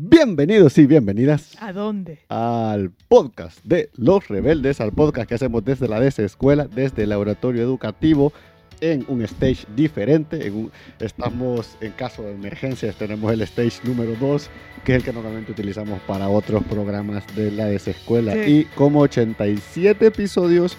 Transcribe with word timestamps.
Bienvenidos 0.00 0.78
y 0.78 0.86
bienvenidas 0.86 1.56
¿A 1.60 1.72
dónde? 1.72 2.20
al 2.28 2.92
podcast 3.08 3.58
de 3.64 3.90
Los 3.96 4.28
Rebeldes, 4.28 4.80
al 4.80 4.92
podcast 4.92 5.28
que 5.28 5.34
hacemos 5.34 5.64
desde 5.64 5.88
la 5.88 5.98
DS 5.98 6.20
Escuela, 6.20 6.68
desde 6.68 7.02
el 7.02 7.08
laboratorio 7.08 7.62
educativo, 7.62 8.32
en 8.80 9.04
un 9.08 9.22
stage 9.22 9.66
diferente. 9.74 10.46
En 10.46 10.54
un- 10.54 10.72
estamos 11.00 11.76
en 11.80 11.90
caso 11.92 12.22
de 12.22 12.30
emergencias, 12.30 12.94
tenemos 12.94 13.32
el 13.32 13.40
stage 13.42 13.80
número 13.82 14.14
2, 14.20 14.48
que 14.84 14.92
es 14.92 14.98
el 14.98 15.04
que 15.04 15.12
normalmente 15.12 15.50
utilizamos 15.50 15.98
para 16.02 16.28
otros 16.28 16.62
programas 16.62 17.24
de 17.34 17.50
la 17.50 17.66
DS 17.66 17.88
Escuela. 17.90 18.34
Sí. 18.34 18.38
Y 18.50 18.64
como 18.76 19.00
87 19.00 20.06
episodios, 20.06 20.76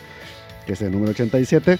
que 0.65 0.73
es 0.73 0.81
el 0.81 0.93
número 0.93 1.11
87, 1.11 1.77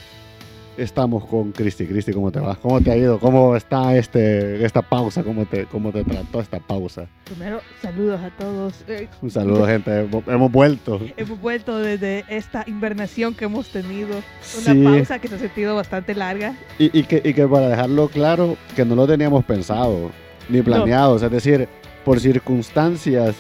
estamos 0.82 1.26
con 1.26 1.52
Cristi. 1.52 1.86
Cristi, 1.86 2.14
¿cómo 2.14 2.32
te 2.32 2.40
va? 2.40 2.56
¿Cómo 2.56 2.80
te 2.82 2.92
ha 2.92 2.98
ido? 2.98 3.20
¿Cómo 3.20 3.56
está 3.56 3.96
este, 3.96 4.64
esta 4.66 4.82
pausa? 4.82 5.24
¿Cómo 5.24 5.46
te, 5.46 5.66
¿Cómo 5.66 5.92
te 5.92 6.04
trató 6.04 6.40
esta 6.42 6.60
pausa? 6.60 7.08
Primero, 7.26 7.62
saludos 7.82 8.20
a 8.22 8.30
todos. 8.38 8.74
Eh, 8.88 9.08
Un 9.22 9.30
saludo, 9.32 9.66
gente. 9.68 10.08
Hemos- 10.28 10.52
vuelto. 10.52 11.00
hemos 11.18 11.40
vuelto 11.42 11.78
desde 11.78 12.26
esta 12.30 12.64
invernación 12.68 13.34
que 13.36 13.46
hemos 13.46 13.70
tenido. 13.70 14.18
Una 14.62 14.74
Sí. 14.74 14.84
pausa 14.84 15.20
que 15.20 15.28
se 15.28 15.36
ha 15.36 15.40
sentido 15.40 15.76
bastante 15.76 16.16
larga. 16.16 16.56
Y, 16.78 16.98
y 16.98 17.04
que, 17.04 17.22
y 17.24 17.34
que 17.34 17.48
para 17.48 17.70
dejarlo 17.70 18.08
claro, 18.08 18.58
que 18.76 18.86
no 18.86 18.96
lo 18.96 19.06
teníamos 19.08 19.46
pensado 19.46 20.12
ni 20.50 20.62
planeado. 20.62 21.16
Es 21.18 21.30
decir, 21.32 21.68
por 22.06 22.20
circunstancias 22.20 23.36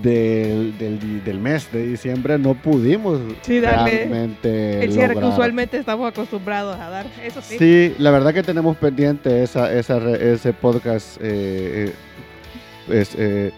del, 0.00 0.76
del, 0.78 1.24
del 1.24 1.38
mes 1.40 1.70
de 1.72 1.86
diciembre 1.86 2.38
no 2.38 2.54
pudimos 2.54 3.20
Sí, 3.42 3.60
realmente 3.60 4.82
El 4.84 4.92
cierre 4.92 5.08
que 5.14 5.20
lograr. 5.20 5.32
usualmente 5.32 5.76
estamos 5.78 6.08
acostumbrados 6.08 6.78
a 6.78 6.88
dar. 6.88 7.06
Eso 7.24 7.40
sí. 7.42 7.56
Sí, 7.58 7.94
la 7.98 8.10
verdad 8.10 8.32
que 8.32 8.42
tenemos 8.42 8.76
pendiente 8.76 9.42
esa, 9.42 9.72
esa, 9.72 9.98
ese 10.10 10.52
podcast 10.52 11.18
eh, 11.20 11.92
eh, 12.88 13.00
es, 13.00 13.14
eh, 13.18 13.52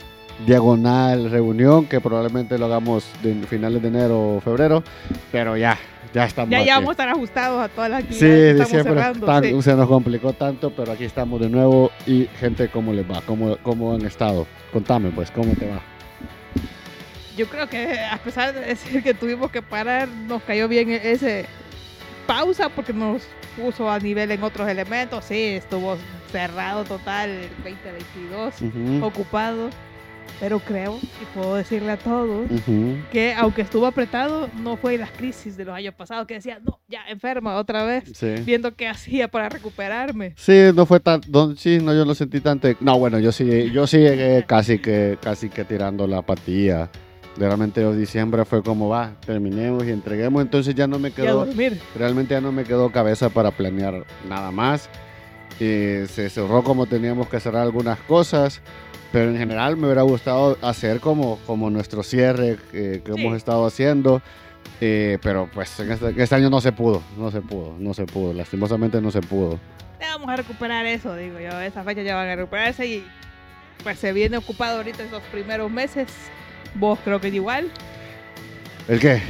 diagonal 0.46 1.30
reunión 1.30 1.86
que 1.86 2.00
probablemente 2.00 2.58
lo 2.58 2.64
hagamos 2.66 3.06
de 3.22 3.34
finales 3.46 3.80
de 3.80 3.88
enero 3.88 4.36
o 4.36 4.40
febrero, 4.40 4.82
pero 5.30 5.56
ya, 5.56 5.78
ya 6.12 6.24
estamos. 6.24 6.50
Ya, 6.50 6.64
ya 6.64 6.74
vamos 6.74 6.88
a 6.88 6.92
estar 6.92 7.08
ajustados 7.08 7.62
a 7.62 7.68
todas 7.68 7.88
las 7.90 8.00
Sí, 8.02 8.06
actividades 8.08 8.34
que 8.44 8.50
estamos 8.50 8.68
diciembre 8.72 8.94
cerrando. 9.02 9.26
tan- 9.26 9.44
sí. 9.44 9.62
se 9.62 9.74
nos 9.76 9.88
complicó 9.88 10.32
tanto, 10.32 10.70
pero 10.70 10.90
aquí 10.92 11.04
estamos 11.04 11.40
de 11.40 11.48
nuevo 11.48 11.90
y 12.06 12.26
gente, 12.40 12.68
¿cómo 12.68 12.92
les 12.92 13.08
va? 13.08 13.22
¿Cómo, 13.24 13.56
cómo 13.62 13.94
han 13.94 14.04
estado? 14.04 14.46
Contame 14.72 15.10
pues, 15.10 15.30
¿cómo 15.30 15.52
te 15.54 15.68
va? 15.68 15.80
Yo 17.36 17.46
creo 17.48 17.68
que 17.68 17.98
a 17.98 18.18
pesar 18.18 18.54
de 18.54 18.60
decir 18.60 19.02
que 19.02 19.14
tuvimos 19.14 19.50
que 19.50 19.60
parar, 19.62 20.08
nos 20.08 20.42
cayó 20.42 20.68
bien 20.68 20.90
ese 20.90 21.46
pausa 22.26 22.68
porque 22.68 22.92
nos 22.92 23.22
puso 23.56 23.90
a 23.90 23.98
nivel 23.98 24.30
en 24.30 24.42
otros 24.42 24.68
elementos. 24.68 25.24
Sí, 25.24 25.40
estuvo 25.56 25.96
cerrado 26.30 26.84
total 26.84 27.30
el 27.30 27.48
2022, 27.64 28.62
Ujú, 28.62 29.04
ocupado. 29.04 29.70
Pero 30.40 30.58
creo, 30.58 30.98
y 31.22 31.24
puedo 31.32 31.54
decirle 31.54 31.92
a 31.92 31.96
todos, 31.96 32.50
ujú. 32.50 32.96
que 33.12 33.32
aunque 33.34 33.62
estuvo 33.62 33.86
apretado, 33.86 34.48
no 34.60 34.76
fue 34.76 34.98
las 34.98 35.12
crisis 35.12 35.56
de 35.56 35.64
los 35.64 35.74
años 35.76 35.94
pasados 35.94 36.26
que 36.26 36.34
decía, 36.34 36.58
no, 36.60 36.80
ya 36.88 37.02
enferma 37.08 37.54
otra 37.56 37.84
vez, 37.84 38.04
Sí. 38.16 38.34
viendo 38.44 38.74
qué 38.74 38.88
hacía 38.88 39.28
para 39.28 39.48
recuperarme. 39.48 40.34
Sí, 40.36 40.70
no 40.74 40.86
fue 40.86 40.98
tan, 40.98 41.20
no, 41.28 41.54
sí, 41.54 41.78
no, 41.80 41.94
yo 41.94 42.04
lo 42.04 42.16
sentí 42.16 42.40
tanto. 42.40 42.68
No, 42.80 42.98
bueno, 42.98 43.20
yo 43.20 43.30
sí, 43.30 43.70
yo 43.70 43.86
sí 43.86 43.98
llegué 43.98 44.44
casi 44.44 44.80
que, 44.80 45.18
casi 45.22 45.48
que 45.50 45.64
tirando 45.64 46.04
la 46.08 46.18
apatía. 46.18 46.90
Realmente 47.36 47.92
diciembre 47.94 48.44
fue 48.44 48.62
como 48.62 48.88
va, 48.88 49.12
terminemos 49.26 49.84
y 49.84 49.90
entreguemos. 49.90 50.42
Entonces 50.42 50.74
ya 50.74 50.86
no 50.86 50.98
me 50.98 51.10
quedó, 51.10 51.46
realmente 51.96 52.34
ya 52.34 52.40
no 52.40 52.52
me 52.52 52.64
quedó 52.64 52.90
cabeza 52.92 53.28
para 53.28 53.50
planear 53.50 54.04
nada 54.28 54.50
más. 54.50 54.88
Y 55.60 56.06
se 56.08 56.28
cerró 56.30 56.62
como 56.62 56.86
teníamos 56.86 57.28
que 57.28 57.40
cerrar 57.40 57.62
algunas 57.62 57.98
cosas. 58.00 58.60
Pero 59.12 59.30
en 59.30 59.36
general 59.38 59.76
me 59.76 59.86
hubiera 59.86 60.02
gustado 60.02 60.58
hacer 60.60 60.98
como, 60.98 61.38
como 61.46 61.70
nuestro 61.70 62.02
cierre 62.02 62.58
eh, 62.72 63.00
que 63.04 63.12
Sí. 63.12 63.20
hemos 63.20 63.36
estado 63.36 63.64
haciendo. 63.66 64.20
Eh, 64.80 65.18
pero 65.22 65.48
pues 65.54 65.78
en 65.78 65.92
este, 65.92 66.20
este 66.20 66.34
año 66.34 66.50
no 66.50 66.60
se 66.60 66.72
pudo, 66.72 67.00
no 67.16 67.30
se 67.30 67.40
pudo, 67.40 67.76
no 67.78 67.94
se 67.94 68.06
pudo. 68.06 68.32
Lastimosamente 68.32 69.00
no 69.00 69.10
se 69.12 69.20
pudo. 69.20 69.60
Ya 70.00 70.08
vamos 70.16 70.28
a 70.30 70.36
recuperar 70.36 70.84
eso, 70.86 71.14
digo 71.14 71.38
yo. 71.38 71.60
Esa 71.60 71.84
fecha 71.84 72.02
ya 72.02 72.16
van 72.16 72.28
a 72.28 72.34
recuperarse 72.36 72.86
y 72.86 73.04
pues 73.84 73.98
se 74.00 74.12
viene 74.12 74.36
ocupado 74.36 74.78
ahorita 74.78 75.04
esos 75.04 75.22
primeros 75.24 75.70
meses. 75.70 76.08
Vos 76.74 76.98
creo 77.04 77.20
que 77.20 77.28
igual, 77.28 77.70
¿El 78.88 79.00
qué? 79.00 79.22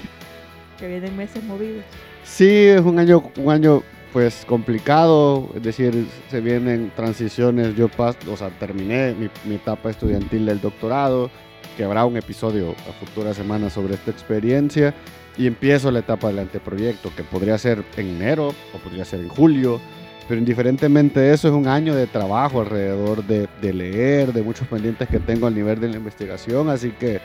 que 0.78 0.88
vienen 0.88 1.16
meses 1.16 1.43
movidos. 1.44 1.84
Sí, 2.25 2.49
es 2.49 2.81
un 2.81 2.99
año, 2.99 3.31
un 3.37 3.53
año 3.53 3.82
pues 4.12 4.44
complicado, 4.47 5.50
es 5.56 5.62
decir, 5.62 6.06
se 6.31 6.41
vienen 6.41 6.93
transiciones, 6.94 7.75
yo 7.75 7.88
pas, 7.88 8.16
o 8.31 8.37
sea, 8.37 8.49
terminé 8.50 9.15
mi, 9.15 9.28
mi 9.44 9.56
etapa 9.56 9.91
estudiantil 9.91 10.47
del 10.47 10.60
doctorado, 10.60 11.31
que 11.77 11.84
habrá 11.84 12.05
un 12.05 12.16
episodio 12.16 12.77
a 12.88 12.93
futuras 13.05 13.37
semanas 13.37 13.72
sobre 13.72 13.94
esta 13.94 14.11
experiencia, 14.12 14.94
y 15.37 15.49
empiezo 15.49 15.91
la 15.91 15.99
etapa 15.99 16.28
del 16.28 16.38
anteproyecto, 16.38 17.11
que 17.16 17.25
podría 17.25 17.59
ser 17.59 17.84
en 17.97 18.06
enero 18.06 18.55
o 18.72 18.78
podría 18.78 19.05
ser 19.05 19.21
en 19.21 19.28
julio, 19.28 19.81
pero 20.28 20.38
indiferentemente 20.38 21.20
de 21.20 21.34
eso 21.34 21.48
es 21.48 21.54
un 21.54 21.66
año 21.68 21.94
de 21.94 22.06
trabajo 22.06 22.60
alrededor 22.60 23.24
de, 23.24 23.48
de 23.60 23.72
leer, 23.72 24.32
de 24.32 24.42
muchos 24.42 24.66
pendientes 24.68 25.08
que 25.08 25.18
tengo 25.20 25.46
al 25.46 25.54
nivel 25.54 25.78
de 25.80 25.88
la 25.88 25.96
investigación, 25.96 26.68
así 26.70 26.90
que 26.92 27.20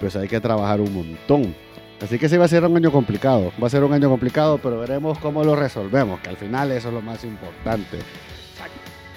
pues 0.00 0.16
hay 0.16 0.28
que 0.28 0.40
trabajar 0.40 0.80
un 0.80 0.92
montón. 0.94 1.54
Así 2.02 2.18
que 2.18 2.28
sí 2.28 2.36
va 2.36 2.46
a 2.46 2.48
ser 2.48 2.64
un 2.64 2.76
año 2.76 2.90
complicado, 2.90 3.52
va 3.62 3.66
a 3.68 3.70
ser 3.70 3.84
un 3.84 3.92
año 3.92 4.08
complicado, 4.10 4.58
pero 4.58 4.80
veremos 4.80 5.18
cómo 5.18 5.44
lo 5.44 5.54
resolvemos, 5.54 6.18
que 6.20 6.30
al 6.30 6.36
final 6.36 6.72
eso 6.72 6.88
es 6.88 6.94
lo 6.94 7.00
más 7.02 7.22
importante. 7.22 7.98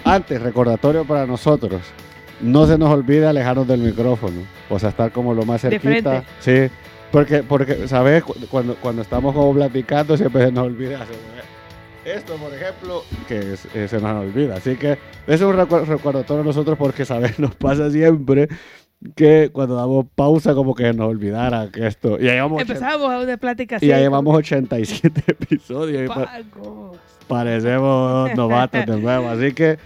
Antes, 0.04 0.40
recordatorio 0.40 1.04
para 1.04 1.26
nosotros, 1.26 1.80
no 2.40 2.66
se 2.66 2.78
nos 2.78 2.90
olvide 2.90 3.26
alejarnos 3.26 3.66
del 3.66 3.80
micrófono, 3.80 4.42
o 4.70 4.78
sea, 4.78 4.90
estar 4.90 5.10
como 5.10 5.34
lo 5.34 5.44
más 5.44 5.62
cerquita. 5.62 6.22
Sí, 6.38 6.68
porque, 7.10 7.42
porque 7.42 7.88
¿sabes? 7.88 8.22
Cu- 8.22 8.34
Cuando, 8.48 8.76
cuando 8.76 9.02
estamos 9.02 9.34
como 9.34 9.52
platicando 9.54 10.16
siempre 10.16 10.44
se 10.46 10.52
nos 10.52 10.66
olvida 10.66 11.00
esto, 12.06 12.34
por 12.36 12.52
ejemplo, 12.54 13.02
que 13.28 13.38
es- 13.54 13.66
eh, 13.74 13.88
se 13.88 14.00
nos 14.00 14.24
olvida. 14.24 14.56
Así 14.56 14.76
que 14.76 14.98
es 15.26 15.40
un 15.40 15.54
recu- 15.54 15.84
recordatorio 15.84 16.42
a 16.42 16.44
nosotros 16.46 16.78
porque, 16.78 17.04
¿sabes? 17.04 17.38
Nos 17.38 17.54
pasa 17.54 17.90
siempre 17.90 18.48
que 19.14 19.50
cuando 19.52 19.74
damos 19.76 20.06
pausa 20.14 20.54
como 20.54 20.74
que 20.74 20.92
nos 20.94 21.08
olvidara 21.10 21.68
que 21.70 21.86
esto... 21.86 22.18
Y 22.18 22.22
llevamos, 22.22 22.62
Empezamos 22.62 23.10
a 23.12 23.18
una 23.18 23.36
plática 23.36 23.76
y 23.80 23.88
ya 23.88 23.98
llevamos 23.98 24.34
87 24.36 25.22
episodios 25.26 26.04
y 26.04 26.06
como, 26.06 26.24
pa- 26.24 26.32
"Vagos". 26.54 26.98
parecemos 27.28 28.30
novatos 28.34 28.86
de 28.86 28.96
nuevo. 28.98 29.28
Así 29.28 29.52
que 29.52 29.78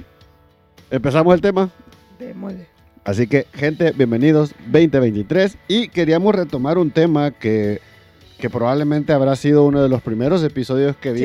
empezamos 0.90 1.34
el 1.34 1.40
tema. 1.40 1.70
Démosle. 2.18 2.66
Así 3.02 3.26
que, 3.26 3.46
gente, 3.52 3.92
bienvenidos 3.92 4.54
2023. 4.66 5.56
Y 5.66 5.88
queríamos 5.88 6.34
retomar 6.34 6.78
un 6.78 6.90
tema 6.90 7.30
que, 7.32 7.80
que 8.38 8.48
probablemente 8.50 9.12
habrá 9.12 9.34
sido 9.36 9.64
uno 9.64 9.82
de 9.82 9.88
los 9.88 10.02
primeros 10.02 10.44
episodios 10.44 10.96
que 10.96 11.16
Sí. 11.16 11.24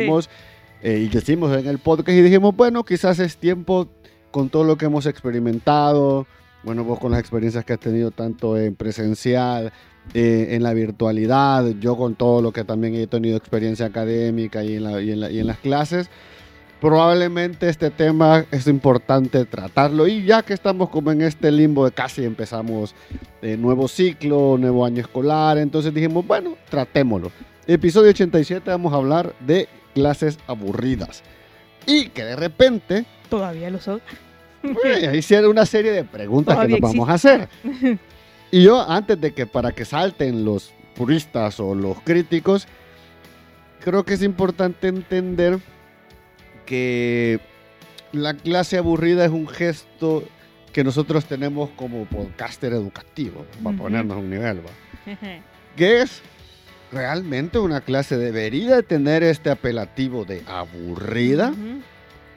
Eh, 0.81 1.03
y 1.05 1.09
que 1.09 1.19
hicimos 1.19 1.55
en 1.57 1.67
el 1.67 1.79
podcast. 1.79 2.09
Y 2.09 2.21
dijimos, 2.21 2.55
bueno, 2.55 2.83
quizás 2.83 3.19
es 3.19 3.37
tiempo 3.37 3.87
con 4.31 4.49
todo 4.49 4.63
lo 4.63 4.77
que 4.77 4.85
hemos 4.85 5.05
experimentado. 5.05 6.27
Bueno, 6.63 6.83
vos 6.83 6.99
con 6.99 7.11
las 7.11 7.19
experiencias 7.19 7.63
que 7.63 7.73
has 7.73 7.79
tenido 7.79 8.11
tanto 8.11 8.57
en 8.57 8.75
presencial, 8.75 9.71
eh, 10.13 10.47
en 10.51 10.63
la 10.63 10.73
virtualidad, 10.73 11.65
yo 11.79 11.95
con 11.95 12.15
todo 12.15 12.41
lo 12.41 12.51
que 12.51 12.63
también 12.63 12.95
he 12.95 13.07
tenido 13.07 13.37
experiencia 13.37 13.85
académica 13.87 14.63
y 14.63 14.75
en, 14.75 14.83
la- 14.83 15.01
y 15.01 15.11
en 15.11 15.19
la- 15.19 15.31
y 15.31 15.39
en 15.39 15.47
las 15.47 15.57
clases 15.59 16.09
probablemente 16.81 17.69
este 17.69 17.89
tema 17.89 18.45
es 18.51 18.67
importante 18.67 19.45
tratarlo 19.45 20.07
y 20.07 20.25
ya 20.25 20.43
que 20.43 20.53
estamos 20.53 20.89
como 20.89 21.11
en 21.11 21.21
este 21.21 21.51
limbo 21.51 21.85
de 21.85 21.91
casi 21.91 22.23
empezamos 22.25 22.93
eh, 23.41 23.57
nuevo 23.57 23.87
ciclo, 23.87 24.57
nuevo 24.59 24.85
año 24.85 25.01
escolar, 25.01 25.57
entonces 25.57 25.93
dijimos, 25.93 26.27
bueno, 26.27 26.55
tratémoslo. 26.69 27.31
Episodio 27.65 28.09
87 28.11 28.69
vamos 28.69 28.93
a 28.93 28.97
hablar 28.97 29.33
de 29.39 29.67
clases 29.95 30.37
aburridas 30.45 31.23
y 31.87 32.09
que 32.09 32.23
de 32.23 32.35
repente 32.35 33.05
Todavía 33.29 33.71
lo 33.71 33.79
son. 33.79 34.01
hicieron 35.13 35.49
una 35.49 35.65
serie 35.65 35.91
de 35.91 36.03
preguntas 36.03 36.53
Todavía 36.55 36.75
que 36.75 36.81
nos 36.81 36.91
vamos 36.91 37.09
a 37.09 37.13
hacer. 37.13 37.47
Y 38.51 38.61
yo 38.63 38.79
antes 38.87 39.19
de 39.19 39.33
que 39.33 39.47
para 39.47 39.71
que 39.71 39.85
salten 39.85 40.45
los 40.45 40.71
puristas 40.95 41.59
o 41.59 41.73
los 41.73 41.99
críticos, 42.01 42.67
creo 43.83 44.03
que 44.05 44.13
es 44.13 44.21
importante 44.21 44.87
entender 44.87 45.59
que 46.65 47.39
la 48.11 48.33
clase 48.35 48.77
aburrida 48.77 49.25
es 49.25 49.31
un 49.31 49.47
gesto 49.47 50.23
que 50.71 50.83
nosotros 50.83 51.25
tenemos 51.25 51.69
como 51.75 52.05
podcaster 52.05 52.73
educativo, 52.73 53.45
para 53.63 53.75
Ujú. 53.75 53.83
ponernos 53.83 54.17
a 54.17 54.19
un 54.19 54.29
nivel, 54.29 54.59
¿va? 54.59 54.71
que 55.75 56.01
es 56.01 56.21
realmente 56.91 57.59
una 57.59 57.81
clase 57.81 58.17
debería 58.17 58.81
tener 58.81 59.23
este 59.23 59.49
apelativo 59.49 60.25
de 60.25 60.41
aburrida 60.47 61.53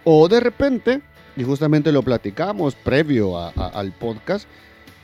o 0.04 0.28
de 0.28 0.40
repente, 0.40 1.00
y 1.36 1.44
justamente 1.44 1.92
lo 1.92 2.02
platicamos 2.02 2.74
previo 2.74 3.38
a- 3.38 3.52
a- 3.54 3.68
al 3.68 3.92
podcast, 3.92 4.48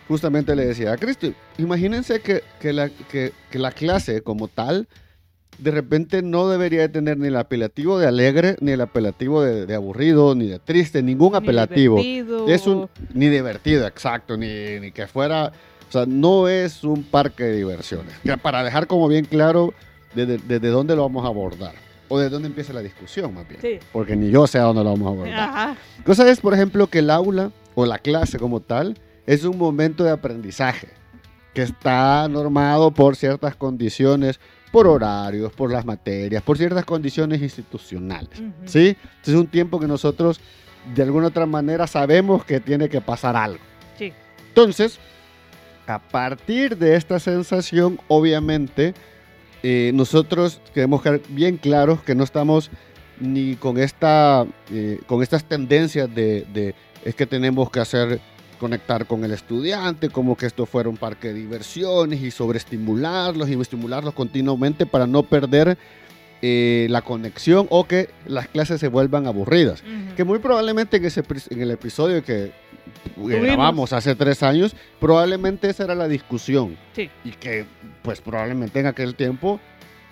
justamente 0.09 0.55
le 0.57 0.67
decía 0.67 0.93
a 0.93 0.97
Cristi, 0.97 1.35
imagínense 1.59 2.21
que, 2.21 2.43
que 2.61 2.73
la, 2.73 2.89
que- 2.89 3.33
que 3.51 3.59
la 3.59 3.71
clase 3.73 4.23
como 4.23 4.49
tal 4.49 4.89
de 5.59 5.71
repente 5.71 6.21
no 6.21 6.49
debería 6.49 6.81
de 6.81 6.89
tener 6.89 7.17
ni 7.17 7.29
el 7.29 7.37
apelativo 7.37 7.97
de 7.99 8.09
alegre, 8.09 8.57
ni 8.61 8.73
el 8.73 8.81
apelativo 8.81 9.41
de, 9.41 9.67
de 9.67 9.75
aburrido, 9.77 10.35
ni 10.35 10.49
de 10.49 10.59
triste, 10.59 11.01
ningún 11.01 11.31
Ni 11.31 11.39
apelativo. 11.39 11.97
divertido. 12.03 12.49
Es 12.49 12.67
un, 12.67 12.89
ni 13.13 13.29
divertido, 13.29 13.87
exacto, 13.87 14.37
ni, 14.37 14.81
ni 14.81 14.91
que 14.91 15.07
fuera, 15.07 15.53
o 15.89 15.93
sea, 15.93 16.07
no 16.07 16.49
es 16.49 16.85
un 16.85 17.03
parque 17.03 17.45
de 17.45 17.57
diversiones. 17.57 18.15
Para 18.43 18.63
dejar 18.65 18.87
como 18.87 19.09
bien 19.09 19.25
claro 19.25 19.75
desde, 20.15 20.39
desde 20.39 20.69
dónde 20.69 20.97
lo 20.97 21.03
vamos 21.03 21.25
a 21.25 21.29
abordar, 21.29 21.75
o 22.09 22.19
de 22.19 22.29
dónde 22.29 22.49
empieza 22.49 22.73
la 22.73 22.83
discusión 22.83 23.35
más 23.35 23.49
bien. 23.49 23.61
Sí. 23.61 23.79
Porque 23.93 24.17
ni 24.17 24.31
yo 24.31 24.47
sé 24.47 24.59
a 24.59 24.63
dónde 24.63 24.85
lo 24.85 24.91
vamos 24.91 25.07
a 25.07 25.11
abordar. 25.11 25.39
Ajá. 25.39 25.77
Cosa 26.05 26.29
es, 26.31 26.41
por 26.41 26.55
ejemplo, 26.55 26.87
que 26.89 27.01
el 27.01 27.11
aula 27.11 27.51
o 27.75 27.87
la 27.87 27.99
clase 27.99 28.39
como 28.39 28.61
tal 28.61 28.99
es 29.27 29.45
un 29.45 29.59
momento 29.59 30.05
de 30.05 30.11
aprendizaje 30.11 30.89
que 31.55 31.63
está 31.63 32.29
normado 32.29 32.91
por 32.91 33.17
ciertas 33.17 33.55
condiciones, 33.57 34.41
por 34.73 34.89
horarios, 34.89 35.53
por 35.53 35.71
las 35.71 35.87
materias, 35.87 36.43
por 36.43 36.59
ciertas 36.59 36.85
condiciones 36.85 37.41
institucionales. 37.41 38.41
Ujú. 38.41 38.53
¿Sí? 38.67 38.89
Entonces 38.89 39.35
es 39.35 39.41
un 39.41 39.47
tiempo 39.47 39.79
que 39.79 39.87
nosotros 39.87 40.41
de 40.95 41.03
alguna 41.03 41.29
otra 41.29 41.47
manera 41.47 41.87
sabemos 41.87 42.45
que 42.45 42.61
tiene 42.61 42.89
que 42.89 43.01
pasar 43.01 43.37
algo. 43.37 43.63
Sí. 43.97 44.13
Entonces, 44.49 44.99
a 45.87 45.99
partir 45.99 46.77
de 46.77 46.97
esta 46.97 47.19
sensación, 47.19 48.01
obviamente, 48.09 48.95
eh, 49.63 49.93
nosotros 49.95 50.61
queremos 50.73 51.03
ser 51.03 51.23
bien 51.29 51.57
claros 51.57 52.03
que 52.03 52.15
no 52.15 52.25
estamos 52.25 52.71
ni 53.21 53.57
con, 53.57 53.79
esta, 53.79 54.47
eh, 54.71 55.01
con 55.07 55.23
estas 55.23 55.45
tendencias 55.45 56.13
de, 56.15 56.47
de 56.53 56.75
es 57.05 57.15
que 57.15 57.27
tenemos 57.27 57.71
que 57.71 57.81
hacer 57.81 58.21
conectar 58.59 59.07
con 59.07 59.25
el 59.25 59.33
estudiante, 59.33 60.09
como 60.09 60.37
que 60.37 60.47
esto 60.47 60.65
fuera 60.65 60.89
un 60.89 60.97
parque 60.97 61.29
de 61.29 61.35
diversiones 61.35 62.23
y 62.23 62.31
sobreestimularlos 62.31 63.49
y 63.49 63.61
estimularlos 63.61 64.15
continuamente 64.15 64.87
para 64.87 65.07
no 65.07 65.23
perder 65.23 65.77
eh, 66.47 66.89
la 66.91 67.01
conexión 67.01 67.67
o 67.71 67.87
que 67.89 68.11
las 68.27 68.49
clases 68.49 68.79
se 68.79 68.89
vuelvan 68.89 69.27
aburridas. 69.27 69.81
Ujú. 69.83 70.15
Que 70.15 70.25
muy 70.25 70.41
probablemente 70.41 70.99
en, 70.99 71.07
ese, 71.07 71.23
en 71.49 71.63
el 71.63 71.71
episodio 71.71 72.23
que 72.23 72.53
Tuvimos. 73.15 73.43
grabamos 73.43 73.93
hace 73.95 74.15
tres 74.15 74.43
años, 74.43 74.77
probablemente 75.01 75.71
esa 75.71 75.85
era 75.85 75.95
la 75.95 76.07
discusión. 76.07 76.77
Sí. 76.95 77.09
Y 77.25 77.31
que, 77.31 77.65
pues 78.03 78.21
probablemente 78.21 78.79
en 78.81 78.87
aquel 78.87 79.15
tiempo, 79.15 79.59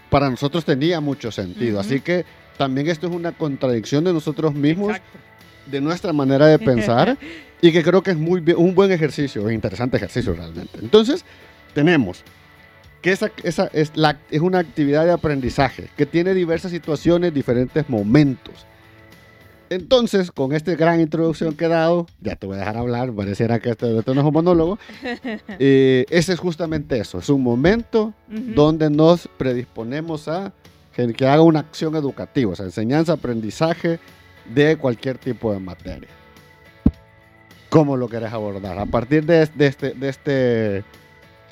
para 0.09 0.31
nosotros 0.31 0.65
tenía 0.65 1.01
mucho 1.03 1.31
sentido. 1.31 1.73
Ujú. 1.73 1.81
Así 1.81 2.01
que 2.01 2.25
también 2.57 2.87
esto 2.89 3.09
es 3.09 3.13
una 3.15 3.33
contradicción 3.33 4.03
de 4.05 4.15
nosotros 4.15 4.55
mismos, 4.55 4.93
Exacto. 4.93 5.19
de 5.67 5.81
nuestra 5.83 6.15
manera 6.15 6.47
de 6.47 6.59
pensar, 6.59 7.19
y 7.61 7.73
que 7.73 7.83
creo 7.83 8.03
que 8.03 8.13
es 8.13 8.17
muy 8.17 8.41
bien- 8.41 8.57
un 8.59 8.75
buen 8.75 8.91
ejercicio, 8.91 9.43
un 9.43 9.53
interesante 9.53 9.99
ejercicio 9.99 10.33
realmente. 10.33 10.79
Entonces, 10.81 11.27
tenemos 11.75 12.23
que 13.03 13.11
esa, 13.13 13.31
esa 13.43 13.67
es, 13.73 13.93
la, 13.97 14.19
es 14.31 14.41
una 14.41 14.61
actividad 14.61 15.05
de 15.05 15.13
aprendizaje 15.13 15.89
que 15.97 16.07
tiene 16.07 16.33
diversas 16.35 16.71
situaciones, 16.71 17.35
diferentes 17.35 17.89
momentos. 17.91 18.67
Entonces, 19.71 20.31
con 20.31 20.53
esta 20.53 20.75
gran 20.75 21.01
introducción 21.01 21.55
que 21.55 21.65
he 21.65 21.69
dado, 21.69 22.07
ya 22.21 22.37
te 22.37 22.47
voy 22.47 22.57
a 22.57 22.61
dejar 22.61 22.77
hablar, 22.77 23.11
pareciera 23.13 23.59
que 23.59 23.71
esto, 23.71 23.99
esto 23.99 24.15
no 24.15 24.21
es 24.21 24.27
un 24.27 24.33
monólogo, 24.35 24.79
eh, 25.59 26.05
ese 26.11 26.35
es 26.35 26.39
justamente 26.39 26.99
eso, 26.99 27.19
es 27.19 27.29
un 27.31 27.43
momento 27.43 28.13
donde 28.29 28.91
nos 28.91 29.29
predisponemos 29.39 30.29
a 30.29 30.53
que, 30.95 31.13
que 31.15 31.27
haga 31.27 31.41
una 31.43 31.61
acción 31.61 31.97
educativa, 31.97 32.53
o 32.53 32.55
sea, 32.55 32.67
enseñanza, 32.67 33.15
aprendizaje 33.15 33.99
de 34.55 34.77
cualquier 34.77 35.17
tipo 35.17 35.53
de 35.55 35.59
materia. 35.59 36.09
¿Cómo 37.71 37.97
lo 37.97 38.09
querés 38.09 38.31
abordar? 38.33 38.79
A 38.79 38.85
partir 38.85 39.25
de, 39.25 39.47
de 39.55 39.67
este, 39.67 39.91
de 39.95 40.09
este 40.11 40.85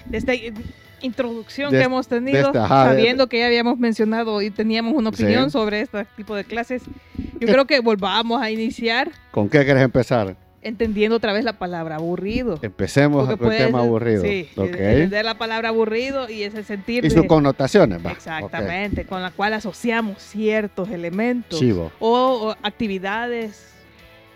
de 0.05 0.35
in- 0.37 0.55
introducción 1.03 1.71
De 1.73 1.79
que 1.79 1.85
hemos 1.85 2.09
tenido, 2.09 2.47
este, 2.47 2.59
ajá, 2.59 2.85
de- 2.91 2.97
sabiendo 2.97 3.29
que 3.29 3.39
ya 3.39 3.47
habíamos 3.47 3.79
mencionado 3.79 4.41
y 4.43 4.51
teníamos 4.51 4.95
una 4.95 5.11
Sí. 5.13 5.23
opinión 5.25 5.51
sobre 5.51 5.81
este 5.83 6.05
tipo 6.17 6.35
de 6.35 6.45
clases, 6.45 6.83
yo 7.17 7.39
¿Qué? 7.41 7.47
creo 7.47 7.67
que 7.67 7.81
volvamos 7.81 8.41
a 8.43 8.51
iniciar 8.51 9.11
¿Con 9.31 9.49
qué 9.49 9.65
querés 9.65 9.83
empezar? 9.83 10.37
entendiendo 10.63 11.17
otra 11.17 11.33
vez 11.33 11.43
la 11.43 11.55
palabra 11.55 11.97
aburrido. 11.97 12.59
Empecemos 12.61 13.27
Porque 13.27 13.43
con 13.45 13.53
el 13.53 13.67
tema 13.67 13.79
aburrido. 13.81 14.23
Sí, 14.23 14.47
ok. 14.57 14.67
entender 14.75 15.25
la 15.25 15.39
palabra 15.39 15.71
aburrido 15.71 16.29
y 16.29 16.43
ese 16.43 16.63
sentir 16.65 17.03
Y 17.05 17.09
de- 17.09 17.15
sus 17.15 17.25
connotaciones, 17.27 18.05
va. 18.05 18.13
exactamente, 18.13 19.07
con 19.07 19.23
la 19.23 19.31
cual 19.31 19.55
asociamos 19.55 20.19
ciertos 20.23 20.91
elementos 20.91 21.59
Chivo. 21.59 21.91
o, 21.99 22.49
o 22.51 22.57
actividades, 22.63 23.69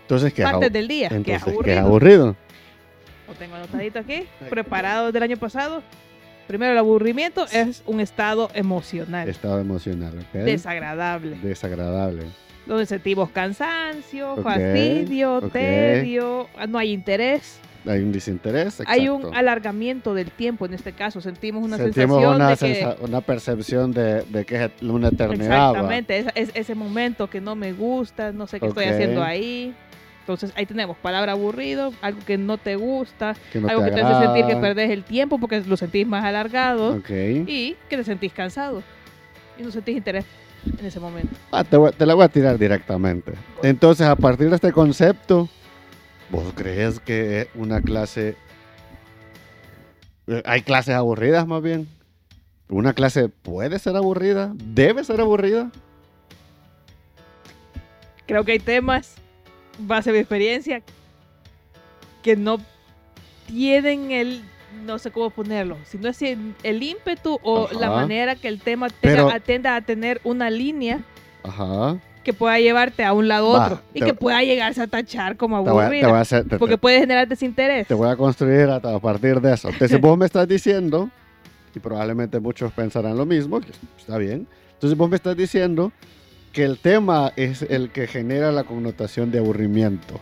Entonces, 0.01 0.33
¿qué 0.33 0.41
es, 0.43 0.49
partes 0.49 0.73
del 0.73 0.87
día, 0.87 1.09
que 1.09 1.15
es 1.15 1.17
Entonces, 1.17 1.43
¿qué 1.63 1.71
es 1.73 1.77
aburrido. 1.79 1.79
aburrido? 2.25 2.35
Lo 3.27 3.33
tengo 3.35 3.55
anotadito 3.55 3.99
aquí, 3.99 4.23
preparado 4.49 5.11
del 5.11 5.21
año 5.23 5.37
pasado. 5.37 5.81
Primero, 6.47 6.73
el 6.73 6.77
aburrimiento 6.77 7.45
es 7.51 7.81
un 7.85 7.99
estado 7.99 8.49
emocional 8.53 9.27
Estado 9.27 9.59
emocional, 9.59 10.13
¿ok? 10.19 10.41
desagradable, 10.43 11.37
Desagradable. 11.41 12.23
donde 12.67 12.85
sentimos 12.85 13.29
cansancio, 13.31 14.33
Ok, 14.33 14.43
fastidio, 14.43 15.37
ok. 15.37 15.51
tedio, 15.51 16.47
ah, 16.57 16.67
no 16.67 16.77
hay 16.77 16.91
interés, 16.91 17.59
Hay 17.87 18.01
un 18.01 18.11
desinterés. 18.11 18.81
hay 18.87 19.09
un 19.09 19.17
exacto. 19.21 19.37
alargamiento 19.37 20.13
del 20.13 20.31
tiempo. 20.31 20.65
En 20.65 20.73
este 20.73 20.93
caso, 20.93 21.21
sentimos 21.21 21.63
una 21.63 21.77
Sentimos 21.77 22.17
sensación 22.21 22.35
una, 22.35 22.49
de 22.49 22.57
que 22.57 22.75
sensa- 22.83 22.95
una 23.01 23.21
percepción 23.21 23.91
de, 23.91 24.21
de 24.23 24.45
que 24.45 24.63
es 24.65 24.71
una 24.83 25.07
eternidad. 25.09 25.69
exactamente 25.71 26.17
es, 26.19 26.25
es- 26.35 26.51
ese 26.55 26.73
momento 26.75 27.29
que 27.29 27.41
no 27.41 27.55
me 27.55 27.73
gusta, 27.73 28.31
no 28.31 28.45
sé 28.47 28.59
qué 28.59 28.67
estoy 28.67 28.85
Ok. 28.85 28.91
haciendo 28.91 29.23
ahí. 29.23 29.73
Entonces 30.25 30.51
ahí 30.55 30.65
tenemos 30.65 30.97
palabra 30.97 31.33
aburrido, 31.33 31.93
algo 32.01 32.19
que 32.25 32.35
no 32.39 32.57
te 32.57 32.75
gusta, 32.75 33.35
Que 33.53 33.59
no 33.59 33.67
algo 33.67 33.83
te 33.83 33.89
que 33.91 33.95
te 33.95 34.01
hace 34.01 34.25
sentir 34.25 34.45
que 34.47 34.55
perdés 34.55 34.89
el 34.89 35.03
tiempo 35.03 35.37
porque 35.37 35.61
lo 35.61 35.77
sentís 35.77 36.07
más 36.07 36.25
alargado. 36.25 36.95
Y 37.47 37.75
que 37.87 37.97
te 37.97 38.03
sentís 38.03 38.33
cansado 38.33 38.81
y 39.59 39.61
no 39.61 39.69
sentís 39.69 39.95
interés 39.97 40.25
en 40.79 40.83
ese 40.83 40.99
momento. 40.99 41.29
Ah, 41.51 41.63
te, 41.63 41.77
voy- 41.77 41.91
te 41.91 42.07
la 42.07 42.15
voy 42.15 42.25
a 42.25 42.29
tirar 42.29 42.57
directamente. 42.57 43.33
Entonces, 43.61 44.07
a 44.07 44.15
partir 44.15 44.49
de 44.49 44.55
este 44.55 44.71
concepto, 44.71 45.47
¿vos 46.31 46.51
crees 46.55 46.99
que 46.99 47.47
una 47.53 47.81
clase... 47.81 48.35
eh, 50.25 50.41
¿Hay 50.43 50.63
clases 50.63 50.95
aburridas 50.95 51.45
más 51.45 51.61
bien? 51.61 51.87
¿Una 52.67 52.93
clase 52.93 53.29
puede 53.29 53.77
ser 53.77 53.95
aburrida? 53.95 54.53
¿Debe 54.55 55.03
ser 55.03 55.21
aburrida? 55.21 55.69
Creo 58.25 58.43
que 58.43 58.53
hay 58.53 58.59
temas, 58.59 59.17
base 59.79 60.11
de 60.11 60.19
experiencia, 60.19 60.81
que 62.23 62.35
no 62.35 62.57
tienen 63.47 64.11
el, 64.11 64.41
no 64.85 64.97
sé 64.99 65.11
cómo 65.11 65.29
ponerlo, 65.29 65.77
si 65.85 65.97
no 65.97 66.09
es 66.09 66.21
el, 66.21 66.83
ímpetu 66.83 67.39
o 67.43 67.69
la 67.79 67.89
manera 67.91 68.35
que 68.35 68.47
el 68.47 68.59
tema 68.61 68.89
tenga, 68.89 69.15
Pero- 69.15 69.29
atenda 69.31 69.75
a 69.75 69.81
tener 69.81 70.19
una 70.23 70.49
línea 70.49 71.01
Ajá. 71.43 71.97
que 72.23 72.33
pueda 72.33 72.59
llevarte 72.59 73.03
a 73.03 73.13
un 73.13 73.27
lado 73.27 73.51
Va, 73.51 73.65
otro 73.65 73.81
y 73.93 74.01
que 74.01 74.13
pueda 74.15 74.41
llegarse 74.43 74.81
a 74.81 74.87
tachar 74.87 75.37
como 75.37 75.63
Te 75.63 75.69
voy, 75.69 75.77
a, 75.77 75.81
te 75.81 75.85
aburrida. 75.85 76.07
voy 76.07 76.17
a 76.17 76.21
hacer... 76.21 76.47
te- 76.47 76.57
porque 76.57 76.77
puede 76.77 76.99
generar 76.99 77.27
desinterés. 77.27 77.87
te 77.87 77.93
voy 77.93 78.09
a 78.09 78.15
construir 78.15 78.67
a, 78.69 78.77
a 78.77 78.99
partir 78.99 79.39
de 79.39 79.53
eso. 79.53 79.69
Entonces, 79.69 80.01
vos 80.01 80.17
me 80.17 80.25
estás 80.25 80.47
diciendo, 80.47 81.09
y 81.75 81.79
probablemente 81.79 82.39
muchos 82.39 82.71
pensarán 82.73 83.15
lo 83.15 83.25
mismo, 83.27 83.61
que 83.61 83.71
está 83.99 84.17
bien. 84.17 84.47
Entonces, 84.73 84.97
vos 84.97 85.07
me 85.09 85.17
estás 85.17 85.37
diciendo 85.37 85.91
que 86.55 86.63
el 86.63 86.79
tema 86.79 87.33
es 87.35 87.63
el 87.63 87.89
que 87.89 88.07
genera 88.07 88.49
la 88.53 88.63
connotación 88.63 89.29
de 89.29 89.39
aburrimiento. 89.39 90.21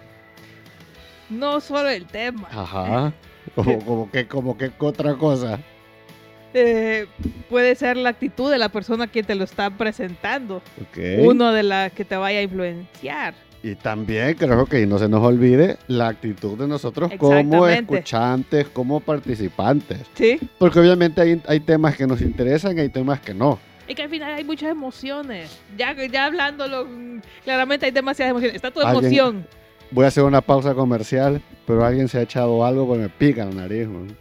No 1.29 1.61
solo 1.61 1.89
el 1.89 2.07
tema. 2.07 2.47
Ajá. 2.51 3.13
Como, 3.53 3.79
como 3.85 4.11
que, 4.11 4.27
como 4.27 4.57
que 4.57 4.71
otra 4.79 5.13
cosa. 5.13 5.59
Eh, 6.55 7.05
puede 7.51 7.75
ser 7.75 7.97
la 7.97 8.09
actitud 8.09 8.49
de 8.49 8.57
la 8.57 8.69
persona 8.69 9.05
que 9.05 9.21
te 9.21 9.35
lo 9.35 9.43
está 9.43 9.69
presentando. 9.69 10.57
Ok. 10.81 10.97
uno 11.19 11.53
de 11.53 11.61
las 11.61 11.91
que 11.91 12.03
te 12.03 12.15
vaya 12.15 12.39
a 12.39 12.41
influenciar. 12.41 13.35
Y 13.61 13.75
también 13.75 14.33
creo 14.33 14.65
que 14.65 14.87
no 14.87 14.97
se 14.97 15.07
nos 15.07 15.23
olvide 15.23 15.77
la 15.87 16.07
actitud 16.07 16.57
de 16.57 16.67
nosotros 16.67 17.11
como 17.19 17.67
escuchantes, 17.67 18.67
como 18.69 19.01
participantes. 19.01 19.99
Sí. 20.15 20.39
Porque 20.57 20.79
obviamente 20.79 21.21
hay, 21.21 21.39
hay 21.47 21.59
temas 21.59 21.95
que 21.95 22.07
nos 22.07 22.21
interesan 22.21 22.75
y 22.75 22.81
hay 22.81 22.89
temas 22.89 23.19
que 23.19 23.35
no. 23.35 23.59
Y 23.87 23.95
que 23.95 24.03
al 24.03 24.09
final 24.09 24.33
hay 24.33 24.43
muchas 24.43 24.69
emociones. 24.69 25.59
Ya, 25.77 25.93
ya 26.07 26.25
hablándolo, 26.25 26.85
mm, 26.85 27.21
claramente 27.43 27.85
hay 27.85 27.91
demasiadas 27.91 28.31
emociones. 28.31 28.55
Está 28.55 28.71
tu 28.71 28.81
emoción. 28.81 29.45
Voy 29.91 30.05
a 30.05 30.07
hacer 30.07 30.23
una 30.23 30.41
pausa 30.41 30.73
comercial, 30.73 31.41
pero 31.67 31.85
alguien 31.85 32.07
se 32.07 32.17
ha 32.17 32.21
echado 32.21 32.65
algo 32.65 32.87
porque 32.87 33.03
me 33.03 33.09
pica 33.09 33.45
la 33.45 33.51
nariz. 33.51 33.87
man. 33.87 34.15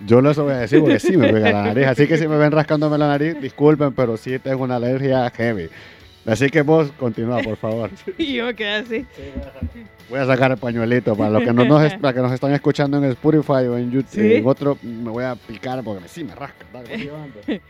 Yo 0.00 0.20
no 0.20 0.30
eso 0.30 0.44
voy 0.44 0.54
a 0.54 0.58
decir 0.58 0.80
porque 0.80 0.98
sí 0.98 1.16
me 1.16 1.32
pica 1.32 1.52
la 1.52 1.64
nariz. 1.64 1.86
Así 1.86 2.06
que 2.06 2.18
si 2.18 2.26
me 2.28 2.36
ven 2.36 2.52
rascándome 2.52 2.98
la 2.98 3.08
nariz, 3.08 3.40
disculpen, 3.40 3.92
pero 3.92 4.16
sí 4.16 4.38
tengo 4.38 4.64
una 4.64 4.76
alergia 4.76 5.30
heavy. 5.30 5.68
Así 6.26 6.48
que 6.48 6.62
vos 6.62 6.90
continúa, 6.98 7.40
por 7.42 7.56
favor. 7.56 7.90
Y 8.18 8.34
yo 8.34 8.54
quedé 8.56 8.74
así. 8.76 9.06
Voy 10.08 10.18
a 10.20 10.26
sacar 10.26 10.50
el 10.52 10.56
pañuelito 10.58 11.14
para 11.16 11.30
los 11.30 11.42
que 11.42 11.52
no 11.52 11.64
nos, 11.64 11.82
es- 11.84 11.94
para 11.98 12.14
que 12.14 12.20
nos 12.20 12.32
están 12.32 12.52
escuchando 12.52 12.96
en 12.98 13.04
Spotify 13.04 13.66
o 13.68 13.76
en 13.76 13.90
YouTube. 13.90 14.08
Sí. 14.10 14.34
En 14.36 14.46
otro 14.46 14.78
me 14.82 15.10
voy 15.10 15.24
a 15.24 15.34
picar 15.36 15.82
porque 15.84 16.08
sí 16.08 16.24
me 16.24 16.34
rasca. 16.34 16.64
Dale. 16.72 17.10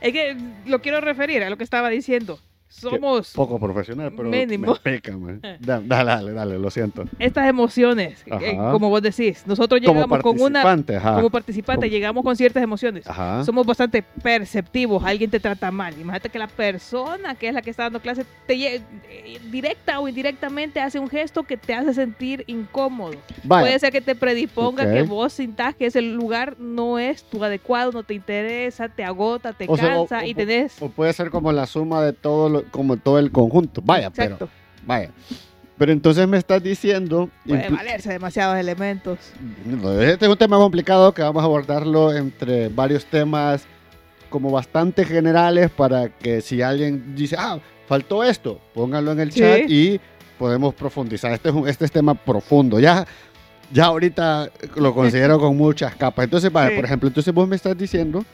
Es 0.00 0.12
que 0.12 0.36
lo 0.66 0.80
quiero 0.82 1.00
referir 1.00 1.42
a 1.42 1.50
lo 1.50 1.56
que 1.56 1.64
estaba 1.64 1.88
diciendo. 1.88 2.38
Somos 2.80 3.32
Poco 3.32 3.58
profesional, 3.58 4.12
pero 4.16 4.28
Mínimo. 4.28 4.72
me 4.72 4.78
peca, 4.80 5.16
man. 5.16 5.40
Da- 5.60 5.80
Dale, 5.80 6.10
dale, 6.10 6.32
dale, 6.32 6.58
lo 6.58 6.70
siento. 6.70 7.04
estas 7.18 7.48
emociones, 7.48 8.22
eh, 8.26 8.56
como 8.56 8.88
vos 8.90 9.02
decís. 9.02 9.44
Nosotros 9.46 9.80
llegamos 9.80 10.20
con 10.20 10.40
una, 10.40 10.62
ajá. 10.62 11.14
como 11.14 11.30
participante, 11.30 11.88
llegamos 11.90 12.22
con 12.24 12.36
ciertas 12.36 12.62
emociones. 12.62 13.06
Ajá. 13.06 13.44
Somos 13.44 13.66
bastante 13.66 14.02
perceptivos. 14.22 15.02
Alguien 15.04 15.30
te 15.30 15.40
trata 15.40 15.70
mal. 15.70 15.94
Imagínate 15.94 16.28
que 16.28 16.38
la 16.38 16.46
persona 16.48 17.34
que 17.34 17.48
es 17.48 17.54
la 17.54 17.62
que 17.62 17.70
está 17.70 17.84
dando 17.84 18.00
clase, 18.00 18.24
te, 18.46 18.76
eh, 18.76 18.82
directa 19.50 19.98
o 20.00 20.08
indirectamente, 20.08 20.80
hace 20.80 20.98
un 20.98 21.08
gesto 21.08 21.42
que 21.44 21.56
te 21.56 21.74
hace 21.74 21.94
sentir 21.94 22.44
incómodo. 22.46 23.14
Vaya, 23.44 23.62
Puede 23.66 23.78
ser 23.78 23.92
que 23.92 24.00
te 24.00 24.14
predisponga 24.14 24.92
que 24.92 25.02
vos 25.02 25.32
sintas 25.32 25.74
que 25.74 25.86
ese 25.86 26.02
lugar 26.02 26.56
no 26.58 26.98
es 26.98 27.22
tu 27.24 27.42
adecuado, 27.42 27.92
no 27.92 28.02
te 28.02 28.14
interesa, 28.14 28.88
te 28.88 29.04
agota, 29.04 29.52
te 29.52 29.66
O 29.68 29.76
sea, 29.76 29.94
cansa 29.94 30.18
o- 30.20 30.24
y 30.24 30.34
tenés. 30.34 30.80
O 30.82 30.88
puede 30.88 31.12
ser 31.12 31.30
como 31.30 31.52
la 31.52 31.66
suma 31.66 32.02
de 32.02 32.12
todo, 32.12 32.48
lo- 32.48 32.62
como 32.70 32.96
todo 32.96 33.18
el 33.18 33.30
conjunto. 33.32 33.80
Vaya, 33.84 34.10
pero, 34.10 34.34
Exacto. 34.34 34.48
vaya. 34.86 35.10
Pero 35.78 35.92
entonces 35.92 36.26
me 36.26 36.38
estás 36.38 36.62
diciendo... 36.62 37.28
Puede 37.46 37.68
valerse 37.68 38.10
demasiados 38.10 38.56
elementos. 38.58 39.18
Este 40.00 40.24
es 40.24 40.30
un 40.30 40.38
tema 40.38 40.56
complicado 40.56 41.12
que 41.12 41.20
vamos 41.22 41.42
a 41.42 41.44
abordarlo 41.44 42.14
entre 42.14 42.68
varios 42.68 43.04
temas 43.04 43.66
como 44.30 44.50
bastante 44.50 45.04
generales 45.04 45.70
para 45.70 46.08
que 46.08 46.40
si 46.40 46.62
alguien 46.62 47.14
dice, 47.14 47.36
ah, 47.38 47.58
faltó 47.86 48.24
esto, 48.24 48.58
pónganlo 48.74 49.12
en 49.12 49.20
el 49.20 49.32
Sí. 49.32 49.40
chat 49.40 49.60
y 49.70 50.00
podemos 50.38 50.74
profundizar. 50.74 51.32
Este 51.32 51.50
es, 51.50 51.54
un, 51.54 51.68
este 51.68 51.84
es 51.84 51.92
tema 51.92 52.14
profundo. 52.14 52.80
Ya, 52.80 53.06
ya 53.70 53.84
ahorita 53.84 54.50
lo 54.76 54.94
considero 54.94 55.38
con 55.38 55.56
muchas 55.56 55.94
capas. 55.94 56.24
Entonces, 56.24 56.50
vaya, 56.50 56.70
Sí. 56.70 56.76
por 56.76 56.84
ejemplo, 56.86 57.08
entonces 57.08 57.32
vos 57.34 57.46
me 57.46 57.56
estás 57.56 57.76
diciendo, 57.76 58.24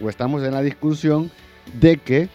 o 0.00 0.08
estamos 0.08 0.42
en 0.44 0.52
la 0.52 0.62
discusión, 0.62 1.30
de 1.80 1.96
que 1.96 2.28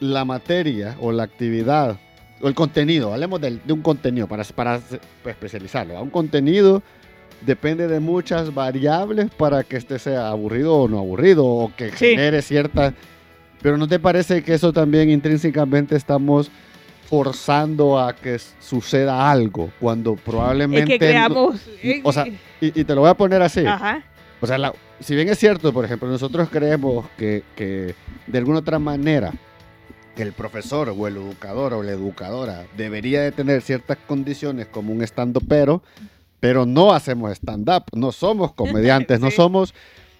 la 0.00 0.24
materia 0.24 0.96
o 1.00 1.12
la 1.12 1.22
actividad 1.24 1.98
o 2.40 2.48
el 2.48 2.54
contenido, 2.54 3.12
hablemos 3.12 3.40
de, 3.40 3.58
un 3.72 3.80
contenido 3.82 4.26
para, 4.26 4.44
para 4.44 4.80
especializarlo. 5.24 6.00
Un 6.02 6.10
contenido 6.10 6.82
depende 7.40 7.88
de 7.88 8.00
muchas 8.00 8.52
variables 8.54 9.30
para 9.30 9.62
que 9.64 9.76
este 9.76 9.98
sea 9.98 10.28
aburrido 10.28 10.74
o 10.76 10.88
no 10.88 10.98
aburrido 10.98 11.44
o 11.46 11.72
que 11.76 11.90
Sí. 11.92 12.06
genere 12.10 12.42
cierta... 12.42 12.92
Pero 13.62 13.78
¿no 13.78 13.88
te 13.88 13.98
parece 13.98 14.42
que 14.42 14.52
eso 14.52 14.74
también 14.74 15.08
intrínsecamente 15.10 15.96
estamos 15.96 16.50
forzando 17.08 17.98
a 17.98 18.14
que 18.14 18.38
suceda 18.60 19.30
algo 19.30 19.70
cuando 19.80 20.14
Es 20.14 20.20
probablemente... 20.20 20.92
que 20.92 20.98
creamos. 20.98 21.60
eh, 21.82 22.00
o 22.04 22.12
sea, 22.12 22.26
Y, 22.26 22.80
y 22.80 22.84
te 22.84 22.94
lo 22.94 23.02
voy 23.02 23.10
a 23.10 23.14
poner 23.14 23.40
así. 23.42 23.64
Ajá. 23.64 24.02
O 24.40 24.46
sea, 24.46 24.58
la- 24.58 24.74
si 25.00 25.14
bien 25.14 25.28
es 25.28 25.38
cierto, 25.38 25.72
por 25.72 25.84
ejemplo, 25.84 26.08
nosotros 26.08 26.48
creemos 26.50 27.06
que, 27.16 27.42
que 27.56 27.94
de 28.26 28.38
alguna 28.38 28.58
otra 28.58 28.78
manera 28.78 29.32
que 30.14 30.22
el 30.22 30.32
profesor 30.32 30.88
o 30.88 31.06
el 31.06 31.16
educador 31.16 31.74
o 31.74 31.82
la 31.82 31.92
educadora 31.92 32.66
debería 32.76 33.22
de 33.22 33.32
tener 33.32 33.62
ciertas 33.62 33.98
condiciones 34.06 34.66
como 34.66 34.92
un 34.92 35.02
estando 35.02 35.40
pero, 35.40 35.82
pero 36.40 36.66
no 36.66 36.92
hacemos 36.92 37.32
stand-up, 37.32 37.84
no 37.92 38.12
somos 38.12 38.52
comediantes, 38.52 39.20
no 39.20 39.30
somos 39.32 39.74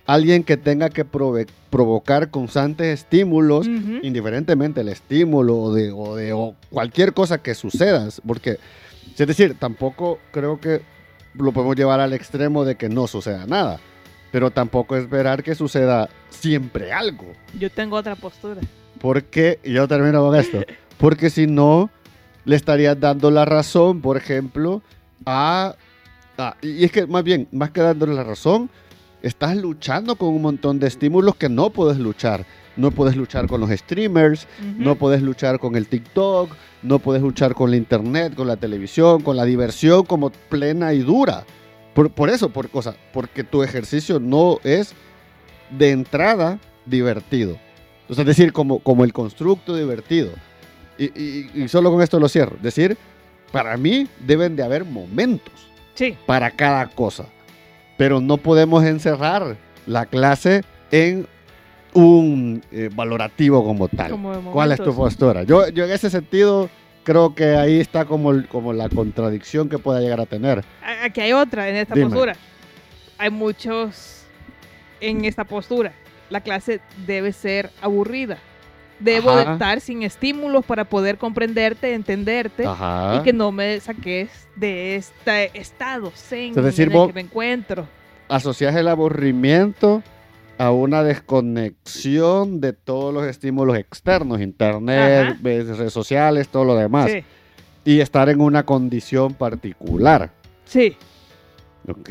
alguien 0.06 0.44
que 0.44 0.56
tenga 0.56 0.90
que 0.90 1.04
provocar 1.04 2.30
constantes 2.30 3.00
estímulos, 3.00 3.66
indiferentemente 3.66 4.82
el 4.82 4.88
estímulo 4.88 5.56
o 5.56 5.74
de, 5.74 5.92
o 5.92 6.16
de 6.16 6.32
o 6.32 6.54
cualquier 6.70 7.14
cosa 7.14 7.38
que 7.38 7.54
suceda, 7.54 8.06
porque, 8.26 8.58
es 9.16 9.26
decir, 9.26 9.56
tampoco 9.58 10.18
creo 10.30 10.60
que 10.60 10.82
lo 11.34 11.52
podemos 11.52 11.76
llevar 11.76 12.00
al 12.00 12.12
extremo 12.12 12.64
de 12.64 12.76
que 12.76 12.88
no 12.88 13.06
suceda 13.06 13.46
nada, 13.46 13.80
pero 14.30 14.50
tampoco 14.50 14.96
esperar 14.96 15.42
que 15.42 15.54
suceda 15.54 16.10
siempre 16.28 16.92
algo, 16.92 17.24
Yo 17.58 17.70
tengo 17.70 17.96
otra 17.96 18.14
postura. 18.14 18.60
Porque, 19.04 19.58
y 19.62 19.74
yo 19.74 19.86
termino 19.86 20.24
con 20.26 20.34
esto, 20.34 20.62
porque 20.96 21.28
si 21.28 21.46
no, 21.46 21.90
le 22.46 22.56
estarías 22.56 22.98
dando 22.98 23.30
la 23.30 23.44
razón, 23.44 24.00
por 24.00 24.16
ejemplo, 24.16 24.80
a... 25.26 25.74
a- 26.38 26.56
y 26.62 26.84
es 26.84 26.90
que 26.90 27.06
más 27.06 27.22
bien, 27.22 27.46
más 27.52 27.70
que 27.70 27.82
dándole 27.82 28.14
la 28.14 28.24
razón, 28.24 28.70
estás 29.20 29.56
luchando 29.58 30.16
con 30.16 30.30
un 30.30 30.40
montón 30.40 30.78
de 30.78 30.86
estímulos 30.86 31.36
que 31.36 31.50
no 31.50 31.68
puedes 31.68 31.98
luchar. 31.98 32.46
No 32.78 32.92
puedes 32.92 33.14
luchar 33.14 33.46
con 33.46 33.60
los 33.60 33.68
streamers, 33.70 34.48
no 34.78 34.94
puedes 34.96 35.20
luchar 35.20 35.58
con 35.58 35.76
el 35.76 35.86
TikTok, 35.86 36.50
no 36.82 36.98
puedes 36.98 37.20
luchar 37.20 37.54
con 37.54 37.70
la 37.70 37.76
internet, 37.76 38.34
con 38.34 38.48
la 38.48 38.56
televisión, 38.56 39.20
con 39.22 39.36
la 39.36 39.44
diversión 39.44 40.04
como 40.06 40.30
plena 40.30 40.94
y 40.94 41.00
dura. 41.00 41.44
Por, 41.94 42.08
por 42.10 42.30
eso, 42.30 42.48
por 42.48 42.70
cosa, 42.70 42.96
porque 43.12 43.44
tu 43.44 43.62
ejercicio 43.62 44.18
no 44.18 44.60
es 44.64 44.94
de 45.78 45.90
entrada 45.90 46.58
divertido. 46.86 47.58
Sea, 48.10 48.22
es 48.22 48.26
decir, 48.26 48.52
como, 48.52 48.78
como 48.80 49.04
el 49.04 49.12
constructo 49.12 49.76
divertido. 49.76 50.30
Y, 50.98 51.04
y- 51.20 51.50
y 51.54 51.68
solo 51.68 51.90
con 51.90 52.02
esto 52.02 52.20
lo 52.20 52.28
cierro. 52.28 52.56
Es 52.56 52.62
decir, 52.62 52.96
para 53.52 53.76
mí 53.76 54.06
deben 54.20 54.56
de 54.56 54.62
haber 54.62 54.84
momentos 54.84 55.52
Sí. 55.94 56.16
para 56.26 56.50
cada 56.50 56.86
cosa. 56.88 57.26
Pero 57.96 58.20
no 58.20 58.36
podemos 58.36 58.84
encerrar 58.84 59.56
la 59.86 60.06
clase 60.06 60.62
en 60.90 61.26
un 61.92 62.62
eh, 62.72 62.90
valorativo 62.94 63.64
como 63.64 63.88
tal. 63.88 64.10
Como 64.10 64.36
de 64.36 64.40
¿Cuál 64.50 64.72
es 64.72 64.78
tu 64.78 64.86
momentos. 64.86 65.04
postura? 65.14 65.42
Yo, 65.44 65.68
yo 65.68 65.84
en 65.84 65.92
ese 65.92 66.10
sentido 66.10 66.68
creo 67.04 67.34
que 67.34 67.54
ahí 67.56 67.78
está 67.80 68.04
como, 68.04 68.32
como 68.48 68.72
la 68.72 68.88
contradicción 68.88 69.68
que 69.68 69.78
pueda 69.78 70.00
llegar 70.00 70.20
a 70.20 70.26
tener. 70.26 70.64
Aquí 71.04 71.20
hay 71.20 71.32
otra 71.32 71.68
en 71.68 71.76
esta 71.76 71.94
Dime. 71.94 72.06
postura. 72.10 72.36
Hay 73.18 73.30
muchos 73.30 74.24
en 75.00 75.24
esta 75.24 75.44
postura. 75.44 75.92
La 76.34 76.40
clase 76.40 76.80
debe 77.06 77.32
ser 77.32 77.70
aburrida. 77.80 78.38
Debo 78.98 79.30
Ajá. 79.30 79.52
estar 79.52 79.80
sin 79.80 80.02
estímulos 80.02 80.64
para 80.64 80.84
poder 80.84 81.16
comprenderte, 81.16 81.94
entenderte 81.94 82.66
Ajá. 82.66 83.14
y 83.14 83.22
que 83.22 83.32
no 83.32 83.52
me 83.52 83.78
saques 83.78 84.48
de 84.56 84.96
este 84.96 85.56
estado 85.56 86.10
zen 86.10 86.50
Es 86.58 86.64
decir, 86.64 86.90
en 86.90 86.96
el 86.98 87.06
que 87.06 87.12
me 87.12 87.20
encuentro. 87.20 87.86
Asocias 88.26 88.74
el 88.74 88.88
aburrimiento 88.88 90.02
a 90.58 90.72
una 90.72 91.04
desconexión 91.04 92.60
de 92.60 92.72
todos 92.72 93.14
los 93.14 93.24
estímulos 93.26 93.78
externos, 93.78 94.40
internet, 94.40 95.36
redes 95.40 95.78
redes 95.78 95.92
sociales, 95.92 96.48
todo 96.48 96.64
lo 96.64 96.74
demás. 96.74 97.12
Sí, 97.12 97.22
Y 97.84 98.00
estar 98.00 98.28
en 98.28 98.40
una 98.40 98.64
condición 98.64 99.34
particular. 99.34 100.32
sí. 100.64 100.96
Ok. 101.86 102.10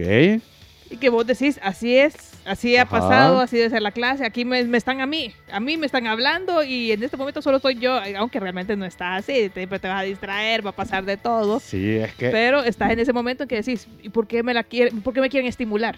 Y 0.92 0.98
que 0.98 1.10
vos 1.10 1.28
decís, 1.28 1.60
así 1.64 1.98
es, 1.98 2.14
así 2.46 2.76
ha 2.78 2.84
Ajá. 2.84 2.92
pasado, 2.92 3.40
así 3.40 3.58
debe 3.58 3.70
ser 3.70 3.82
la 3.82 3.92
clase, 3.92 4.26
aquí 4.26 4.46
me, 4.46 4.64
me 4.66 4.78
están 4.78 5.02
a 5.02 5.06
mí, 5.06 5.34
a 5.52 5.60
mí 5.60 5.78
me 5.78 5.86
están 5.86 6.08
hablando 6.08 6.64
y 6.64 6.92
en 6.92 7.04
este 7.04 7.18
momento 7.18 7.42
solo 7.42 7.58
estoy 7.58 7.76
yo, 7.76 8.00
aunque 8.18 8.40
realmente 8.40 8.76
no 8.76 8.86
está 8.86 9.16
así, 9.16 9.50
siempre 9.54 9.80
te 9.80 9.88
vas 9.88 10.00
a 10.02 10.04
distraer, 10.04 10.66
va 10.66 10.72
a 10.72 10.76
pasar 10.76 11.06
de 11.06 11.18
todo, 11.18 11.60
Sí, 11.60 11.96
es 11.98 12.14
que... 12.16 12.30
pero 12.30 12.64
estás 12.64 12.92
en 12.92 13.00
ese 13.00 13.14
momento 13.14 13.44
en 13.44 13.50
que 13.50 13.56
decís, 13.58 13.88
¿y 14.02 14.10
por 14.10 14.28
qué 14.28 14.44
me 14.44 14.54
la 14.54 14.64
quieren, 14.64 15.02
por 15.02 15.14
qué 15.14 15.22
me 15.22 15.30
quieren 15.30 15.48
estimular? 15.48 15.98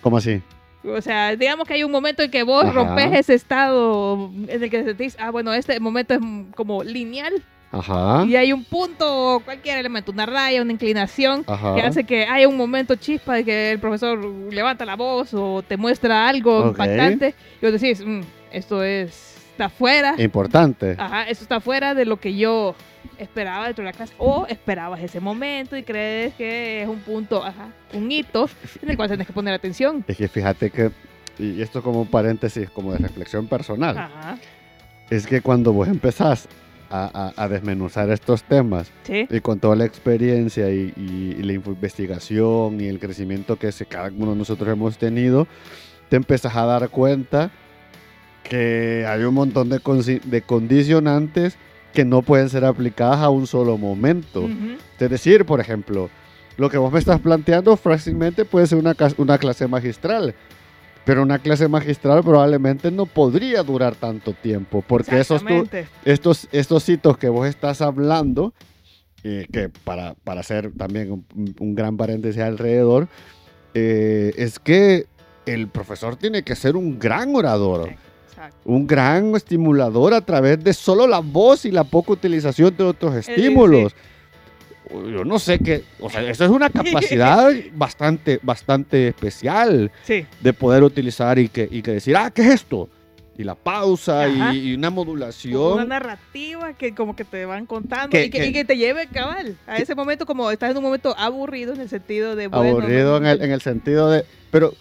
¿Cómo 0.00 0.16
así? 0.18 0.40
O 0.84 1.00
sea, 1.02 1.34
digamos 1.34 1.66
que 1.66 1.74
hay 1.74 1.82
un 1.82 1.90
momento 1.90 2.22
en 2.22 2.30
que 2.30 2.44
vos 2.44 2.64
Ajá. 2.64 2.72
rompes 2.72 3.12
ese 3.12 3.34
estado 3.34 4.30
en 4.48 4.62
el 4.62 4.70
que 4.70 4.84
sentís, 4.84 5.16
ah, 5.18 5.30
bueno, 5.30 5.52
este 5.52 5.80
momento 5.80 6.14
es 6.14 6.20
como 6.54 6.84
lineal 6.84 7.42
Ajá. 7.70 8.24
y 8.26 8.34
hay 8.36 8.52
un 8.52 8.64
punto, 8.64 9.42
cualquier 9.44 9.78
elemento, 9.78 10.10
una 10.12 10.24
raya, 10.26 10.62
una 10.62 10.72
inclinación 10.72 11.44
Ajá. 11.46 11.74
que 11.74 11.82
hace 11.82 12.04
que 12.04 12.24
haya 12.26 12.48
un 12.48 12.56
momento 12.56 12.94
chispa 12.96 13.34
de 13.34 13.44
que 13.44 13.70
el 13.72 13.78
profesor 13.78 14.18
levanta 14.50 14.84
la 14.86 14.96
voz 14.96 15.34
o 15.34 15.62
te 15.62 15.76
muestra 15.76 16.28
algo 16.28 16.60
Ok. 16.60 16.66
impactante 16.70 17.34
y 17.60 17.66
vos 17.66 17.72
decís, 17.80 18.02
"Mm, 18.04 18.20
esto 18.52 18.82
es, 18.82 19.36
está 19.52 19.68
fuera, 19.68 20.14
Importante. 20.18 20.94
ajá, 20.98 21.24
esto 21.24 21.44
está 21.44 21.60
fuera 21.60 21.94
de 21.94 22.04
lo 22.06 22.16
que 22.18 22.34
yo 22.34 22.74
esperaba 23.18 23.66
dentro 23.66 23.84
de 23.84 23.90
la 23.90 23.96
clase 23.96 24.14
o 24.18 24.46
esperabas 24.48 25.00
ese 25.00 25.20
momento 25.20 25.76
y 25.76 25.82
crees 25.82 26.32
que 26.34 26.82
es 26.82 26.88
un 26.88 27.00
punto, 27.00 27.44
ajá, 27.44 27.68
un 27.92 28.10
hito 28.10 28.48
en 28.80 28.90
el 28.90 28.96
cual 28.96 29.08
tienes 29.08 29.26
que 29.26 29.32
poner 29.32 29.52
atención. 29.52 30.04
Es 30.08 30.16
que 30.16 30.28
fíjate 30.28 30.70
que, 30.70 30.90
y 31.38 31.60
esto 31.60 31.82
como 31.82 32.00
un 32.02 32.08
paréntesis, 32.08 32.70
como 32.70 32.92
de 32.92 32.98
reflexión 32.98 33.46
personal, 33.46 33.98
Ajá, 33.98 34.38
es 35.10 35.26
que 35.26 35.40
cuando 35.42 35.72
vos 35.72 35.88
empezás 35.88 36.48
a, 36.90 37.32
a- 37.36 37.44
a 37.44 37.48
desmenuzar 37.48 38.10
estos 38.10 38.42
temas. 38.42 38.90
Sí, 39.04 39.26
y 39.30 39.40
con 39.40 39.58
toda 39.60 39.76
la 39.76 39.84
experiencia 39.84 40.70
y, 40.70 40.92
y- 40.96 41.36
y 41.38 41.42
la 41.42 41.52
investigación 41.52 42.80
y 42.80 42.86
el 42.86 42.98
crecimiento 42.98 43.56
que 43.56 43.70
cada 43.88 44.08
uno 44.16 44.32
de 44.32 44.38
nosotros 44.38 44.68
hemos 44.70 44.96
tenido, 44.98 45.46
te 46.08 46.16
empezás 46.16 46.56
a 46.56 46.64
dar 46.64 46.88
cuenta 46.88 47.50
que 48.42 49.04
hay 49.06 49.22
un 49.24 49.34
montón 49.34 49.68
de, 49.68 49.80
de 50.24 50.42
condicionantes 50.42 51.56
que 51.92 52.04
no 52.04 52.22
pueden 52.22 52.48
ser 52.48 52.64
aplicadas 52.64 53.18
a 53.18 53.28
un 53.30 53.46
solo 53.46 53.76
momento. 53.76 54.42
ujú, 54.42 54.76
Es 54.98 55.10
decir, 55.10 55.44
por 55.44 55.60
ejemplo, 55.60 56.08
lo 56.56 56.70
que 56.70 56.78
vos 56.78 56.92
me 56.92 56.98
estás 56.98 57.20
planteando 57.20 57.76
fácilmente 57.76 58.44
puede 58.44 58.66
ser 58.66 58.78
una, 58.78 58.94
una 59.16 59.38
clase 59.38 59.66
magistral, 59.68 60.34
pero 61.08 61.22
una 61.22 61.38
clase 61.38 61.68
magistral 61.68 62.22
probablemente 62.22 62.90
no 62.90 63.06
podría 63.06 63.62
durar 63.62 63.94
tanto 63.94 64.34
tiempo, 64.34 64.84
porque 64.86 65.12
esos, 65.20 65.42
tu- 65.42 65.48
estos, 66.04 66.48
estos 66.52 66.86
hitos 66.86 67.16
que 67.16 67.30
vos 67.30 67.48
estás 67.48 67.80
hablando, 67.80 68.52
eh, 69.24 69.46
que 69.50 69.70
para, 69.70 70.14
para 70.22 70.40
hacer 70.40 70.70
también 70.76 71.10
un, 71.10 71.54
un 71.58 71.74
gran 71.74 71.96
paréntesis 71.96 72.42
alrededor, 72.42 73.08
eh, 73.72 74.34
es 74.36 74.58
que 74.58 75.06
el 75.46 75.68
profesor 75.68 76.16
tiene 76.16 76.42
que 76.42 76.54
ser 76.54 76.76
un 76.76 76.98
gran 76.98 77.34
orador. 77.34 77.88
Exacto. 78.28 78.58
Un 78.66 78.86
gran 78.86 79.34
estimulador 79.34 80.12
a 80.12 80.20
través 80.20 80.62
de 80.62 80.74
solo 80.74 81.06
la 81.06 81.20
voz 81.20 81.64
y 81.64 81.70
la 81.70 81.84
poca 81.84 82.12
utilización 82.12 82.76
de 82.76 82.84
otros 82.84 83.14
estímulos. 83.16 83.94
Yo 84.90 85.24
no 85.24 85.38
sé 85.38 85.58
qué, 85.58 85.84
o 86.00 86.08
sea, 86.10 86.22
eso 86.28 86.44
es 86.44 86.50
una 86.50 86.70
capacidad 86.70 87.50
bastante, 87.74 88.38
bastante 88.42 89.08
especial 89.08 89.90
Sí. 90.04 90.26
de 90.40 90.52
poder 90.52 90.82
utilizar 90.82 91.38
y 91.38 91.48
que, 91.48 91.68
y 91.70 91.82
que 91.82 91.92
decir, 91.92 92.16
ah, 92.16 92.30
¿qué 92.30 92.42
es 92.42 92.48
esto? 92.54 92.88
Y 93.36 93.44
la 93.44 93.54
pausa 93.54 94.26
y, 94.28 94.32
y 94.70 94.74
una 94.74 94.88
Una 94.88 94.90
modulación. 94.90 95.88
narrativa 95.88 96.72
que 96.72 96.92
como 96.94 97.14
que 97.14 97.24
te 97.24 97.44
van 97.44 97.66
contando 97.66 98.08
Que- 98.10 98.24
y, 98.24 98.30
que, 98.30 98.38
que- 98.40 98.46
y 98.48 98.52
que 98.52 98.64
te 98.64 98.76
lleve 98.76 99.06
cabal 99.06 99.56
a 99.66 99.76
ese 99.76 99.94
momento 99.94 100.26
como 100.26 100.50
estás 100.50 100.72
en 100.72 100.76
un 100.78 100.82
momento 100.82 101.14
aburrido 101.16 101.72
en 101.74 101.80
el 101.80 101.88
sentido 101.88 102.34
de 102.34 102.48
bueno, 102.48 102.70
aburrido 102.70 103.16
en 103.18 103.26
el, 103.26 103.42
en 103.42 103.52
el 103.52 103.60
sentido 103.60 104.10
de... 104.10 104.24
Pero, 104.50 104.74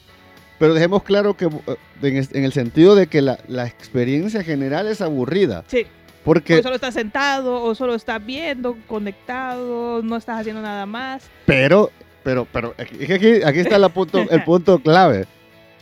pero 0.57 0.73
dejemos 0.73 1.03
claro 1.03 1.35
que 1.37 1.45
eh, 1.45 1.75
en, 2.01 2.17
es- 2.17 2.33
en 2.33 2.45
el 2.45 2.51
sentido 2.51 2.95
de 2.95 3.05
que 3.05 3.21
la, 3.21 3.37
la 3.47 3.67
experiencia 3.67 4.43
general 4.43 4.87
es 4.87 5.01
aburrida. 5.01 5.63
Sí, 5.67 5.85
Porque, 6.27 6.59
o 6.59 6.61
solo 6.63 6.75
estás 6.75 6.93
sentado 6.93 7.63
o 7.63 7.73
solo 7.73 7.95
estás 7.95 8.23
viendo, 8.25 8.75
conectado, 8.87 10.01
no 10.03 10.17
estás 10.17 10.41
haciendo 10.41 10.61
nada 10.61 10.85
más. 10.85 11.23
pero, 11.45 11.89
pero, 12.23 12.45
pero, 12.51 12.73
aquí, 12.77 12.97
es 12.99 13.07
que 13.07 13.13
aquí, 13.13 13.33
aquí 13.43 13.59
está 13.59 13.77
la 13.79 13.89
punto, 13.89 14.19
el 14.29 14.43
punto 14.45 14.79
clave. 14.79 15.25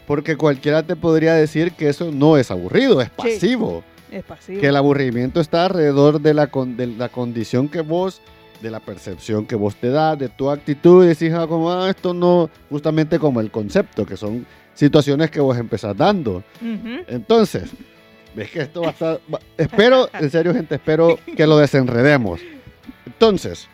Porque 0.05 0.37
cualquiera 0.37 0.83
te 0.83 0.95
podría 0.95 1.33
decir 1.33 1.71
que 1.71 1.89
eso 1.89 2.11
no 2.11 2.37
es 2.37 2.51
aburrido, 2.51 3.01
es 3.01 3.07
Sí. 3.07 3.13
pasivo. 3.17 3.83
Es 4.11 4.23
pasivo. 4.23 4.61
Que 4.61 4.67
el 4.67 4.75
aburrimiento 4.75 5.41
está 5.41 5.65
alrededor 5.65 6.21
de 6.21 6.35
la, 6.35 6.47
con- 6.47 6.77
de 6.77 6.85
la 6.87 7.09
condición 7.09 7.67
que 7.67 7.81
vos, 7.81 8.21
de 8.61 8.69
la 8.69 8.79
percepción 8.79 9.47
que 9.47 9.55
vos 9.55 9.75
te 9.75 9.89
das, 9.89 10.17
de 10.19 10.29
tu 10.29 10.51
actitud, 10.51 11.03
y 11.03 11.07
decís, 11.07 11.33
ah, 11.33 11.47
como, 11.47 11.71
ah, 11.71 11.89
esto 11.89 12.13
no, 12.13 12.51
justamente 12.69 13.17
como 13.17 13.41
el 13.41 13.49
concepto, 13.49 14.05
que 14.05 14.15
son 14.15 14.45
situaciones 14.75 15.31
que 15.31 15.39
vos 15.41 15.57
empezás 15.57 15.97
dando. 15.97 16.43
Entonces, 17.07 17.71
ves 18.35 18.51
que 18.51 18.61
esto 18.61 18.81
va 18.81 18.87
a 18.89 18.91
estar, 18.91 19.19
va- 19.33 19.39
espero, 19.57 20.09
en 20.13 20.29
serio 20.29 20.53
gente, 20.53 20.75
espero 20.75 21.17
que 21.35 21.47
lo 21.47 21.57
desenredemos. 21.57 22.41
Entonces, 23.05 23.67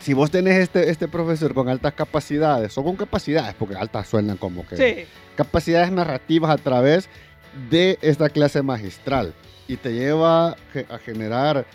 si 0.00 0.14
vos 0.14 0.30
tenés 0.30 0.58
este, 0.58 0.90
este 0.90 1.06
profesor 1.08 1.54
con 1.54 1.68
altas 1.68 1.94
capacidades, 1.94 2.76
o 2.78 2.82
con 2.84 2.96
capacidades, 2.96 3.54
porque 3.58 3.76
altas 3.76 4.08
suenan 4.08 4.36
como 4.36 4.66
que 4.66 4.76
Sí, 4.76 5.04
capacidades 5.36 5.92
narrativas 5.92 6.50
a 6.50 6.58
través 6.58 7.08
de 7.70 7.98
esta 8.02 8.28
clase 8.30 8.62
magistral 8.62 9.34
y 9.68 9.76
te 9.76 9.92
lleva 9.92 10.50
a 10.88 10.98
generar 11.04 11.66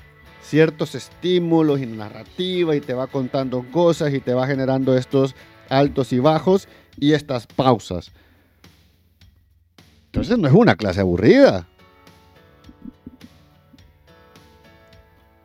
ciertos 0.41 0.95
estímulos 0.95 1.79
y 1.81 1.85
narrativa 1.85 2.75
y 2.75 2.81
te 2.81 2.93
va 2.93 3.07
contando 3.07 3.65
cosas 3.71 4.13
y 4.13 4.19
te 4.19 4.33
va 4.33 4.47
generando 4.47 4.97
estos 4.97 5.35
altos 5.69 6.11
y 6.13 6.19
bajos 6.19 6.67
y 6.99 7.13
estas 7.13 7.47
pausas. 7.47 8.11
Entonces 10.17 10.37
no 10.39 10.47
es 10.47 10.53
una 10.53 10.75
clase 10.75 10.99
aburrida. 11.01 11.67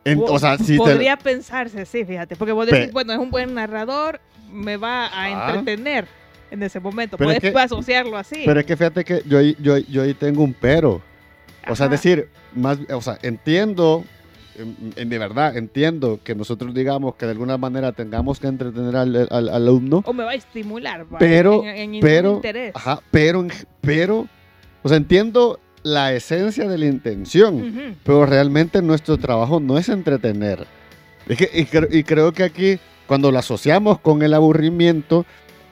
En- 0.05 0.19
o 0.21 0.37
sea, 0.37 0.57
si 0.57 0.73
te- 0.73 0.77
podría 0.77 1.15
pensarse, 1.15 1.85
sí, 1.85 2.03
fíjate, 2.03 2.35
porque 2.35 2.51
vos 2.51 2.67
Pe- 2.67 2.75
decís, 2.77 2.93
bueno, 2.93 3.13
es 3.13 3.19
un 3.19 3.31
buen 3.31 3.53
narrador, 3.53 4.19
me 4.51 4.75
va 4.77 5.05
a 5.07 5.25
Ah. 5.25 5.55
entretener 5.55 6.07
en 6.51 6.61
ese 6.61 6.79
momento. 6.79 7.17
Pero 7.17 7.31
es 7.31 7.39
Puedes 7.39 7.53
que- 7.55 7.59
asociarlo 7.61 8.17
así. 8.17 8.41
Pero 8.45 8.59
es 8.59 8.65
que 8.65 8.75
fíjate 8.75 9.03
que 9.05 9.23
yo, 9.25 9.37
ahí- 9.37 9.55
yo, 9.61 9.77
yo 9.77 10.01
ahí 10.03 10.13
tengo 10.13 10.43
un 10.43 10.53
pero. 10.53 11.01
O 11.69 11.75
sea, 11.75 11.85
es 11.85 11.91
decir, 11.91 12.27
más, 12.53 12.77
o 12.93 13.01
sea, 13.01 13.17
entiendo, 13.21 14.03
en- 14.57 14.93
en- 14.97 15.07
de 15.09 15.17
verdad, 15.17 15.55
entiendo 15.55 16.19
que 16.21 16.35
nosotros 16.35 16.73
digamos 16.73 17.15
que 17.15 17.25
de 17.25 17.31
alguna 17.31 17.57
manera 17.57 17.93
tengamos 17.93 18.41
que 18.41 18.47
entretener 18.47 18.97
al, 18.97 19.15
al- 19.15 19.27
al 19.31 19.49
alumno, 19.49 20.03
o 20.05 20.11
me 20.13 20.25
va 20.25 20.31
a 20.31 20.35
estimular, 20.35 21.05
va, 21.11 21.17
Pero- 21.17 21.63
en, 21.63 22.01
pero, 22.01 22.33
interés. 22.33 22.75
ajá, 22.75 22.99
pero, 23.09 23.47
pero, 23.79 24.27
o 24.83 24.89
sea, 24.89 24.97
entiendo 24.97 25.59
la 25.83 26.13
esencia 26.13 26.67
de 26.67 26.77
la 26.77 26.85
intención, 26.85 27.95
pero 28.03 28.25
realmente 28.25 28.81
nuestro 28.81 29.17
trabajo 29.17 29.59
no 29.59 29.77
es 29.77 29.89
entretener. 29.89 30.65
Es 31.27 31.37
que- 31.37 31.49
y, 31.53 31.65
cre- 31.65 31.87
y 31.91 32.03
creo 32.03 32.31
que 32.33 32.43
aquí, 32.43 32.79
cuando 33.07 33.31
lo 33.31 33.39
asociamos 33.39 33.99
con 33.99 34.21
el 34.21 34.33
aburrimiento, 34.33 35.25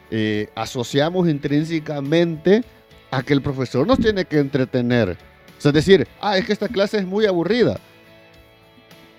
eh, 0.09 0.49
asociamos 0.55 1.29
intrínsecamente 1.29 2.63
a 3.11 3.23
que 3.23 3.33
el 3.33 3.41
profesor 3.41 3.85
nos 3.87 3.99
tiene 3.99 4.25
que 4.25 4.39
entretener. 4.39 5.11
O 5.57 5.61
sea, 5.61 5.69
es 5.69 5.75
decir, 5.75 6.07
ah, 6.21 6.37
es 6.37 6.45
que 6.45 6.53
esta 6.53 6.67
clase 6.67 6.97
es 6.97 7.05
muy 7.05 7.25
aburrida. 7.25 7.79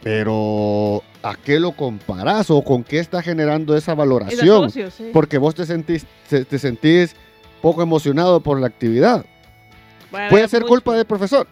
Pero, 0.02 1.02
¿a 1.22 1.34
qué 1.36 1.60
lo 1.60 1.72
comparás 1.72 2.50
o 2.50 2.62
con 2.62 2.82
qué 2.82 2.98
está 2.98 3.22
generando 3.22 3.76
esa 3.76 3.94
valoración? 3.94 4.64
asocio, 4.64 4.90
sí. 4.90 5.10
Porque 5.12 5.38
vos 5.38 5.54
te 5.54 5.64
sentís, 5.64 6.04
te, 6.28 6.44
te 6.44 6.58
sentís 6.58 7.14
poco 7.60 7.82
emocionado 7.82 8.40
por 8.40 8.58
la 8.60 8.66
actividad. 8.66 9.24
A 10.12 10.28
¿Puede 10.28 10.48
ser 10.48 10.60
mucho- 10.60 10.68
culpa 10.70 10.94
del 10.96 11.04
profesor? 11.06 11.46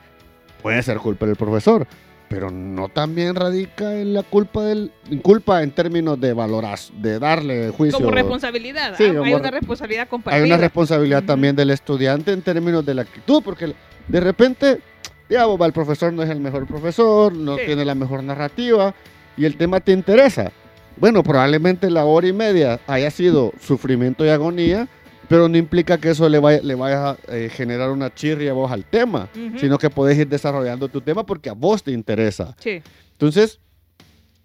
Puede 0.62 0.82
ser 0.82 0.98
culpa 0.98 1.26
del 1.26 1.36
profesor, 1.36 1.86
pero 2.28 2.50
no 2.50 2.88
también 2.88 3.34
radica 3.34 3.94
en 3.98 4.12
la 4.14 4.22
culpa 4.22 4.62
del 4.62 4.92
culpa 5.22 5.62
en 5.62 5.70
términos 5.70 6.20
de 6.20 6.32
valoras, 6.34 6.92
de 6.96 7.18
darle 7.18 7.70
juicio. 7.70 7.98
Como 7.98 8.10
responsabilidad. 8.10 8.94
Sí, 8.96 9.04
ah, 9.04 9.08
como 9.12 9.24
hay 9.24 9.34
una 9.34 9.50
re- 9.50 9.58
responsabilidad 9.60 10.02
Hay 10.02 10.08
compartida. 10.08 10.44
una 10.44 10.56
responsabilidad 10.58 11.22
también 11.24 11.56
del 11.56 11.70
estudiante 11.70 12.32
en 12.32 12.42
términos 12.42 12.84
de 12.84 12.94
la 12.94 13.02
actitud, 13.02 13.42
porque 13.42 13.74
de 14.08 14.20
repente, 14.20 14.80
digamos, 15.28 15.58
el 15.60 15.72
profesor 15.72 16.12
no 16.12 16.22
es 16.22 16.28
el 16.30 16.40
mejor 16.40 16.66
profesor, 16.66 17.32
no 17.34 17.56
Sí. 17.56 17.62
tiene 17.66 17.84
la 17.84 17.94
mejor 17.94 18.22
narrativa 18.22 18.94
y 19.36 19.44
el 19.46 19.56
tema 19.56 19.80
te 19.80 19.92
interesa. 19.92 20.52
Bueno, 20.98 21.22
probablemente 21.22 21.88
la 21.88 22.04
hora 22.04 22.26
y 22.28 22.32
media 22.34 22.78
haya 22.86 23.10
sido 23.10 23.52
sufrimiento 23.60 24.26
y 24.26 24.28
agonía, 24.28 24.86
pero 25.30 25.48
no 25.48 25.56
implica 25.56 25.96
que 25.98 26.10
eso 26.10 26.28
le 26.28 26.40
vaya, 26.40 26.60
le 26.60 26.74
vaya 26.74 27.10
a 27.10 27.16
eh, 27.28 27.48
generar 27.48 27.90
una 27.90 28.12
chirria 28.12 28.50
a 28.50 28.54
vos 28.54 28.70
al 28.72 28.84
tema, 28.84 29.28
sino 29.60 29.78
que 29.78 29.88
podés 29.88 30.18
ir 30.18 30.28
desarrollando 30.28 30.88
tu 30.88 31.00
tema 31.00 31.24
porque 31.24 31.48
a 31.48 31.52
vos 31.52 31.84
te 31.84 31.92
interesa. 31.92 32.56
Sí. 32.58 32.82
Entonces, 33.12 33.60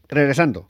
regresando, 0.07 0.65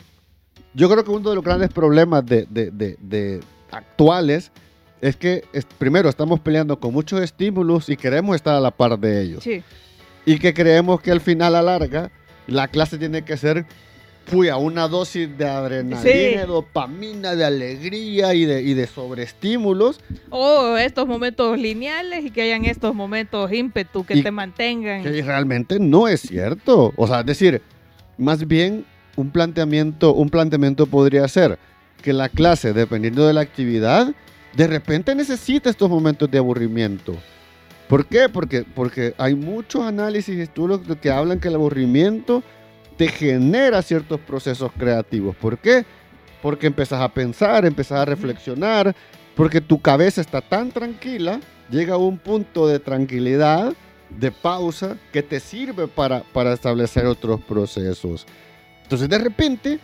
yo 0.73 0.89
creo 0.89 1.03
que 1.03 1.11
uno 1.11 1.29
de 1.29 1.35
los 1.35 1.43
grandes 1.43 1.69
problemas 1.69 2.25
de, 2.25 2.47
de- 2.49 2.71
de- 2.71 2.97
de 3.01 3.41
actuales 3.71 4.51
es 5.01 5.17
que 5.17 5.43
es- 5.51 5.65
primero 5.65 6.07
estamos 6.07 6.39
peleando 6.39 6.79
con 6.79 6.93
muchos 6.93 7.19
estímulos 7.21 7.89
y 7.89 7.97
queremos 7.97 8.37
estar 8.37 8.55
a 8.55 8.59
la 8.61 8.71
par 8.71 8.97
de 8.97 9.21
ellos. 9.21 9.43
Sí. 9.43 9.63
Y 10.25 10.39
que 10.39 10.53
creemos 10.53 11.01
que 11.01 11.11
al 11.11 11.19
final 11.21 11.55
a 11.55 11.61
larga 11.61 12.09
la 12.47 12.67
clase 12.69 12.97
tiene 12.97 13.23
que 13.23 13.35
ser 13.37 13.65
puya, 14.25 14.57
una 14.57 14.87
dosis 14.87 15.37
de 15.37 15.45
adrenalina, 15.47 16.01
Sí. 16.01 16.35
de 16.35 16.45
dopamina, 16.45 17.35
de 17.35 17.45
alegría 17.45 18.33
y 18.33 18.45
de, 18.45 18.61
y 18.61 18.73
de 18.73 18.87
sobreestímulos. 18.87 19.99
O 20.29 20.77
estos 20.77 21.07
momentos 21.07 21.57
lineales 21.57 22.25
y 22.25 22.31
que 22.31 22.41
hayan 22.41 22.65
estos 22.65 22.93
momentos 22.95 23.51
ímpetu 23.51 24.05
que 24.05 24.15
Y- 24.17 24.23
te 24.23 24.31
mantengan. 24.31 25.03
Que 25.03 25.21
realmente 25.21 25.79
no 25.79 26.07
es 26.07 26.21
cierto. 26.21 26.93
O 26.97 27.07
sea, 27.07 27.21
es 27.21 27.25
decir, 27.25 27.61
más 28.17 28.47
bien 28.47 28.85
un 29.15 29.31
planteamiento, 29.31 30.13
un 30.13 30.29
planteamiento 30.29 30.85
podría 30.87 31.27
ser 31.27 31.57
que 32.01 32.13
la 32.13 32.29
clase, 32.29 32.73
dependiendo 32.73 33.25
de 33.27 33.33
la 33.33 33.41
actividad, 33.41 34.13
de 34.55 34.67
repente 34.67 35.15
necesita 35.15 35.69
estos 35.69 35.89
momentos 35.89 36.29
de 36.29 36.37
aburrimiento. 36.37 37.15
¿Por 37.87 38.05
qué? 38.07 38.29
Porque, 38.29 38.63
porque 38.63 39.13
hay 39.17 39.35
muchos 39.35 39.83
análisis 39.83 40.35
y 40.35 40.41
estudios 40.41 40.81
que 41.01 41.11
hablan 41.11 41.39
que 41.39 41.49
el 41.49 41.55
aburrimiento 41.55 42.41
te 42.97 43.07
genera 43.07 43.81
ciertos 43.81 44.19
procesos 44.19 44.71
creativos. 44.77 45.35
¿Por 45.35 45.57
qué? 45.57 45.85
Porque 46.41 46.67
empezás 46.67 47.01
a 47.01 47.09
pensar, 47.09 47.65
empezás 47.65 47.99
a 47.99 48.05
reflexionar, 48.05 48.95
porque 49.35 49.61
tu 49.61 49.81
cabeza 49.81 50.21
está 50.21 50.41
tan 50.41 50.71
tranquila, 50.71 51.39
llega 51.69 51.95
a 51.95 51.97
un 51.97 52.17
punto 52.17 52.67
de 52.67 52.79
tranquilidad, 52.79 53.73
de 54.09 54.31
pausa, 54.31 54.97
que 55.11 55.23
te 55.23 55.39
sirve 55.39 55.87
para, 55.87 56.23
para 56.23 56.53
establecer 56.53 57.05
otros 57.05 57.41
procesos. 57.41 58.25
Entonces, 58.83 59.09
de 59.09 59.17
repente, 59.17 59.79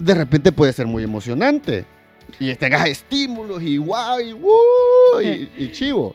de 0.00 0.14
repente 0.14 0.52
puede 0.52 0.72
ser 0.72 0.86
muy 0.86 1.02
emocionante. 1.02 1.86
Y 2.38 2.54
tengas 2.54 2.88
estímulos 2.88 3.62
y 3.62 3.76
guau, 3.78 4.20
y, 4.20 4.32
¡uh! 4.32 5.20
y, 5.20 5.50
y 5.56 5.72
chivo. 5.72 6.14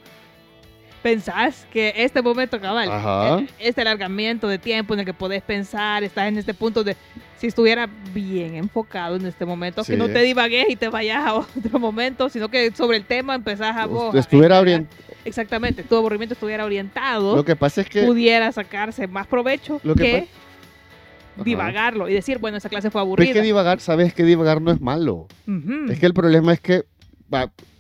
Pensás 1.02 1.66
que 1.72 1.94
este 1.96 2.22
momento 2.22 2.60
cabal, 2.60 2.92
Ajá. 2.92 3.40
eh, 3.40 3.48
este 3.60 3.82
alargamiento 3.82 4.48
de 4.50 4.58
tiempo 4.58 4.94
en 4.94 5.00
el 5.02 5.06
que 5.06 5.14
podés 5.14 5.42
pensar, 5.42 6.04
estás 6.04 6.28
en 6.28 6.38
este 6.38 6.54
punto 6.54 6.84
de 6.84 6.98
si 7.38 7.48
estuviera 7.48 7.88
bien 8.14 8.56
enfocado 8.56 9.16
en 9.16 9.26
este 9.26 9.46
momento, 9.46 9.84
Sí. 9.86 9.94
que 9.94 9.98
no 9.98 10.08
te 10.10 10.20
divagues 10.22 10.66
y 10.70 10.76
te 10.76 10.90
vayas 10.90 11.26
a 11.26 11.34
otro 11.36 11.80
momento, 11.80 12.28
sino 12.28 12.50
que 12.50 12.72
sobre 12.72 12.98
el 12.98 13.06
tema 13.06 13.36
empezás 13.36 13.78
a 13.78 13.86
vos. 13.86 14.14
Estuviera 14.14 14.60
orientado. 14.60 15.02
Exactamente, 15.24 15.84
tu 15.84 15.96
aburrimiento 15.96 16.34
estuviera 16.34 16.66
orientado, 16.66 17.36
Lo 17.36 17.46
que 17.46 17.56
pasa 17.56 17.80
es 17.82 17.90
que. 17.90 18.04
pudiera 18.04 18.52
sacarse 18.52 19.08
más 19.08 19.26
provecho 19.28 19.80
Lo 19.84 19.96
que 19.96 20.28
divagarlo 21.44 22.10
y 22.10 22.14
decir, 22.14 22.40
bueno, 22.40 22.58
esa 22.58 22.68
clase 22.68 22.90
fue 22.92 23.00
Pero 23.02 23.04
es 23.04 23.08
aburrida. 23.08 23.34
que 23.34 23.42
divagar, 23.42 23.80
sabes 23.80 24.14
que 24.14 24.24
divagar 24.24 24.62
no 24.62 24.72
es 24.72 24.82
malo. 24.82 25.28
Es 25.90 25.98
que 26.00 26.06
el 26.06 26.14
problema 26.14 26.52
es 26.52 26.60
que, 26.60 26.84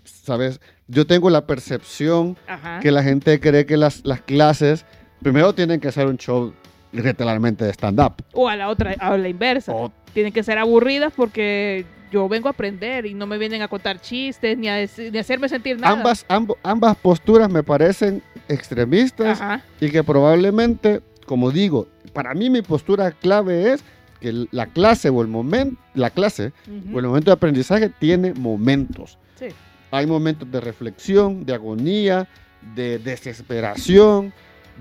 sabes, 0.05 0.61
yo 0.89 1.07
tengo 1.07 1.29
la 1.29 1.45
percepción 1.47 2.35
Ajá. 2.47 2.79
que 2.81 2.91
la 2.91 3.01
gente 3.03 3.39
cree 3.39 3.65
que 3.65 3.77
las, 3.77 4.01
las 4.03 4.21
clases 4.21 4.85
primero 5.21 5.53
tienen 5.53 5.79
que 5.79 5.91
ser 5.91 6.07
un 6.07 6.17
show 6.17 6.53
literalmente 6.91 7.63
de 7.65 7.71
stand-up. 7.71 8.15
O 8.33 8.49
a 8.49 8.55
la 8.55 8.67
otra, 8.69 8.95
a 8.99 9.17
la 9.17 9.29
inversa. 9.29 9.71
O- 9.73 9.91
Tienen 10.13 10.33
que 10.33 10.41
ser 10.43 10.57
aburridas 10.57 11.13
porque 11.15 11.85
yo 12.11 12.27
vengo 12.27 12.47
a 12.47 12.51
aprender 12.51 13.05
y 13.05 13.13
no 13.13 13.27
me 13.27 13.37
vienen 13.37 13.61
a 13.61 13.67
contar 13.67 14.01
chistes 14.01 14.57
ni 14.57 14.67
a, 14.67 14.77
ni 15.11 15.17
a 15.17 15.21
hacerme 15.21 15.47
sentir 15.47 15.79
nada. 15.79 15.93
Ambas, 15.93 16.25
ambas 16.63 16.97
posturas 16.97 17.47
me 17.51 17.61
parecen 17.61 18.23
extremistas 18.47 19.39
Ajá. 19.39 19.61
y 19.79 19.91
que 19.91 20.03
probablemente, 20.03 21.01
como 21.27 21.51
digo, 21.51 21.87
para 22.13 22.33
mí 22.33 22.49
mi 22.49 22.63
postura 22.63 23.11
clave 23.11 23.73
es 23.73 23.83
que 24.19 24.47
la 24.51 24.65
clase 24.65 25.09
o 25.09 25.21
el 25.21 25.27
momento, 25.27 25.79
la 25.93 26.09
clase 26.09 26.51
o 26.91 26.99
el 26.99 27.05
momento 27.05 27.29
de 27.29 27.33
aprendizaje 27.33 27.89
tiene 27.99 28.33
momentos. 28.33 29.19
sí. 29.37 29.47
Hay 29.91 30.05
momentos 30.05 30.49
de 30.51 30.61
reflexión, 30.61 31.45
de 31.45 31.53
agonía, 31.53 32.27
de 32.75 32.99
desesperación, 32.99 34.33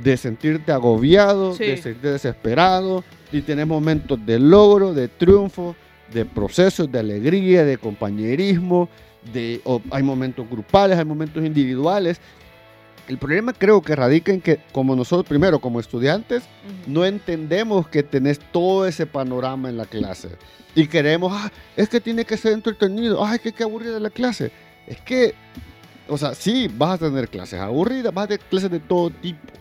de 0.02 0.16
sentirte 0.16 0.72
agobiado, 0.72 1.54
Sí. 1.54 1.64
de 1.64 1.76
sentirte 1.76 2.12
desesperado, 2.12 3.04
y 3.32 3.42
tenés 3.42 3.66
momentos 3.66 4.24
de 4.24 4.38
logro, 4.38 4.94
de 4.94 5.08
triunfo, 5.08 5.74
de 6.12 6.24
procesos 6.24 6.90
de 6.90 6.98
alegría, 6.98 7.64
de 7.64 7.78
compañerismo, 7.78 8.88
de, 9.32 9.60
o 9.64 9.82
hay 9.90 10.02
momentos 10.02 10.48
grupales, 10.48 10.98
hay 10.98 11.04
momentos 11.04 11.44
individuales. 11.44 12.20
El 13.08 13.18
problema 13.18 13.52
creo 13.52 13.80
que 13.82 13.96
radica 13.96 14.32
en 14.32 14.40
que 14.40 14.60
como 14.72 14.94
nosotros, 14.94 15.26
primero 15.26 15.58
como 15.58 15.80
estudiantes, 15.80 16.42
no 16.86 17.04
entendemos 17.04 17.88
que 17.88 18.02
tenés 18.02 18.38
todo 18.52 18.86
ese 18.86 19.06
panorama 19.06 19.68
en 19.68 19.76
la 19.78 19.86
clase. 19.86 20.28
Y 20.74 20.86
queremos, 20.86 21.32
ah, 21.34 21.50
es 21.76 21.88
que 21.88 22.00
tiene 22.00 22.24
que 22.24 22.36
ser 22.36 22.52
entretenido, 22.52 23.24
ay, 23.24 23.38
que 23.38 23.52
qué 23.52 23.62
aburrida 23.64 23.98
la 23.98 24.10
clase. 24.10 24.52
Es 24.88 25.00
que, 25.02 25.34
o 26.08 26.16
sea, 26.16 26.34
sí, 26.34 26.68
vas 26.76 27.00
a 27.00 27.06
tener 27.06 27.28
clases 27.28 27.60
aburridas, 27.60 28.12
vas 28.12 28.24
a 28.24 28.28
tener 28.28 28.44
clases 28.46 28.70
de 28.70 28.80
todo 28.80 29.10
tipo. 29.10 29.52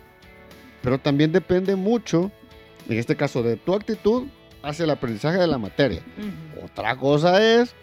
Pero 0.82 0.98
también 0.98 1.32
depende 1.32 1.76
mucho, 1.76 2.32
en 2.88 2.98
este 2.98 3.16
caso, 3.16 3.44
de 3.44 3.58
tu 3.58 3.74
actitud 3.74 4.28
hacia 4.64 4.86
el 4.86 4.92
aprendizaje 4.92 5.38
de 5.38 5.48
la 5.48 5.58
materia. 5.58 6.02
Otra 6.64 6.96
cosa 6.96 7.44
es 7.44 7.76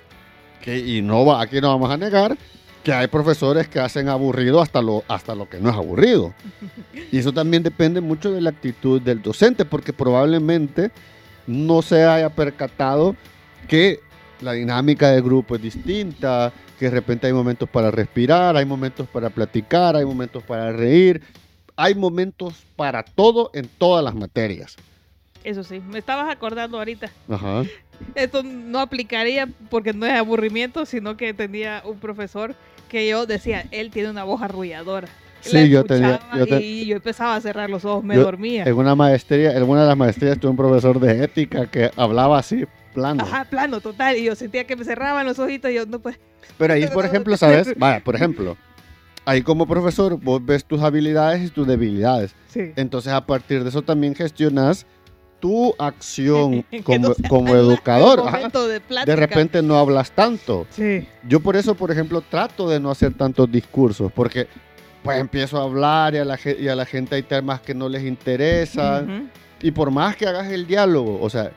que, 0.63 0.79
y 0.79 1.03
no 1.03 1.27
va, 1.27 1.43
aquí 1.43 1.61
no 1.61 1.69
vamos 1.69 1.91
a 1.91 1.99
negar, 1.99 2.37
que 2.83 2.93
hay 2.93 3.07
profesores 3.09 3.69
que 3.69 3.81
hacen 3.81 4.09
aburrido 4.09 4.61
hasta 4.61 4.81
lo, 4.81 5.05
hasta 5.09 5.35
lo 5.35 5.49
que 5.49 5.61
no 5.61 5.71
es 5.71 5.77
aburrido. 5.77 6.35
Y 7.13 7.19
eso 7.19 7.33
también 7.33 7.63
depende 7.63 8.01
mucho 8.01 8.33
de 8.33 8.41
la 8.41 8.51
actitud 8.51 9.01
del 9.01 9.23
docente, 9.23 9.65
porque 9.65 9.93
probablemente 9.93 10.91
no 11.47 11.83
se 11.83 12.05
haya 12.05 12.31
percatado 12.31 13.15
que 13.69 14.01
la 14.41 14.53
dinámica 14.53 15.11
del 15.11 15.23
grupo 15.23 15.57
es 15.57 15.63
distinta, 15.63 16.53
que 16.79 16.87
de 16.87 16.91
repente 16.91 17.27
hay 17.27 17.33
momentos 17.33 17.69
para 17.69 17.91
respirar, 17.91 18.57
hay 18.57 18.65
momentos 18.67 19.07
para 19.09 19.31
platicar, 19.31 19.97
hay 19.97 20.05
momentos 20.05 20.43
para 20.43 20.73
reír, 20.73 21.23
hay 21.77 21.95
momentos 21.95 22.65
para 22.77 23.03
todo 23.03 23.51
en 23.55 23.69
todas 23.79 24.05
las 24.05 24.15
materias. 24.15 24.77
Eso 25.43 25.63
sí, 25.63 25.81
me 25.81 25.99
estabas 25.99 26.31
acordando 26.33 26.79
ahorita. 26.79 27.11
Ajá. 27.29 27.63
Esto 28.15 28.43
no 28.43 28.81
aplicaría 28.81 29.49
porque 29.71 29.93
no 29.93 30.07
es 30.07 30.13
aburrimiento, 30.15 30.85
sino 30.87 31.17
que 31.17 31.33
tenía 31.35 31.83
un 31.85 31.99
profesor 31.99 32.55
que 32.89 33.09
yo 33.09 33.27
decía, 33.27 33.67
él 33.71 33.91
tiene 33.91 34.11
una 34.11 34.25
voz 34.25 34.43
arrulladora. 34.43 35.09
Sí, 35.43 35.53
La 35.57 35.65
yo 35.67 35.85
tenía- 35.85 36.15
escuchaba 36.15 36.39
yo 36.39 36.47
te- 36.47 36.61
y 36.65 36.87
yo 36.87 36.97
empezaba 36.97 37.37
a 37.37 37.41
cerrar 37.41 37.69
los 37.69 37.85
ojos, 37.85 38.03
me 38.03 38.15
Yo- 38.15 38.23
dormía. 38.23 38.65
En 38.65 38.75
una 38.75 38.95
maestría, 38.95 39.53
en 39.55 39.63
una 39.65 39.83
de 39.83 39.89
las 39.89 39.97
maestrías 39.97 40.39
tuve 40.41 40.51
un 40.53 40.57
profesor 40.57 40.99
de 40.99 41.23
ética 41.25 41.67
que 41.67 41.91
hablaba 41.97 42.39
así, 42.39 42.65
plano. 42.95 43.25
Ajá, 43.25 43.45
plano, 43.45 43.81
total. 43.81 44.17
Y 44.17 44.25
yo 44.25 44.35
sentía 44.35 44.65
que 44.67 44.77
me 44.77 44.85
cerraban 44.85 45.27
los 45.27 45.39
ojitos 45.39 45.71
y 45.71 45.75
yo 45.75 45.87
no 45.87 45.99
pues. 45.99 46.19
Pero 46.57 46.75
ahí, 46.75 46.87
por 46.95 47.05
ejemplo, 47.05 47.37
¿sabes? 47.37 47.77
Vaya, 47.77 48.03
por 48.03 48.15
ejemplo, 48.15 48.57
ahí 49.25 49.43
como 49.43 49.67
profesor 49.67 50.19
vos 50.19 50.45
ves 50.45 50.65
tus 50.65 50.81
habilidades 50.81 51.45
y 51.45 51.51
tus 51.51 51.67
debilidades. 51.67 52.35
Sí. 52.49 52.73
Entonces, 52.77 53.13
a 53.13 53.27
partir 53.27 53.63
de 53.63 53.69
eso 53.69 53.83
también 53.83 54.15
gestionas 54.15 54.87
tu 55.41 55.75
acción 55.79 56.65
como, 56.85 57.09
no 57.09 57.15
como 57.29 57.55
educador. 57.55 58.23
Ajá. 58.27 58.49
de 59.05 59.17
repente 59.17 59.61
no 59.63 59.77
hablas 59.77 60.13
tanto. 60.13 60.67
Sí. 60.71 61.07
Yo 61.29 61.41
por 61.41 61.57
eso, 61.57 61.75
por 61.75 61.91
ejemplo, 61.91 62.23
trato 62.23 62.69
de 62.69 62.81
no 62.81 62.91
hacer 62.91 63.13
tantos 63.13 63.53
discursos, 63.53 64.11
porque 64.13 64.47
pues 65.03 65.21
empiezo 65.21 65.61
a 65.61 65.65
hablar 65.65 66.15
y 66.15 66.19
a 66.19 66.25
la, 66.25 66.39
y 66.59 66.67
a 66.67 66.75
la 66.75 66.87
gente 66.87 67.15
hay 67.17 67.23
temas 67.23 67.61
que 67.61 67.75
no 67.75 67.91
les 67.91 68.05
interesan. 68.05 69.31
Y 69.61 69.71
por 69.71 69.91
más 69.91 70.17
que 70.17 70.27
hagas 70.27 70.51
el 70.51 70.67
diálogo, 70.67 71.21
o 71.21 71.29
sea, 71.29 71.53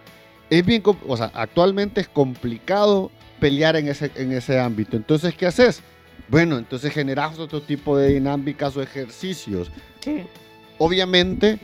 es 0.50 0.66
bien, 0.66 0.82
o 0.86 1.18
sea, 1.18 1.32
actualmente 1.34 2.02
es 2.02 2.08
complicado 2.08 3.12
pelear 3.40 3.76
en 3.76 3.88
ese, 3.88 4.12
en 4.16 4.32
ese 4.32 4.60
ámbito. 4.60 4.98
Entonces, 4.98 5.34
¿qué 5.36 5.46
haces? 5.46 5.82
Bueno, 6.30 6.58
entonces 6.58 6.92
generas 6.92 7.38
otro 7.40 7.62
tipo 7.62 7.98
de 7.98 8.14
dinámicas 8.14 8.76
o 8.76 8.82
ejercicios. 8.82 9.72
Sí. 10.02 10.24
Obviamente, 10.78 11.60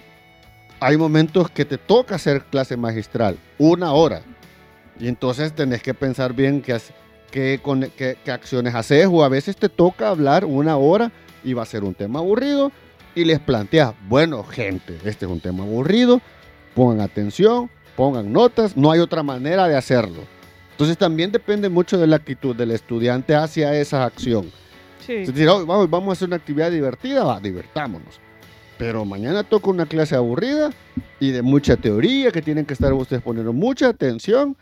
hay 0.79 0.97
momentos 0.97 1.49
que 1.49 1.65
te 1.65 1.77
toca 1.77 2.15
hacer 2.15 2.43
clase 2.45 2.77
magistral, 2.77 3.37
una 3.57 3.93
hora. 3.93 4.21
Y 4.99 5.07
entonces 5.07 5.53
tenés 5.53 5.81
que 5.81 5.93
pensar 5.93 6.33
bien 6.33 6.61
qué, 6.61 6.77
qué, 7.31 7.59
qué- 7.97 8.17
qué 8.23 8.31
acciones 8.31 8.75
haces. 8.75 9.07
O 9.09 9.23
a 9.23 9.29
veces 9.29 9.55
te 9.55 9.69
toca 9.69 10.09
hablar 10.09 10.45
una 10.45 10.77
hora 10.77 11.11
y 11.43 11.53
va 11.53 11.63
a 11.63 11.65
ser 11.67 11.83
un 11.83 11.93
tema 11.95 12.19
aburrido. 12.19 12.71
Y 13.15 13.25
les 13.25 13.39
planteas, 13.39 13.93
bueno, 14.07 14.43
gente, 14.43 14.97
este 15.05 15.25
es 15.25 15.31
un 15.31 15.39
tema 15.39 15.63
aburrido. 15.63 16.21
Pongan 16.73 17.01
atención, 17.01 17.69
pongan 17.95 18.31
notas. 18.31 18.75
No 18.77 18.91
hay 18.91 18.99
otra 18.99 19.23
manera 19.23 19.67
de 19.67 19.75
hacerlo. 19.75 20.21
Entonces 20.71 20.97
también 20.97 21.31
depende 21.31 21.69
mucho 21.69 21.97
de 21.97 22.07
la 22.07 22.15
actitud 22.15 22.55
del 22.55 22.71
estudiante 22.71 23.35
hacia 23.35 23.79
esa 23.79 24.05
acción. 24.05 24.51
Sí. 25.05 25.13
Es 25.13 25.27
decir, 25.27 25.47
"Oh, 25.49 25.65
vamos, 25.65 25.89
vamos 25.89 26.09
a 26.09 26.11
hacer 26.13 26.27
una 26.27 26.37
actividad 26.37 26.71
divertida, 26.71 27.23
va, 27.23 27.39
divertámonos. 27.39 28.19
Pero 28.77 29.05
mañana 29.05 29.43
toca 29.43 29.69
una 29.69 29.85
clase 29.85 30.15
aburrida 30.15 30.71
y 31.19 31.31
de 31.31 31.41
mucha 31.41 31.77
teoría, 31.77 32.31
que 32.31 32.41
tienen 32.41 32.65
que 32.65 32.73
estar 32.73 32.91
ustedes 32.93 33.21
poniendo 33.21 33.53
mucha 33.53 33.89
atención 33.89 34.57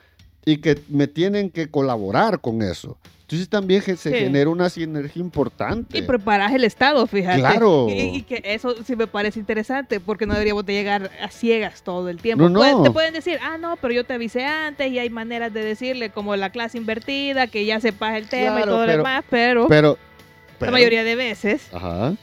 y 0.46 0.58
que 0.58 0.80
me 0.90 1.08
tienen 1.08 1.50
que 1.50 1.70
colaborar 1.70 2.40
con 2.42 2.62
eso. 2.62 2.98
Entonces 3.22 3.48
también 3.48 3.82
se 3.82 3.96
Sí. 3.96 4.10
genera 4.12 4.50
una 4.50 4.70
sinergia 4.70 5.22
importante. 5.22 5.98
Y 5.98 6.02
preparas 6.02 6.52
el 6.54 6.66
estado, 6.66 7.08
fíjate. 7.08 7.40
Claro. 7.40 7.88
Y, 7.90 7.94
y 8.18 8.22
que 8.24 8.42
eso 8.44 8.76
sí 8.84 8.98
me 8.98 9.08
parece 9.08 9.40
interesante, 9.40 10.02
porque 10.02 10.26
no 10.26 10.34
deberíamos 10.34 10.66
de 10.66 10.74
llegar 10.74 11.10
a 11.22 11.30
ciegas 11.30 11.82
todo 11.82 12.10
el 12.10 12.18
tiempo. 12.18 12.44
No, 12.44 12.50
no. 12.50 12.60
Pueden- 12.60 12.84
te 12.84 12.92
pueden 12.92 13.14
decir, 13.14 13.38
ah, 13.42 13.58
no, 13.58 13.78
pero 13.78 13.94
yo 13.94 14.04
te 14.04 14.16
avisé 14.16 14.44
antes 14.46 14.92
y 14.92 15.00
hay 15.00 15.10
maneras 15.10 15.54
de 15.54 15.64
decirle, 15.64 16.10
como 16.10 16.36
la 16.36 16.50
clase 16.50 16.78
invertida, 16.78 17.48
que 17.48 17.64
ya 17.66 17.80
sepas 17.80 18.18
el 18.18 18.28
tema 18.28 18.60
y 18.60 18.64
todo 18.64 18.86
lo 18.86 18.92
demás, 18.92 19.24
pero, 19.30 19.68
pero, 19.70 19.98
la 20.60 20.72
mayoría 20.72 21.06
de 21.06 21.16
veces 21.16 21.70
Ajá. 21.74 22.14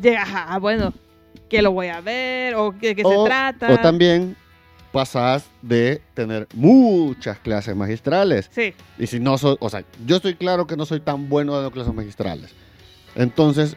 llegas 0.00 0.28
a, 0.32 0.58
bueno, 0.58 0.94
que 1.50 1.60
lo 1.60 1.72
voy 1.72 1.88
a 1.88 2.00
ver 2.00 2.54
o 2.54 2.72
de 2.72 2.94
qué 2.96 3.02
se 3.02 3.24
trata. 3.26 3.70
O 3.70 3.78
también 3.80 4.34
pasas 4.92 5.44
de 5.62 6.00
tener 6.14 6.48
muchas 6.54 7.38
clases 7.38 7.76
magistrales. 7.76 8.48
Sí, 8.52 8.72
Y 8.98 9.06
si 9.06 9.20
no 9.20 9.36
soy, 9.38 9.56
o 9.60 9.68
sea, 9.70 9.84
yo 10.06 10.16
estoy 10.16 10.34
claro 10.34 10.66
que 10.66 10.76
no 10.76 10.86
soy 10.86 11.00
tan 11.00 11.28
bueno 11.28 11.54
dando 11.54 11.70
clases 11.70 11.92
magistrales. 11.94 12.50
Entonces, 13.14 13.76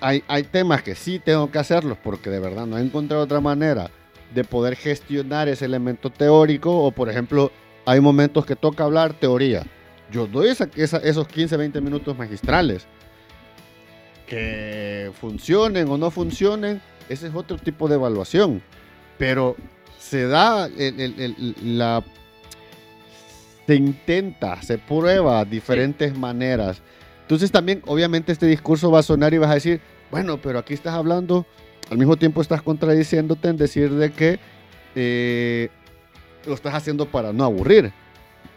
hay, 0.00 0.22
hay 0.28 0.42
temas 0.44 0.82
que 0.82 0.94
sí 0.94 1.18
tengo 1.18 1.50
que 1.50 1.58
hacerlos 1.58 1.98
porque 2.02 2.30
de 2.30 2.40
verdad 2.40 2.66
no 2.66 2.78
he 2.78 2.82
encontrado 2.82 3.22
otra 3.22 3.40
manera 3.40 3.90
de 4.34 4.44
poder 4.44 4.76
gestionar 4.76 5.48
ese 5.48 5.64
elemento 5.64 6.10
teórico 6.10 6.76
o 6.84 6.90
por 6.90 7.08
ejemplo 7.08 7.52
hay 7.86 8.00
momentos 8.00 8.44
que 8.46 8.56
toca 8.56 8.84
hablar 8.84 9.14
teoría. 9.14 9.64
Yo 10.10 10.26
doy 10.26 10.48
esa- 10.48 10.68
esa- 10.76 10.98
esos 10.98 11.28
15, 11.28 11.56
20 11.56 11.80
minutos 11.80 12.16
magistrales. 12.16 12.86
Que 14.26 15.12
funcionen 15.20 15.88
o 15.88 15.98
no 15.98 16.10
funcionen, 16.10 16.80
ese 17.08 17.26
es 17.28 17.34
otro 17.34 17.58
tipo 17.58 17.88
de 17.88 17.96
evaluación. 17.96 18.62
Pero 19.18 19.56
se 20.08 20.26
da 20.26 20.66
el- 20.66 21.00
el- 21.00 21.20
el- 21.20 21.78
la... 21.78 22.02
Se 23.66 23.74
intenta, 23.74 24.60
se 24.60 24.76
prueba 24.76 25.44
diferentes 25.44 26.16
maneras. 26.16 26.82
Entonces 27.22 27.50
también, 27.50 27.82
obviamente, 27.86 28.30
este 28.32 28.46
discurso 28.46 28.90
va 28.90 28.98
a 28.98 29.02
sonar 29.02 29.32
y 29.32 29.38
vas 29.38 29.50
a 29.50 29.54
decir, 29.54 29.80
bueno, 30.10 30.36
pero 30.38 30.58
aquí 30.58 30.74
estás 30.74 30.92
hablando, 30.92 31.46
al 31.90 31.96
mismo 31.96 32.16
tiempo 32.16 32.42
estás 32.42 32.60
contradiciéndote 32.60 33.48
en 33.48 33.56
decir 33.56 33.90
de 33.94 34.12
que 34.12 34.38
eh, 34.94 35.70
lo 36.46 36.52
estás 36.52 36.74
haciendo 36.74 37.06
para 37.06 37.32
no 37.32 37.44
aburrir. 37.44 37.90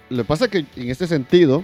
Lo 0.09 0.17
que 0.17 0.27
pasa 0.27 0.45
es 0.45 0.51
que 0.51 0.57
en 0.75 0.89
este 0.89 1.07
sentido, 1.07 1.63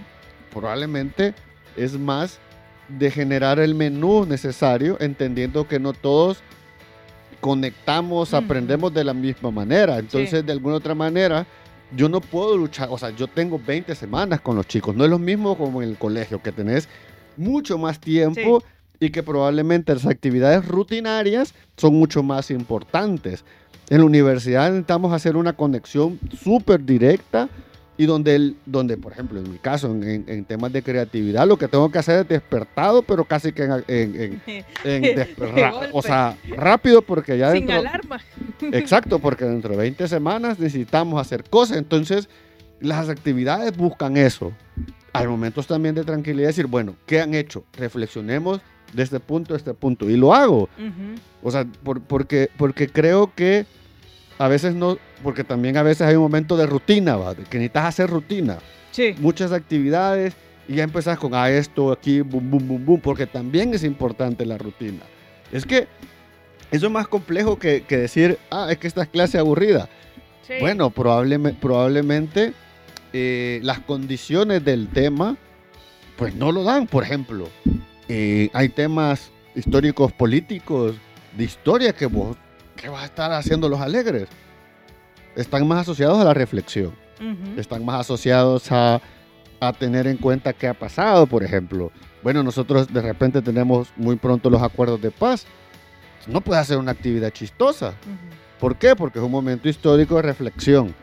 probablemente 0.53 1.33
es 1.75 1.99
más 1.99 2.39
de 2.87 3.11
generar 3.11 3.59
el 3.59 3.75
menú 3.75 4.25
necesario, 4.25 4.97
entendiendo 5.01 5.67
que 5.67 5.79
no 5.79 5.91
todos 5.91 6.41
conectamos, 7.43 8.33
aprendemos 8.33 8.93
de 8.93 9.03
la 9.03 9.13
misma 9.13 9.51
manera. 9.51 9.99
Entonces, 9.99 10.45
de 10.45 10.53
alguna 10.53 10.77
otra 10.77 10.95
manera, 10.95 11.45
yo 11.93 12.07
no 12.07 12.21
puedo 12.21 12.55
luchar, 12.55 12.87
o 12.89 12.97
sea, 12.97 13.09
yo 13.09 13.27
tengo 13.27 13.59
20 13.59 13.93
semanas 13.95 14.39
con 14.39 14.55
los 14.55 14.65
chicos, 14.65 14.95
no 14.95 15.03
es 15.03 15.09
lo 15.09 15.19
mismo 15.19 15.57
como 15.57 15.83
en 15.83 15.89
el 15.89 15.97
colegio, 15.97 16.41
que 16.41 16.53
tenés 16.53 16.87
mucho 17.35 17.77
más 17.77 17.99
tiempo 17.99 18.63
y 18.97 19.09
que 19.09 19.23
probablemente 19.23 19.93
las 19.93 20.05
actividades 20.05 20.65
rutinarias 20.65 21.53
son 21.75 21.95
mucho 21.95 22.23
más 22.23 22.49
importantes. 22.49 23.43
En 23.89 23.97
la 23.97 24.05
universidad 24.05 24.69
necesitamos 24.69 25.11
hacer 25.11 25.35
una 25.35 25.51
conexión 25.51 26.21
súper 26.41 26.85
directa 26.85 27.49
y 27.97 28.05
donde, 28.07 28.35
el, 28.35 28.55
donde, 28.65 28.97
por 28.97 29.11
ejemplo, 29.11 29.39
en 29.39 29.51
mi 29.51 29.57
caso, 29.59 29.91
en, 29.91 30.45
temas 30.45 30.73
de 30.73 30.81
creatividad, 30.81 31.47
lo 31.47 31.57
que 31.57 31.67
tengo 31.67 31.91
que 31.91 31.99
hacer 31.99 32.21
es 32.21 32.27
despertado, 32.27 33.03
pero 33.03 33.23
casi 33.25 33.51
que 33.53 33.63
en, 33.63 33.83
en- 33.87 34.41
en- 34.83 35.01
De 35.15 35.27
o 35.91 36.01
sea, 36.01 36.35
rápido 36.57 37.01
porque 37.03 37.37
ya 37.37 37.51
sin 37.51 37.67
dentro, 37.67 37.77
alarma. 37.87 38.19
Exacto, 38.61 39.19
porque 39.19 39.45
dentro 39.45 39.71
de 39.71 39.77
20 39.77 40.07
semanas 40.07 40.57
necesitamos 40.59 41.21
hacer 41.21 41.43
cosas. 41.49 41.77
Entonces, 41.77 42.29
las 42.79 43.09
actividades 43.09 43.77
buscan 43.77 44.17
eso. 44.17 44.51
Hay 45.13 45.27
momentos 45.27 45.67
también 45.67 45.93
de 45.93 46.03
tranquilidad, 46.03 46.47
decir, 46.47 46.65
bueno, 46.65 46.95
¿qué 47.05 47.21
han 47.21 47.35
hecho? 47.35 47.63
Reflexionemos 47.77 48.59
de 48.93 49.03
este 49.03 49.19
punto 49.19 49.53
a 49.53 49.57
este 49.57 49.73
punto. 49.75 50.09
Y 50.09 50.17
lo 50.17 50.33
hago. 50.33 50.67
O 51.43 51.51
sea, 51.51 51.65
por- 51.83 52.01
porque, 52.01 52.49
porque 52.57 52.87
creo 52.87 53.31
que 53.35 53.67
a 54.37 54.47
veces 54.47 54.75
no, 54.75 54.97
porque 55.21 55.43
también 55.43 55.77
a 55.77 55.83
veces 55.83 56.07
hay 56.07 56.15
un 56.15 56.23
momento 56.23 56.57
de 56.57 56.65
rutina, 56.65 57.15
¿va? 57.15 57.35
Que 57.35 57.57
necesitas 57.57 57.85
hacer 57.85 58.09
rutina. 58.09 58.57
Sí. 58.91 59.15
Muchas 59.19 59.51
actividades 59.51 60.33
y 60.67 60.75
ya 60.75 60.83
empezás 60.83 61.17
con 61.17 61.33
ah, 61.33 61.49
esto, 61.49 61.91
aquí, 61.91 62.21
bum, 62.21 62.49
bum, 62.49 62.67
bum, 62.67 62.85
bum, 62.85 62.99
porque 62.99 63.27
también 63.27 63.73
es 63.73 63.83
importante 63.83 64.45
la 64.45 64.57
rutina. 64.57 65.01
Es 65.51 65.65
que 65.65 65.87
eso 66.71 66.87
es 66.87 66.91
más 66.91 67.07
complejo 67.07 67.59
que, 67.59 67.83
que 67.83 67.97
decir, 67.97 68.37
ah, 68.49 68.67
es 68.71 68.77
que 68.77 68.87
esta 68.87 69.03
es 69.03 69.09
clase 69.09 69.37
aburrida. 69.37 69.89
sí. 70.47 70.53
Bueno, 70.59 70.89
probablemente, 70.89 71.59
probablemente 71.61 72.53
eh, 73.11 73.59
las 73.61 73.79
condiciones 73.79 74.65
del 74.65 74.87
tema, 74.87 75.37
pues 76.17 76.33
no 76.35 76.51
lo 76.51 76.63
dan. 76.63 76.87
Por 76.87 77.03
ejemplo, 77.03 77.47
eh, 78.07 78.49
hay 78.53 78.69
temas 78.69 79.31
históricos 79.55 80.11
políticos, 80.11 80.95
de 81.37 81.43
historia 81.43 81.93
que 81.93 82.05
vos, 82.05 82.37
que 82.83 82.89
vas 82.89 83.03
a 83.03 83.05
estar 83.05 83.31
haciéndolos 83.31 83.79
alegres. 83.79 84.27
Están 85.37 85.65
más 85.65 85.83
asociados 85.83 86.19
a 86.19 86.25
la 86.25 86.33
reflexión, 86.33 86.93
están 87.55 87.83
más 87.85 88.01
asociados 88.01 88.69
a, 88.71 89.01
a 89.61 89.73
tener 89.73 90.05
en 90.05 90.17
cuenta 90.17 90.51
qué 90.51 90.67
ha 90.67 90.73
pasado, 90.73 91.25
por 91.25 91.43
ejemplo. 91.43 91.91
Bueno, 92.21 92.43
nosotros 92.43 92.93
de 92.93 93.01
repente 93.01 93.41
tenemos 93.41 93.87
muy 93.95 94.17
pronto 94.17 94.49
los 94.49 94.61
acuerdos 94.61 95.01
de 95.01 95.11
paz. 95.11 95.45
No 96.27 96.41
puede 96.41 96.59
hacer 96.59 96.77
una 96.77 96.91
actividad 96.91 97.31
chistosa. 97.31 97.93
¿Por 98.59 98.75
qué? 98.75 98.95
Porque 98.95 99.17
es 99.17 99.25
un 99.25 99.31
momento 99.31 99.69
histórico 99.69 100.17
de 100.17 100.21
reflexión 100.23 100.93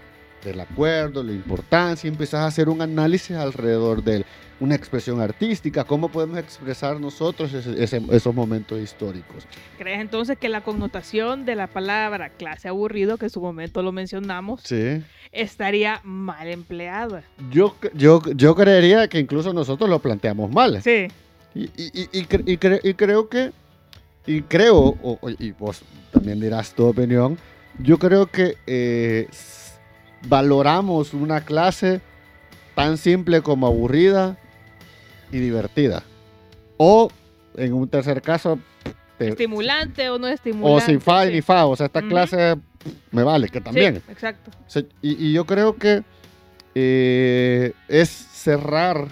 del 0.44 0.61
acuerdo, 0.61 1.22
la 1.22 1.33
importancia, 1.33 2.09
y 2.09 2.11
empiezas 2.12 2.40
a 2.40 2.46
hacer 2.46 2.68
un 2.68 2.81
análisis 2.83 3.37
alrededor 3.37 4.03
de 4.03 4.16
él, 4.16 4.26
una 4.61 4.74
expresión 4.74 5.20
artística, 5.20 5.85
cómo 5.85 6.09
podemos 6.11 6.38
expresar 6.38 7.00
nosotros 7.00 7.53
ese- 7.55 7.83
ese- 7.83 8.03
esos 8.11 8.35
momentos 8.35 8.79
históricos. 8.81 9.46
¿Crees 9.79 10.00
entonces 10.00 10.37
que 10.38 10.48
la 10.50 10.62
connotación 10.62 11.44
de 11.46 11.55
la 11.57 11.66
palabra 11.66 12.29
clase 12.31 12.68
aburrido, 12.68 13.16
que 13.16 13.26
en 13.26 13.31
su 13.31 13.40
momento 13.40 13.83
lo 13.83 13.92
mencionamos, 13.92 14.61
Sí. 14.64 15.03
estaría 15.33 16.00
mal 16.05 16.46
empleada? 16.48 17.22
Yo, 17.50 17.74
yo, 17.94 18.20
yo 18.37 18.55
creería 18.55 19.09
que 19.09 19.18
incluso 19.18 19.53
nosotros 19.55 19.88
lo 19.88 19.98
planteamos 20.00 20.50
mal. 20.50 20.83
Sí. 20.83 21.07
Y, 21.55 21.64
y- 21.76 21.90
y- 21.92 22.09
y 22.12 22.24
cre- 22.26 22.42
y 22.46 22.57
cre- 22.59 22.81
y 22.83 22.94
creo 22.94 23.29
que, 23.29 23.53
y 24.26 24.42
creo, 24.42 24.76
o- 25.03 25.18
y 25.38 25.53
vos 25.53 25.81
también 26.12 26.38
dirás 26.38 26.74
tu 26.74 26.85
opinión, 26.87 27.38
yo 27.79 27.98
creo 27.98 28.26
que 28.26 28.57
eh, 28.66 29.26
valoramos 30.28 31.14
una 31.14 31.42
clase 31.44 32.00
tan 32.74 32.98
simple 32.98 33.42
como 33.42 33.66
aburrida 33.66 34.38
y 35.33 35.38
divertida. 35.38 36.02
O, 36.76 37.11
en 37.56 37.72
un 37.72 37.88
tercer 37.88 38.22
caso, 38.22 38.59
te- 39.18 39.28
¿Estimulante 39.28 40.09
o 40.09 40.18
no 40.18 40.26
o 40.26 40.30
estimulante? 40.30 40.87
sin 40.87 41.00
fa 41.00 41.26
Sí. 41.26 41.33
ni 41.33 41.42
fa, 41.42 41.66
o 41.66 41.76
sea, 41.76 41.87
esta 41.87 42.02
clase 42.02 42.56
me 43.11 43.22
vale, 43.22 43.48
que 43.48 43.61
también. 43.61 43.96
Sí, 43.96 44.02
exacto. 44.12 44.50
Y, 45.02 45.26
y 45.28 45.33
yo 45.33 45.44
creo 45.44 45.76
que 45.76 46.02
eh, 46.74 47.72
es 47.88 48.09
cerrar 48.09 49.09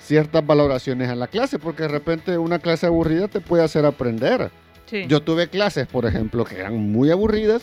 ciertas 0.00 0.44
valoraciones 0.46 1.10
en 1.10 1.18
la 1.20 1.28
clase, 1.28 1.58
porque 1.58 1.82
de 1.84 1.88
repente 1.88 2.36
una 2.38 2.58
clase 2.58 2.86
aburrida 2.86 3.28
te 3.28 3.40
puede 3.40 3.62
hacer 3.62 3.84
aprender. 3.86 4.50
Sí. 4.86 5.04
Yo 5.08 5.22
tuve 5.22 5.48
clases, 5.48 5.86
por 5.86 6.04
ejemplo, 6.06 6.44
que 6.44 6.56
eran 6.56 6.74
muy 6.76 7.10
aburridas 7.10 7.62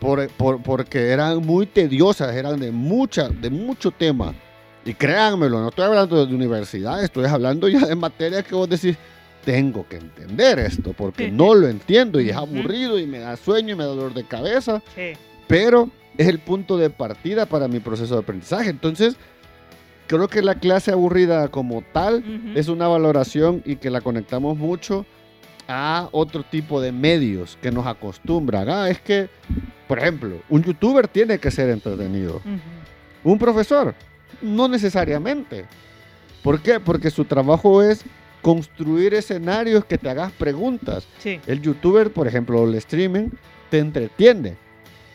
por- 0.00 0.28
por- 0.28 0.62
porque 0.62 1.08
eran 1.10 1.38
muy 1.44 1.66
tediosas, 1.66 2.34
eran 2.34 2.58
de, 2.60 2.70
mucha, 2.70 3.28
de 3.28 3.50
mucho 3.50 3.90
tema. 3.90 4.34
Y 4.84 4.94
créanmelo, 4.94 5.60
no 5.60 5.68
estoy 5.68 5.84
hablando 5.84 6.24
de 6.24 6.34
universidad, 6.34 7.02
estoy 7.02 7.26
hablando 7.26 7.68
ya 7.68 7.84
de 7.86 7.94
materias 7.94 8.44
que 8.44 8.54
vos 8.54 8.68
decís, 8.68 8.96
tengo 9.44 9.86
que 9.88 9.96
entender 9.96 10.58
esto, 10.58 10.92
porque 10.92 11.30
no 11.30 11.54
lo 11.54 11.68
entiendo 11.68 12.20
y 12.20 12.30
es 12.30 12.36
aburrido 12.36 12.98
y 12.98 13.06
me 13.06 13.18
da 13.18 13.36
sueño 13.36 13.72
y 13.74 13.76
me 13.76 13.84
da 13.84 13.90
dolor 13.90 14.12
de 14.14 14.24
cabeza 14.24 14.82
Sí. 14.94 15.12
pero 15.46 15.90
es 16.16 16.26
el 16.28 16.38
punto 16.38 16.76
de 16.76 16.90
partida 16.90 17.46
para 17.46 17.68
mi 17.68 17.80
proceso 17.80 18.14
de 18.14 18.20
aprendizaje. 18.20 18.68
Entonces, 18.70 19.16
creo 20.06 20.28
que 20.28 20.42
la 20.42 20.54
clase 20.56 20.90
aburrida 20.90 21.48
como 21.48 21.82
tal 21.92 22.16
Ujú. 22.16 22.58
es 22.58 22.68
una 22.68 22.88
valoración 22.88 23.62
y 23.64 23.76
que 23.76 23.90
la 23.90 24.00
conectamos 24.00 24.56
mucho 24.56 25.06
a 25.68 26.08
otro 26.12 26.42
tipo 26.44 26.80
de 26.80 26.92
medios 26.92 27.58
que 27.62 27.70
nos 27.70 27.86
acostumbran. 27.86 28.68
Ah, 28.70 28.88
es 28.90 29.00
que, 29.00 29.28
por 29.88 29.98
ejemplo, 29.98 30.36
un 30.48 30.62
youtuber 30.62 31.08
tiene 31.08 31.38
que 31.38 31.50
ser 31.50 31.70
entretenido. 31.70 32.40
Un 33.24 33.38
profesor, 33.38 33.94
no 34.42 34.68
necesariamente. 34.68 35.64
¿Por 36.42 36.60
qué? 36.60 36.78
Porque 36.78 37.10
su 37.10 37.24
trabajo 37.24 37.82
es 37.82 38.04
construir 38.42 39.14
escenarios 39.14 39.84
que 39.84 39.98
te 39.98 40.08
hagas 40.08 40.30
preguntas. 40.32 41.06
Sí. 41.18 41.40
El 41.46 41.60
youtuber, 41.60 42.12
por 42.12 42.28
ejemplo, 42.28 42.64
el 42.64 42.74
streaming, 42.76 43.30
te 43.70 43.78
entretiene. 43.78 44.56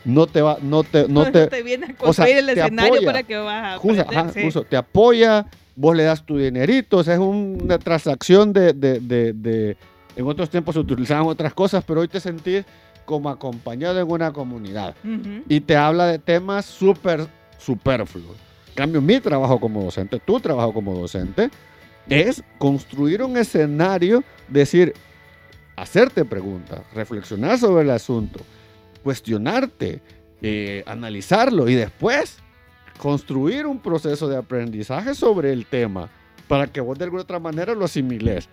No 0.06 0.28
te 0.28 0.42
va, 0.42 0.58
no 0.62 0.84
te, 0.84 1.08
no 1.08 1.32
te, 1.32 1.64
viene 1.64 1.86
a 1.86 1.90
o 1.90 2.14
sea, 2.14 2.26
construir 2.26 2.38
el 2.38 2.50
escenario 2.50 2.94
apoya. 2.96 3.06
para 3.08 3.24
que 3.24 3.38
vas 3.38 3.76
a 3.76 3.78
justo, 3.80 4.02
aprender, 4.02 4.26
ajá, 4.26 4.34
sí. 4.34 4.42
justo, 4.44 4.64
te 4.66 4.76
apoya, 4.76 5.46
vos 5.78 5.96
le 5.96 6.04
das 6.04 6.26
tu 6.26 6.38
dinerito, 6.38 6.98
o 6.98 7.04
sea, 7.04 7.14
es 7.14 7.20
una 7.22 7.80
transacción 7.80 8.52
de, 8.52 8.74
de, 8.74 9.00
de, 9.00 9.32
de- 9.32 9.78
en 10.18 10.28
otros 10.28 10.50
tiempos 10.50 10.76
se 10.76 10.80
utilizaban 10.82 11.26
otras 11.26 11.54
cosas, 11.54 11.84
pero 11.88 12.02
hoy 12.02 12.08
te 12.10 12.20
sentís 12.20 12.66
como 13.06 13.30
acompañado 13.30 14.00
en 14.00 14.10
una 14.10 14.32
comunidad 14.32 14.96
y 15.48 15.62
te 15.62 15.76
habla 15.76 16.08
de 16.08 16.20
temas 16.20 16.66
súper 16.66 17.28
superfluos. 17.58 18.38
En 18.70 18.76
cambio, 18.76 19.02
mi 19.02 19.20
trabajo 19.20 19.60
como 19.60 19.84
docente, 19.84 20.20
tu 20.20 20.40
trabajo 20.40 20.74
como 20.74 20.96
docente, 20.96 21.50
es 22.10 22.44
construir 22.58 23.24
un 23.24 23.38
escenario, 23.38 24.24
decir, 24.48 24.94
hacerte 25.76 26.26
preguntas, 26.26 26.82
reflexionar 26.94 27.58
sobre 27.58 27.84
el 27.84 27.92
asunto, 27.92 28.40
cuestionarte, 29.04 30.02
eh, 30.42 30.84
analizarlo 30.86 31.70
y 31.70 31.76
después 31.76 32.40
construir 32.98 33.66
un 33.66 33.80
proceso 33.80 34.28
de 34.28 34.38
aprendizaje 34.38 35.16
sobre 35.16 35.52
el 35.52 35.66
tema 35.66 36.10
para 36.48 36.68
que 36.68 36.82
vos 36.82 36.98
de 36.98 37.06
alguna 37.06 37.24
otra 37.24 37.40
manera 37.40 37.74
lo 37.74 37.86
asimiles. 37.86 38.50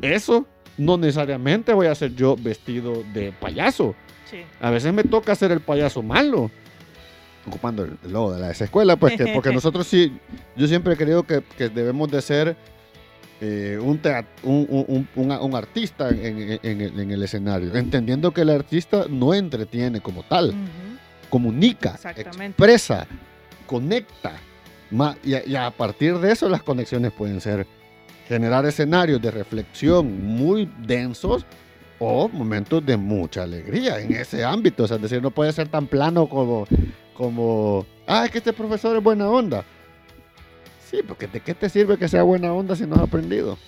Eso 0.00 0.46
no 0.78 0.96
necesariamente 0.96 1.72
voy 1.74 1.86
a 1.88 1.94
ser 1.94 2.14
yo 2.14 2.36
vestido 2.36 3.02
de 3.12 3.32
payaso. 3.32 3.94
Sí. 4.30 4.38
A 4.60 4.70
veces 4.70 4.92
me 4.92 5.04
toca 5.04 5.34
ser 5.34 5.52
el 5.52 5.60
payaso 5.60 6.02
malo. 6.02 6.50
Ocupando 7.46 7.84
el 7.84 7.96
logo 8.12 8.34
de 8.34 8.40
la 8.40 8.50
escuela, 8.50 8.96
pues 8.96 9.16
que, 9.16 9.26
porque 9.28 9.52
nosotros 9.54 9.86
sí, 9.86 10.12
yo 10.56 10.66
siempre 10.66 10.94
he 10.94 10.96
creído 10.96 11.22
que, 11.24 11.42
que 11.56 11.68
debemos 11.68 12.10
de 12.10 12.20
ser 12.22 12.56
eh, 13.40 13.78
un, 13.80 14.00
un, 14.42 15.06
un- 15.14 15.32
un- 15.32 15.54
artista 15.54 16.10
en, 16.10 16.26
en- 16.26 16.60
en 16.62 16.80
el, 16.80 17.00
en 17.00 17.10
el 17.10 17.22
escenario, 17.22 17.74
entendiendo 17.74 18.32
que 18.32 18.40
el 18.42 18.50
artista 18.50 19.06
no 19.08 19.32
entretiene 19.32 20.00
como 20.00 20.22
tal, 20.24 20.52
comunica, 21.30 21.90
Exactamente. 21.94 22.46
expresa, 22.46 23.06
conecta. 23.66 24.32
ma- 24.90 25.16
y, 25.24 25.34
a, 25.34 25.46
y 25.46 25.54
a 25.56 25.70
partir 25.70 26.18
de 26.18 26.32
eso 26.32 26.48
las 26.48 26.62
conexiones 26.62 27.12
pueden 27.12 27.40
ser 27.40 27.66
generar 28.28 28.66
escenarios 28.66 29.20
de 29.22 29.30
reflexión 29.30 30.24
muy 30.24 30.70
densos 30.78 31.46
o 31.98 32.28
momentos 32.28 32.84
de 32.84 32.96
mucha 32.96 33.42
alegría 33.42 33.98
en 33.98 34.12
ese 34.12 34.44
ámbito. 34.44 34.84
O 34.84 34.86
sea, 34.86 34.96
es 34.96 35.02
decir, 35.02 35.22
no 35.22 35.30
puede 35.30 35.52
ser 35.52 35.68
tan 35.68 35.86
plano 35.86 36.28
como, 36.28 36.66
como, 37.14 37.86
ah, 38.06 38.26
es 38.26 38.30
que 38.30 38.38
este 38.38 38.52
profesor 38.52 38.96
es 38.96 39.02
buena 39.02 39.28
onda. 39.28 39.64
Sí, 40.90 41.00
porque 41.06 41.26
¿de 41.26 41.40
qué 41.40 41.54
te 41.54 41.68
sirve 41.68 41.98
que 41.98 42.08
sea 42.08 42.22
buena 42.22 42.52
onda 42.52 42.76
si 42.76 42.86
no 42.86 42.96
has 42.96 43.02
aprendido? 43.02 43.58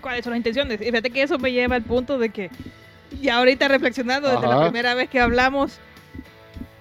¿Cuáles 0.00 0.24
son 0.24 0.32
las 0.32 0.38
intenciones? 0.38 0.80
Y 0.80 0.84
fíjate 0.84 1.10
que 1.10 1.22
eso 1.22 1.38
me 1.38 1.52
lleva 1.52 1.76
al 1.76 1.82
punto 1.82 2.18
de 2.18 2.30
que 2.30 2.50
ya 3.20 3.38
ahorita 3.38 3.68
reflexionando 3.68 4.28
desde 4.28 4.46
la 4.46 4.62
primera 4.62 4.94
vez 4.94 5.08
que 5.08 5.20
hablamos, 5.20 5.78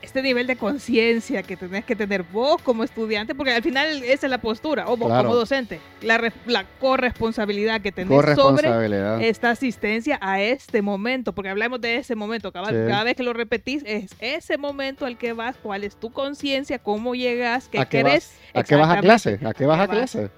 este 0.09 0.23
nivel 0.23 0.47
de 0.47 0.55
conciencia 0.55 1.43
que 1.43 1.55
tenés 1.55 1.85
que 1.85 1.95
tener 1.95 2.23
vos 2.23 2.59
como 2.63 2.83
estudiante, 2.83 3.35
porque 3.35 3.51
al 3.53 3.61
final 3.61 4.01
esa 4.03 4.25
es 4.25 4.29
la 4.31 4.39
postura, 4.41 4.85
o 4.87 4.97
vos 4.97 5.07
Claro. 5.07 5.23
como 5.29 5.35
docente, 5.35 5.79
la, 6.01 6.33
la 6.47 6.65
corresponsabilidad 6.79 7.79
que 7.81 7.91
tenés 7.91 8.09
sobre 8.35 9.27
esta 9.29 9.51
asistencia 9.51 10.17
a 10.21 10.41
este 10.41 10.81
momento, 10.81 11.33
porque 11.33 11.49
hablamos 11.49 11.79
de 11.81 11.97
ese 11.97 12.15
momento, 12.15 12.49
Sí. 12.49 12.53
cada 12.53 13.03
vez 13.03 13.15
que 13.15 13.23
lo 13.23 13.33
repetís, 13.33 13.83
es 13.85 14.11
ese 14.19 14.57
momento 14.57 15.05
al 15.05 15.15
que 15.17 15.33
vas, 15.33 15.55
cuál 15.61 15.83
es 15.83 15.95
tu 15.95 16.11
conciencia, 16.11 16.79
cómo 16.79 17.13
llegas, 17.13 17.67
qué 17.67 17.79
¿A 17.79 17.85
qué 17.85 18.03
querés. 18.03 18.33
¿A 18.53 18.63
qué 18.63 18.75
vas 18.75 18.89
a 18.97 19.01
clase? 19.01 19.39
¿A 19.45 19.53
qué 19.53 19.65
vas 19.67 19.79
a 19.79 19.87
clase? 19.87 20.29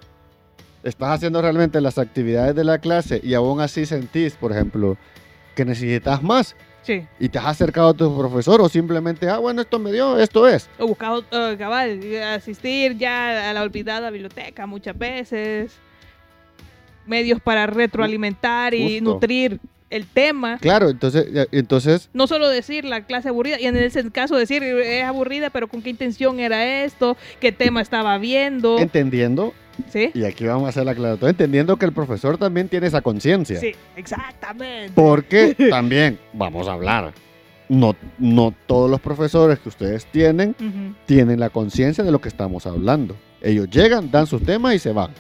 Estás 0.84 1.10
haciendo 1.12 1.42
realmente 1.42 1.80
las 1.80 1.98
actividades 1.98 2.56
de 2.56 2.64
la 2.66 2.80
clase 2.80 3.22
y 3.24 3.36
aún 3.36 3.62
así 3.62 3.86
sentís, 3.86 4.34
por 4.34 4.52
ejemplo, 4.52 4.98
que 5.56 5.64
necesitas 5.64 6.22
más 6.24 6.56
Sí. 6.84 7.06
y 7.20 7.30
te 7.30 7.38
has 7.38 7.46
acercado 7.46 7.90
a 7.90 7.94
tu 7.94 8.18
profesor 8.18 8.60
o 8.60 8.68
simplemente, 8.68 9.30
ah, 9.30 9.38
bueno, 9.38 9.62
esto 9.62 9.78
me 9.78 9.92
dio, 9.92 10.18
esto 10.18 10.48
es. 10.48 10.68
O 10.80 10.88
buscado, 10.88 11.24
eh, 11.32 11.56
cabal, 11.58 12.00
asistir 12.34 12.98
ya 12.98 13.50
a 13.50 13.54
la 13.54 13.62
olvidada 13.62 14.10
biblioteca 14.10 14.66
muchas 14.66 14.98
veces. 14.98 15.74
Medios 17.06 17.40
para 17.40 17.68
retroalimentar 17.68 18.74
y 18.74 19.02
nutrir 19.02 19.60
el 19.92 20.08
tema. 20.08 20.58
Claro, 20.60 20.90
entonces, 20.90 21.48
entonces 21.52 22.10
No 22.14 22.26
solo 22.26 22.48
decir 22.48 22.86
la 22.86 23.06
clase 23.06 23.30
aburrida, 23.30 23.60
y 23.60 23.66
en 23.66 23.76
ese 23.76 24.10
caso 24.10 24.36
decir 24.36 24.64
es 24.64 25.04
aburrida, 25.04 25.50
pero 25.50 25.68
con 25.68 25.82
qué 25.82 25.90
intención 25.90 26.40
era 26.40 26.84
esto, 26.84 27.18
qué 27.40 27.52
tema 27.52 27.82
estaba 27.82 28.18
viendo. 28.18 28.80
entendiendo, 28.80 29.54
¿Sí? 29.90 30.12
y 30.14 30.24
aquí 30.24 30.46
vamos 30.46 30.66
a 30.66 30.70
hacer 30.70 30.86
la 30.86 30.92
aclaración, 30.92 31.30
entendiendo 31.30 31.78
que 31.78 31.86
el 31.86 31.94
profesor 31.94 32.38
también 32.38 32.68
tiene 32.68 32.88
esa 32.88 33.02
conciencia. 33.02 33.60
Sí, 33.60 33.74
exactamente. 33.96 34.92
Porque 34.94 35.56
también, 35.70 36.20
vamos 36.34 36.68
a 36.68 36.74
hablar, 36.74 37.14
no, 37.70 37.96
no 38.20 38.54
todos 38.66 38.92
los 38.92 39.00
profesores 39.00 39.60
que 39.60 39.70
ustedes 39.70 40.06
tienen 40.08 40.56
tienen 41.06 41.40
la 41.40 41.50
conciencia 41.50 42.04
de 42.04 42.12
lo 42.12 42.20
que 42.20 42.28
estamos 42.28 42.66
hablando. 42.66 43.16
Ellos 43.42 43.70
llegan, 43.70 44.12
dan 44.12 44.28
sus 44.28 44.44
temas 44.44 44.76
y 44.76 44.80
se 44.80 44.92
van. 44.92 45.12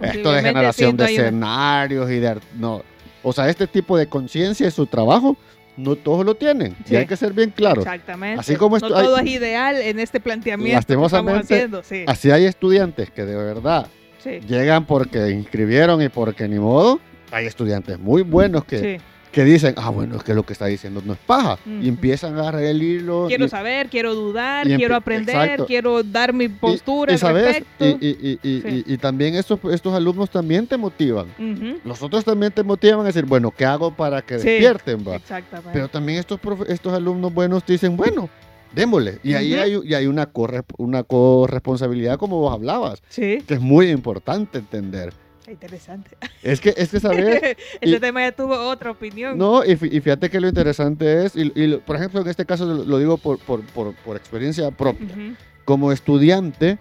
Esto 0.00 0.32
de 0.32 0.42
generación 0.42 0.96
de 0.96 1.04
escenarios 1.04 2.10
y 2.10 2.18
de... 2.18 2.40
No. 2.56 2.82
O 3.22 3.32
sea, 3.32 3.48
este 3.48 3.68
tipo 3.68 3.96
de 3.96 4.08
conciencia 4.08 4.66
de 4.66 4.72
su 4.72 4.86
trabajo, 4.86 5.36
no 5.76 5.96
todos 5.96 6.24
lo 6.24 6.34
tienen. 6.34 6.76
Sí. 6.86 6.94
Y 6.94 6.96
hay 6.96 7.06
que 7.06 7.16
ser 7.16 7.32
bien 7.32 7.50
claro. 7.50 7.82
Exactamente. 7.82 8.40
Así 8.40 8.56
como 8.56 8.78
no 8.78 8.86
hay- 8.86 8.92
todo 9.04 9.18
es 9.18 9.26
ideal 9.26 9.76
en 9.76 9.98
este 9.98 10.20
planteamiento 10.20 10.74
que 10.76 10.80
estamos 10.80 11.12
Lastimosamente, 11.12 11.54
haciendo. 11.54 11.82
Sí, 11.82 12.04
Así 12.06 12.30
hay 12.30 12.44
estudiantes 12.44 13.10
que 13.10 13.24
de 13.24 13.36
verdad 13.36 13.86
sí, 14.22 14.40
llegan 14.46 14.84
porque 14.86 15.30
inscribieron 15.30 16.00
y 16.02 16.08
porque 16.08 16.48
ni 16.48 16.58
modo. 16.58 17.00
Hay 17.32 17.46
estudiantes 17.46 17.98
muy 17.98 18.22
buenos 18.22 18.64
que. 18.64 19.00
Que 19.34 19.44
dicen, 19.44 19.74
ah, 19.76 19.90
bueno, 19.90 20.16
es 20.16 20.22
que 20.22 20.32
lo 20.32 20.44
que 20.44 20.52
está 20.52 20.66
diciendo 20.66 21.02
no 21.04 21.12
es 21.14 21.18
paja. 21.18 21.58
Y 21.66 21.88
empiezan 21.88 22.36
a 22.36 22.40
agarrar 22.42 22.62
el 22.62 22.82
hilo. 22.82 23.24
Quiero 23.28 23.46
y- 23.46 23.48
saber, 23.48 23.88
quiero 23.88 24.14
dudar, 24.14 24.66
y 24.70 24.76
quiero 24.76 24.94
aprender, 24.94 25.34
exacto. 25.34 25.66
quiero 25.66 26.02
dar 26.02 26.32
mi 26.32 26.44
y- 26.44 26.48
postura 26.48 27.12
y, 27.12 27.14
al 27.14 27.18
¿sabes? 27.18 27.44
respecto. 27.44 27.84
Y, 27.84 28.06
y- 28.06 28.38
y- 28.42 28.48
y- 28.48 28.60
Sí. 28.62 28.84
y- 28.86 28.92
y 28.94 28.98
también 28.98 29.34
estos, 29.34 29.58
estos 29.72 29.92
alumnos 29.92 30.30
también 30.30 30.66
te 30.66 30.76
motivan. 30.76 31.26
Ujú, 31.38 31.78
Los 31.84 32.00
otros 32.02 32.24
también 32.24 32.52
te 32.52 32.62
motivan 32.62 33.00
a 33.00 33.04
decir, 33.04 33.24
bueno, 33.24 33.50
¿qué 33.50 33.64
hago 33.64 33.90
para 33.94 34.22
que 34.22 34.38
Sí. 34.38 34.46
despierten? 34.48 35.04
va? 35.06 35.16
Exactamente. 35.16 35.70
Pero 35.72 35.88
también 35.88 36.18
estos, 36.20 36.40
profe- 36.40 36.66
estos 36.68 36.92
alumnos 36.92 37.34
buenos 37.34 37.64
te 37.64 37.72
dicen, 37.72 37.96
bueno, 37.96 38.28
démosle. 38.72 39.18
Y 39.24 39.34
ahí 39.34 39.52
Ujú. 39.54 39.62
hay, 39.62 39.80
y 39.90 39.94
hay 39.94 40.06
una, 40.06 40.26
corre- 40.32 40.62
una 40.78 41.02
corresponsabilidad 41.02 42.18
como 42.18 42.38
vos 42.38 42.52
hablabas, 42.54 43.02
sí, 43.08 43.38
que 43.46 43.54
es 43.54 43.60
muy 43.60 43.90
importante 43.90 44.58
entender. 44.58 45.12
Interesante. 45.50 46.16
Es 46.42 46.60
que, 46.60 46.74
es 46.76 46.90
que 46.90 47.00
saber, 47.00 47.56
Ese 47.80 47.96
y- 47.96 48.00
tema 48.00 48.20
ya 48.22 48.32
tuvo 48.32 48.56
otra 48.68 48.90
opinión. 48.90 49.36
no, 49.38 49.64
y, 49.64 49.72
y 49.72 50.00
fíjate 50.00 50.30
que 50.30 50.40
lo 50.40 50.48
interesante 50.48 51.24
es, 51.26 51.36
y, 51.36 51.52
y 51.54 51.76
por 51.78 51.96
ejemplo, 51.96 52.20
en 52.20 52.28
este 52.28 52.44
caso 52.44 52.64
lo, 52.66 52.98
digo 52.98 53.16
por, 53.18 53.38
por, 53.38 53.62
por, 53.66 53.94
por 53.94 54.16
experiencia 54.16 54.70
propia, 54.70 55.06
Ujú, 55.06 55.34
como 55.64 55.92
estudiante, 55.92 56.78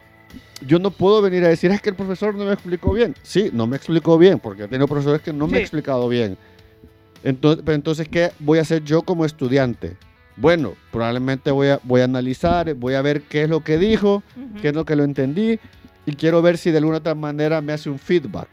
yo 0.66 0.80
no 0.80 0.92
puedo 0.92 1.22
venir 1.22 1.44
a 1.46 1.50
decir, 1.50 1.72
es 1.72 1.82
que 1.82 1.90
el 1.90 1.96
profesor 1.96 2.36
no 2.36 2.46
me 2.46 2.54
explicó 2.54 2.94
bien. 2.94 3.16
Sí, 3.24 3.50
no 3.54 3.68
me 3.68 3.76
explicó 3.78 4.18
bien, 4.18 4.40
porque 4.40 4.64
he 4.64 4.68
tenido 4.68 4.88
profesores 4.88 5.22
que 5.22 5.34
no 5.34 5.46
me 5.46 5.52
Sí. 5.52 5.56
han 5.58 5.62
explicado 5.62 6.08
bien. 6.10 6.38
Entonces, 7.24 7.64
pero 7.66 7.76
entonces, 7.76 8.08
¿qué 8.10 8.32
voy 8.40 8.60
a 8.60 8.62
hacer 8.64 8.84
yo 8.84 9.02
como 9.02 9.26
estudiante? 9.26 9.96
Bueno, 10.36 10.74
probablemente 10.92 11.52
voy 11.52 11.68
a, 11.68 11.80
voy 11.84 12.02
a 12.02 12.06
analizar, 12.06 12.74
voy 12.74 12.96
a 12.96 13.02
ver 13.02 13.22
qué 13.22 13.44
es 13.44 13.50
lo 13.50 13.64
que 13.64 13.78
dijo, 13.78 14.24
ujú. 14.36 14.62
qué 14.62 14.70
es 14.70 14.76
lo 14.76 14.84
que 14.84 14.96
lo 14.96 15.04
entendí, 15.04 15.60
y 16.06 16.16
quiero 16.16 16.42
ver 16.42 16.58
si 16.58 16.72
de 16.72 16.78
alguna 16.78 16.98
otra 16.98 17.16
manera 17.16 17.62
me 17.62 17.74
hace 17.74 17.90
un 17.90 18.00
feedback. 18.00 18.48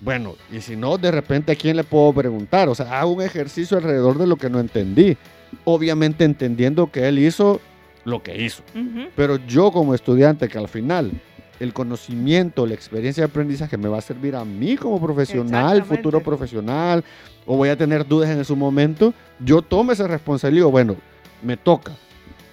Bueno, 0.00 0.36
y 0.52 0.60
si 0.60 0.76
no, 0.76 0.96
de 0.96 1.10
repente 1.10 1.52
a 1.52 1.56
quién 1.56 1.76
le 1.76 1.84
puedo 1.84 2.12
preguntar. 2.12 2.68
O 2.68 2.74
sea, 2.74 3.00
hago 3.00 3.12
un 3.12 3.22
ejercicio 3.22 3.76
alrededor 3.76 4.18
de 4.18 4.26
lo 4.26 4.36
que 4.36 4.48
no 4.48 4.60
entendí. 4.60 5.16
Obviamente 5.64 6.24
entendiendo 6.24 6.90
que 6.90 7.08
él 7.08 7.18
hizo 7.18 7.60
lo 8.04 8.22
que 8.22 8.42
hizo. 8.42 8.62
Ujú, 8.74 9.08
Pero 9.16 9.36
yo 9.46 9.72
como 9.72 9.94
estudiante, 9.94 10.48
que 10.48 10.58
al 10.58 10.68
final 10.68 11.12
el 11.60 11.72
conocimiento, 11.72 12.66
la 12.66 12.74
experiencia 12.74 13.22
de 13.22 13.30
aprendizaje 13.30 13.76
me 13.76 13.88
va 13.88 13.98
a 13.98 14.02
servir 14.02 14.36
a 14.36 14.44
mí 14.44 14.76
como 14.76 15.00
profesional, 15.00 15.82
futuro 15.84 16.22
profesional, 16.22 17.04
o 17.46 17.56
voy 17.56 17.68
a 17.68 17.76
tener 17.76 18.06
dudas 18.06 18.30
en 18.30 18.44
su 18.44 18.54
momento, 18.54 19.12
yo 19.40 19.62
tomo 19.62 19.92
esa 19.92 20.06
responsabilidad 20.06 20.66
bueno, 20.66 20.96
me 21.42 21.56
toca. 21.56 21.92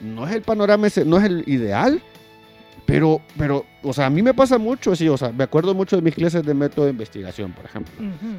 No 0.01 0.27
es 0.27 0.33
el 0.33 0.41
panorama, 0.41 0.87
no 1.05 1.17
es 1.17 1.23
el 1.23 1.43
ideal, 1.47 2.01
pero, 2.85 3.21
pero, 3.37 3.65
o 3.83 3.93
sea, 3.93 4.05
a 4.05 4.09
mí 4.09 4.21
me 4.21 4.33
pasa 4.33 4.57
mucho, 4.57 4.95
sí, 4.95 5.07
o 5.09 5.17
sea, 5.17 5.31
me 5.31 5.43
acuerdo 5.43 5.73
mucho 5.73 5.95
de 5.95 6.01
mis 6.01 6.13
clases 6.15 6.43
de 6.43 6.53
método 6.53 6.85
de 6.85 6.91
investigación, 6.91 7.51
por 7.53 7.65
ejemplo 7.65 7.93
ujú. 7.99 8.37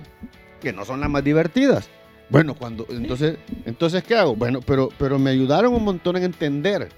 que 0.60 0.72
no 0.72 0.84
son 0.84 1.00
las 1.00 1.10
más 1.10 1.24
divertidas. 1.24 1.88
Bueno, 2.28 2.54
cuando 2.54 2.86
entonces, 2.90 3.36
entonces 3.66 4.02
¿qué 4.02 4.16
hago? 4.16 4.34
Bueno, 4.34 4.60
pero, 4.60 4.88
pero 4.98 5.18
me 5.18 5.30
ayudaron 5.30 5.72
un 5.74 5.84
montón 5.84 6.16
en 6.16 6.24
entender. 6.24 6.88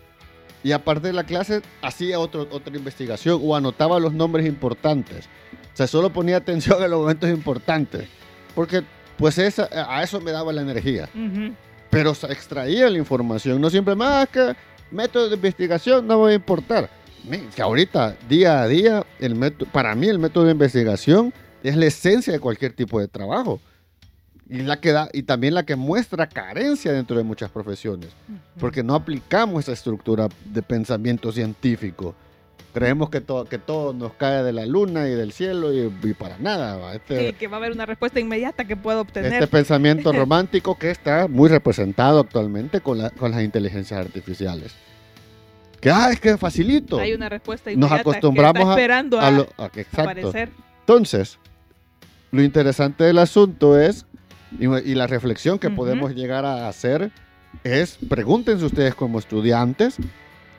Y 0.65 0.73
aparte 0.73 1.09
de 1.09 1.13
la 1.13 1.25
clase, 1.25 1.61
hacía 1.83 2.19
otro, 2.19 2.49
otra 2.51 2.75
investigación 2.77 3.39
o 3.45 3.55
anotaba 3.55 4.01
los 4.01 4.13
nombres 4.15 4.47
importantes. 4.47 5.27
O 5.73 5.77
sea, 5.77 5.87
solo 5.87 6.11
ponía 6.13 6.39
atención 6.39 6.83
a 6.83 6.89
los 6.89 6.99
momentos 7.01 7.29
importantes. 7.31 8.09
Porque, 8.55 8.83
pues, 9.19 9.39
esa, 9.39 9.69
a 9.71 10.03
eso 10.03 10.21
me 10.21 10.33
daba 10.33 10.53
la 10.53 10.63
energía. 10.63 11.09
Ujú. 11.15 11.53
Pero 11.91 12.13
sa- 12.15 12.33
extraía 12.33 12.89
la 12.91 12.99
información. 12.99 13.61
No 13.61 13.71
siempre 13.71 13.95
más 13.95 14.29
que 14.31 14.57
método 14.91 15.29
de 15.29 15.37
investigación 15.37 16.07
no 16.07 16.17
me 16.19 16.23
va 16.25 16.29
a 16.31 16.35
importar. 16.35 16.91
Que 17.55 17.63
ahorita, 17.63 18.17
día 18.29 18.63
a 18.63 18.69
día, 18.69 19.07
el 19.21 19.35
método, 19.35 19.69
para 19.71 19.95
mí 19.95 20.07
el 20.09 20.19
método 20.19 20.45
de 20.45 20.53
investigación 20.53 21.33
es 21.63 21.77
la 21.77 21.87
esencia 21.87 22.33
de 22.33 22.41
cualquier 22.41 22.73
tipo 22.73 23.01
de 23.01 23.09
trabajo. 23.09 23.61
Y, 24.51 24.63
la 24.63 24.81
que 24.81 24.93
da, 24.93 25.11
y 25.13 25.25
también 25.25 25.53
la 25.53 25.65
que 25.65 25.77
muestra 25.77 26.27
carencia 26.27 26.91
dentro 26.93 27.17
de 27.19 27.23
muchas 27.23 27.51
profesiones. 27.51 28.09
Porque 28.59 28.83
no 28.83 28.95
aplicamos 28.95 29.65
esa 29.65 29.73
estructura 29.73 30.29
de 30.47 30.63
pensamiento 30.63 31.31
científico. 31.33 32.15
Creemos 32.73 33.11
que 33.11 33.21
todo, 33.21 33.45
que 33.45 33.59
todo 33.59 33.93
nos 33.93 34.13
cae 34.15 34.43
de 34.43 34.53
la 34.53 34.65
luna 34.65 35.09
y 35.09 35.11
del 35.11 35.33
cielo 35.33 35.73
y, 35.75 35.93
y 36.03 36.13
para 36.15 36.39
nada. 36.39 36.95
Este, 36.95 37.29
Sí, 37.29 37.33
que 37.35 37.47
va 37.49 37.57
a 37.57 37.59
haber 37.59 37.73
una 37.73 37.85
respuesta 37.87 38.21
inmediata 38.21 38.65
que 38.67 38.77
puedo 38.77 39.01
obtener. 39.01 39.33
este 39.35 39.47
pensamiento 39.49 40.13
romántico 40.15 40.79
que 40.79 40.91
está 40.91 41.29
muy 41.29 41.49
representado 41.49 42.21
actualmente 42.21 42.81
con, 42.81 42.99
la- 42.99 43.11
con 43.11 43.33
las 43.33 43.43
inteligencias 43.43 43.99
artificiales. 44.01 44.73
Que, 45.81 45.91
ah, 45.91 46.11
es 46.13 46.21
que 46.21 46.37
facilito. 46.37 46.99
Hay 46.99 47.13
una 47.13 47.29
respuesta 47.29 47.71
Nos 47.71 47.77
inmediata 47.77 48.01
acostumbramos 48.01 48.55
que 48.55 48.61
está 48.61 48.71
a- 48.71 48.75
esperando 48.75 49.21
a, 49.21 49.27
A 49.27 49.31
lo- 49.31 49.49
a- 49.57 49.65
aparecer. 50.03 50.51
Entonces, 50.81 51.39
lo 52.33 52.43
interesante 52.43 53.05
del 53.05 53.19
asunto 53.19 53.79
es, 53.79 54.07
y, 54.59 54.65
y 54.67 54.95
la 54.95 55.07
reflexión 55.07 55.59
que 55.59 55.71
podemos 55.71 56.15
llegar 56.15 56.45
a 56.45 56.69
hacer 56.69 57.11
es, 57.65 57.99
pregúntense 58.09 58.65
ustedes 58.65 58.95
como 58.95 59.19
estudiantes, 59.19 59.97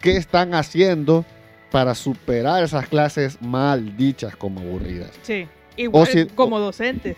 ¿qué 0.01 0.15
están 0.17 0.53
haciendo 0.53 1.25
para 1.71 1.93
superar 1.95 2.63
esas 2.63 2.87
clases 2.87 3.41
mal 3.41 3.95
dichas 3.97 4.35
como 4.35 4.61
aburridas? 4.61 5.11
Sí. 5.23 5.47
Igual 5.75 6.07
si- 6.07 6.25
como 6.27 6.59
docentes. 6.59 7.17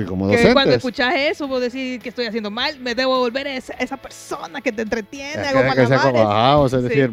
Y 0.00 0.04
como 0.04 0.28
Que 0.28 0.52
cuando 0.52 0.74
escuchas 0.74 1.14
eso, 1.16 1.48
vos 1.48 1.60
decís 1.60 2.00
que 2.02 2.08
estoy 2.10 2.26
haciendo 2.26 2.50
mal, 2.50 2.78
me 2.80 2.94
debo 2.94 3.18
volver 3.18 3.46
esa, 3.46 3.72
esa 3.74 3.96
persona 3.96 4.60
que 4.60 4.70
te 4.72 4.82
entretiene, 4.82 5.42
Es 5.42 5.48
hago 5.48 5.62
que- 5.62 5.80
que 5.80 5.86
sea 5.86 5.98
como, 5.98 6.12
malabares. 6.12 6.26
ajá, 6.26 6.58
o 6.58 6.68
sea, 6.68 6.78
es 6.78 6.84
Sí. 6.84 6.88
decir, 6.90 7.12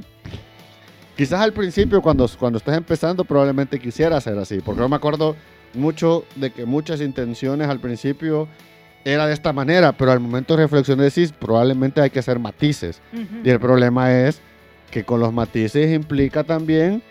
quizás 1.15 1.39
al 1.41 1.53
principio 1.53 2.01
cuando, 2.01 2.29
cuando 2.37 2.57
estás 2.57 2.77
empezando 2.77 3.23
probablemente 3.23 3.79
quisiera 3.79 4.19
ser 4.21 4.37
así, 4.37 4.59
porque 4.59 4.81
yo 4.81 4.89
me 4.89 4.95
acuerdo 4.95 5.35
mucho 5.73 6.25
de 6.35 6.51
que 6.51 6.65
muchas 6.65 7.01
intenciones 7.01 7.67
al 7.69 7.79
principio 7.79 8.47
era 9.03 9.27
de 9.27 9.33
esta 9.33 9.53
manera, 9.53 9.91
pero 9.91 10.11
al 10.11 10.19
momento 10.19 10.55
de 10.55 10.63
reflexionar 10.63 11.05
decís, 11.05 11.31
probablemente 11.31 12.01
hay 12.01 12.09
que 12.09 12.19
hacer 12.19 12.39
matices. 12.39 13.01
Y 13.43 13.49
el 13.49 13.59
problema 13.59 14.11
es 14.11 14.39
que 14.89 15.03
con 15.03 15.19
los 15.19 15.31
matices 15.31 15.93
implica 15.93 16.43
también, 16.43 17.03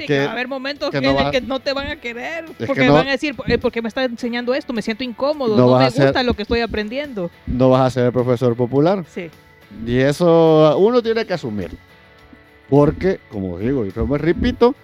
Sí, 0.00 0.06
que- 0.06 0.14
que 0.14 0.18
va 0.24 0.30
a 0.30 0.32
haber 0.32 0.48
momentos 0.48 0.90
que 0.90 0.98
en 0.98 1.02
no 1.04 1.30
que 1.30 1.40
no 1.40 1.60
te 1.60 1.72
van 1.72 1.86
a 1.88 1.96
querer. 1.96 2.44
que 2.58 2.66
Porque 2.66 2.86
no- 2.86 2.94
van 2.94 3.08
a 3.08 3.12
decir, 3.12 3.34
"Eh, 3.46 3.58
¿por 3.58 3.70
qué 3.72 3.82
me 3.82 3.88
está 3.88 4.04
enseñando 4.04 4.54
esto? 4.54 4.72
Me 4.72 4.82
siento 4.82 5.04
incómodo, 5.04 5.56
No 5.56 5.78
me 5.78 5.90
ser- 5.90 6.04
gusta 6.06 6.22
lo 6.22 6.34
que 6.34 6.42
estoy 6.42 6.60
aprendiendo. 6.60 7.30
no 7.46 7.70
vas 7.70 7.82
a 7.82 7.90
ser 7.90 8.06
el 8.06 8.12
profesor 8.12 8.56
popular. 8.56 9.04
Sí. 9.08 9.30
Y 9.86 9.98
eso 9.98 10.76
uno 10.78 11.00
tiene 11.02 11.24
que 11.24 11.34
asumir. 11.34 11.70
Porque, 12.68 13.18
como 13.30 13.58
digo 13.58 13.84
y 13.84 13.90
como 13.90 14.16
repito, 14.16 14.74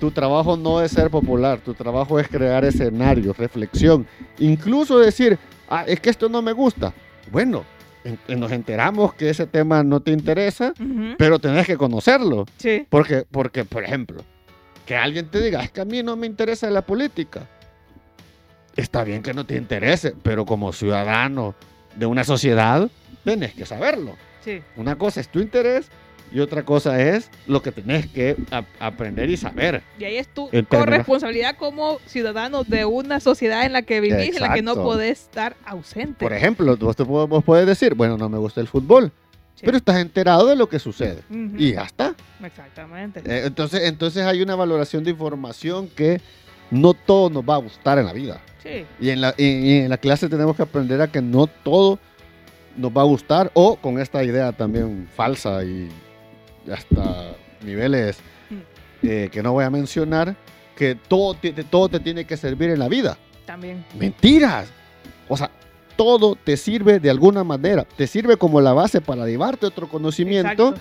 tu 0.00 0.10
trabajo 0.10 0.56
no 0.56 0.82
es 0.82 0.90
ser 0.90 1.10
popular, 1.10 1.58
tu 1.60 1.74
trabajo 1.74 2.18
es 2.18 2.28
crear 2.28 2.64
escenarios, 2.64 3.36
reflexión, 3.36 4.06
incluso 4.38 4.98
decir, 4.98 5.38
ah, 5.68 5.84
es 5.86 6.00
que 6.00 6.10
esto 6.10 6.28
no 6.28 6.42
me 6.42 6.52
gusta. 6.52 6.92
Bueno, 7.30 7.64
en- 8.04 8.18
en- 8.28 8.40
nos 8.40 8.52
enteramos 8.52 9.14
que 9.14 9.30
ese 9.30 9.46
tema 9.46 9.82
no 9.82 10.00
te 10.00 10.10
interesa, 10.12 10.72
pero 11.18 11.38
tenés 11.38 11.66
que 11.66 11.76
conocerlo. 11.76 12.46
Sí. 12.56 12.84
Porque, 12.90 13.24
porque, 13.30 13.64
por 13.64 13.84
ejemplo, 13.84 14.22
que 14.86 14.96
alguien 14.96 15.26
te 15.28 15.40
diga, 15.40 15.62
es 15.62 15.70
que 15.70 15.80
a 15.82 15.84
mí 15.84 16.02
no 16.02 16.16
me 16.16 16.26
interesa 16.26 16.70
la 16.70 16.82
política. 16.82 17.46
Está 18.76 19.04
bien 19.04 19.22
que 19.22 19.32
no 19.34 19.44
te 19.46 19.56
interese, 19.56 20.14
pero 20.22 20.44
como 20.44 20.72
ciudadano 20.72 21.54
de 21.96 22.06
una 22.06 22.24
sociedad, 22.24 22.88
tenés 23.24 23.54
que 23.54 23.64
saberlo. 23.66 24.16
Sí. 24.44 24.62
Una 24.76 24.96
cosa 24.96 25.20
es 25.20 25.28
tu 25.28 25.40
interés 25.40 25.86
y 26.30 26.40
otra 26.40 26.62
cosa 26.64 27.00
es 27.00 27.30
lo 27.46 27.62
que 27.62 27.72
tenés 27.72 28.06
que 28.08 28.36
ap- 28.50 28.66
aprender 28.78 29.30
y 29.30 29.36
saber. 29.36 29.82
Y 29.98 30.04
ahí 30.04 30.16
es 30.18 30.28
tu 30.28 30.50
corresponsabilidad 30.68 31.56
como 31.56 31.98
ciudadano 32.06 32.64
de 32.64 32.84
una 32.84 33.18
sociedad 33.20 33.64
en 33.64 33.72
la 33.72 33.82
que 33.82 34.00
vivís, 34.00 34.36
en 34.36 34.42
la 34.42 34.52
que 34.52 34.62
no 34.62 34.74
podés 34.74 35.22
estar 35.22 35.56
ausente. 35.64 36.22
Por 36.24 36.32
ejemplo, 36.34 36.76
vos, 36.76 36.96
te 36.96 37.02
vos 37.04 37.44
puedes 37.44 37.66
decir, 37.66 37.94
bueno, 37.94 38.18
no 38.18 38.28
me 38.28 38.38
gusta 38.38 38.60
el 38.60 38.68
fútbol, 38.68 39.10
Sí. 39.54 39.62
pero 39.64 39.78
estás 39.78 39.96
enterado 39.96 40.46
de 40.48 40.54
lo 40.56 40.68
que 40.68 40.78
sucede. 40.78 41.22
Y 41.56 41.72
ya 41.72 41.84
está. 41.84 42.14
Exactamente. 42.42 43.20
Eh, 43.20 43.46
entonces, 43.46 43.82
entonces 43.84 44.24
hay 44.24 44.42
una 44.42 44.54
valoración 44.56 45.04
de 45.04 45.10
información 45.10 45.88
que 45.88 46.20
no 46.70 46.94
todo 46.94 47.30
nos 47.30 47.42
va 47.44 47.54
a 47.54 47.58
gustar 47.58 47.98
en 47.98 48.06
la 48.06 48.12
vida. 48.12 48.40
Sí. 48.62 48.84
Y 49.00 49.10
en, 49.10 49.20
la, 49.20 49.34
y- 49.36 49.44
y 49.44 49.78
en 49.80 49.88
la 49.88 49.98
clase 49.98 50.28
tenemos 50.28 50.56
que 50.56 50.62
aprender 50.62 51.00
a 51.00 51.08
que 51.08 51.22
no 51.22 51.46
todo 51.46 51.98
nos 52.76 52.90
va 52.94 53.02
a 53.02 53.04
gustar 53.04 53.50
o 53.54 53.76
con 53.76 53.98
esta 53.98 54.22
idea 54.24 54.52
también 54.52 55.08
falsa 55.14 55.64
y 55.64 55.88
hasta 56.70 57.32
niveles 57.64 58.18
Mm. 58.50 59.06
eh, 59.06 59.28
que 59.32 59.42
no 59.42 59.52
voy 59.52 59.64
a 59.64 59.70
mencionar, 59.70 60.36
que 60.76 60.94
todo, 60.94 61.34
ti- 61.34 61.52
todo 61.52 61.88
te 61.88 62.00
tiene 62.00 62.24
que 62.26 62.36
servir 62.36 62.70
en 62.70 62.78
la 62.78 62.88
vida. 62.88 63.16
También. 63.46 63.84
Mentiras. 63.98 64.68
O 65.28 65.36
sea, 65.36 65.50
todo 65.96 66.34
te 66.36 66.56
sirve 66.56 67.00
de 67.00 67.08
alguna 67.10 67.42
manera. 67.44 67.84
Te 67.84 68.06
sirve 68.06 68.36
como 68.36 68.60
la 68.60 68.72
base 68.72 69.00
para 69.00 69.26
llevarte 69.26 69.66
otro 69.66 69.88
conocimiento. 69.88 70.68
Exacto. 70.68 70.74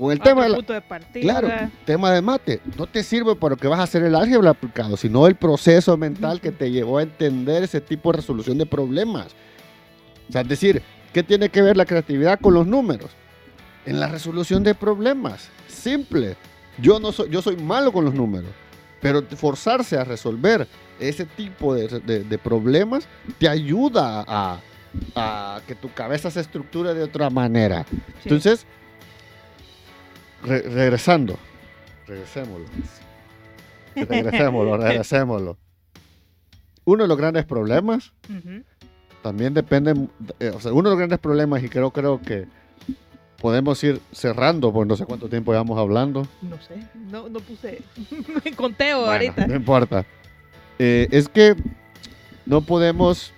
Con 0.00 0.10
el 0.12 0.18
Otro 0.18 0.30
tema 0.30 0.42
de 0.44 0.48
la- 0.48 0.56
punto 0.56 0.72
de 0.72 0.80
partida. 0.80 1.22
Claro, 1.22 1.48
tema 1.84 2.10
de 2.10 2.22
mate. 2.22 2.60
No 2.78 2.86
te 2.86 3.02
sirve 3.02 3.36
para 3.36 3.54
que 3.54 3.68
vas 3.68 3.78
a 3.80 3.82
hacer 3.82 4.02
el 4.02 4.14
álgebra 4.14 4.50
aplicado, 4.50 4.96
sino 4.96 5.26
el 5.26 5.34
proceso 5.34 5.96
mental 5.98 6.40
que 6.40 6.50
te 6.52 6.70
llevó 6.70 6.98
a 6.98 7.02
entender 7.02 7.62
ese 7.62 7.80
tipo 7.82 8.10
de 8.10 8.16
resolución 8.16 8.56
de 8.56 8.64
problemas. 8.66 9.26
O 10.28 10.32
sea, 10.32 10.40
es 10.40 10.48
decir, 10.48 10.82
¿qué 11.12 11.22
tiene 11.22 11.50
que 11.50 11.60
ver 11.60 11.76
la 11.76 11.84
creatividad 11.84 12.40
con 12.40 12.54
los 12.54 12.66
números? 12.66 13.10
En 13.84 14.00
la 14.00 14.08
resolución 14.08 14.62
de 14.64 14.74
problemas. 14.74 15.48
Simple. 15.68 16.36
Yo, 16.78 16.98
no 16.98 17.12
soy, 17.12 17.28
yo 17.30 17.42
soy 17.42 17.56
malo 17.56 17.92
con 17.92 18.04
los 18.06 18.14
números, 18.14 18.50
pero 19.02 19.22
forzarse 19.36 19.98
a 19.98 20.04
resolver 20.04 20.66
ese 20.98 21.26
tipo 21.26 21.74
de, 21.74 21.88
de- 22.00 22.24
de 22.24 22.38
problemas 22.38 23.06
te 23.38 23.48
ayuda 23.48 24.24
a, 24.26 24.60
a 25.14 25.60
que 25.66 25.74
tu 25.74 25.92
cabeza 25.92 26.30
se 26.30 26.40
estructure 26.40 26.94
de 26.94 27.02
otra 27.02 27.28
manera. 27.28 27.84
Sí. 27.90 27.98
Entonces, 28.24 28.66
re- 30.44 30.62
regresando, 30.62 31.38
regresémoslo. 32.06 32.66
Regresémoslo, 33.94 34.76
regresémoslo. 34.76 35.58
Uno 36.84 37.02
de 37.04 37.08
los 37.08 37.18
grandes 37.18 37.44
problemas 37.44 38.12
también 39.22 39.52
depende, 39.52 40.08
eh, 40.38 40.50
o 40.54 40.60
sea, 40.60 40.72
uno 40.72 40.88
de 40.88 40.94
los 40.94 40.98
grandes 40.98 41.18
problemas, 41.18 41.62
y 41.62 41.68
creo, 41.68 41.90
creo 41.90 42.20
que 42.22 42.46
podemos 43.40 43.82
ir 43.84 44.00
cerrando, 44.12 44.72
por 44.72 44.86
no 44.86 44.96
sé 44.96 45.04
cuánto 45.06 45.28
tiempo 45.28 45.52
llevamos 45.52 45.78
hablando. 45.78 46.26
No 46.42 46.56
sé. 46.62 46.76
No, 47.10 47.28
no 47.28 47.40
puse 47.40 47.82
conteo 48.56 48.98
Bueno, 49.00 49.12
ahorita. 49.12 49.46
no 49.46 49.54
importa. 49.56 50.04
Eh, 50.78 51.08
es 51.10 51.28
que 51.28 51.54
no 52.46 52.60
podemos 52.62 53.32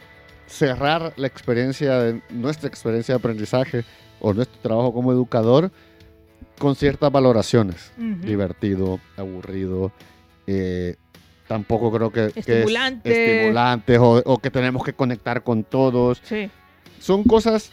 cerrar 0.47 1.13
la 1.17 1.27
experiencia, 1.27 1.99
de, 1.99 2.21
nuestra 2.31 2.69
experiencia 2.69 3.15
de 3.15 3.19
aprendizaje 3.19 3.85
o 4.21 4.33
nuestro 4.35 4.61
trabajo 4.61 4.93
como 4.93 5.13
educador 5.13 5.73
con 6.59 6.77
ciertas 6.77 7.11
valoraciones. 7.11 7.93
Divertido, 7.97 9.01
aburrido. 9.17 9.93
eh, 10.47 10.97
tampoco 11.49 11.93
creo 11.93 12.11
que, 12.11 12.31
que 12.33 12.41
es 12.41 12.47
Estimulante. 12.49 13.37
estimulantes 13.37 13.99
o, 13.99 14.23
o 14.25 14.39
que 14.39 14.51
tenemos 14.51 14.85
que 14.85 14.93
conectar 14.95 15.43
con 15.43 15.65
todos. 15.65 16.21
Sí. 16.25 16.51
Son 16.99 17.25
cosas 17.25 17.71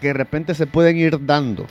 que 0.00 0.08
de 0.08 0.12
repente 0.14 0.54
se 0.54 0.66
pueden 0.66 0.96
ir 0.98 1.24
dando. 1.24 1.66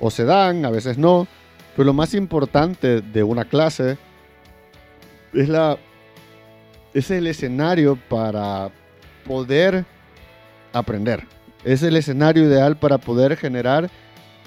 O 0.00 0.10
se 0.10 0.24
dan, 0.24 0.64
a 0.64 0.70
veces 0.70 0.98
no. 0.98 1.26
Pero 1.74 1.86
lo 1.86 1.92
más 1.92 2.14
importante 2.14 3.00
de 3.00 3.22
una 3.22 3.46
clase 3.46 3.96
es 5.32 5.48
la 5.48 5.76
es 6.92 7.10
el 7.10 7.26
escenario 7.26 7.98
para 8.08 8.70
poder 9.26 9.84
aprender. 10.72 11.24
Es 11.64 11.82
el 11.82 11.96
escenario 11.96 12.44
ideal 12.44 12.76
para 12.76 12.98
poder 12.98 13.36
generar 13.36 13.90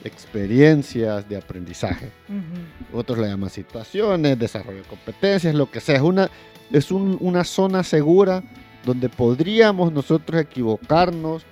experiencias 0.04 1.28
de 1.28 1.38
aprendizaje 1.38 2.12
Ujú. 2.30 2.98
otros 3.00 3.18
le 3.18 3.28
llaman 3.28 3.50
situaciones, 3.50 4.38
desarrollo 4.38 4.78
de 4.80 4.84
competencias, 4.88 5.54
lo 5.56 5.70
que 5.70 5.80
sea. 5.80 5.96
Es 5.96 6.02
una, 6.02 6.30
es 6.72 6.92
un- 6.92 7.18
una 7.20 7.44
zona 7.44 7.84
segura 7.84 8.44
donde 8.86 9.10
podríamos 9.10 9.92
nosotros 9.92 10.40
equivocarnos 10.42 11.44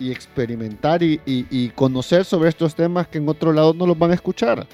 y 0.00 0.10
experimentar 0.10 1.02
y, 1.02 1.20
y- 1.24 1.46
y 1.50 1.68
conocer 1.70 2.24
sobre 2.24 2.48
estos 2.48 2.74
temas 2.74 3.06
que 3.06 3.18
en 3.18 3.28
otro 3.28 3.52
lado 3.52 3.74
no 3.74 3.86
los 3.86 3.98
van 3.98 4.10
a 4.10 4.14
escuchar. 4.14 4.66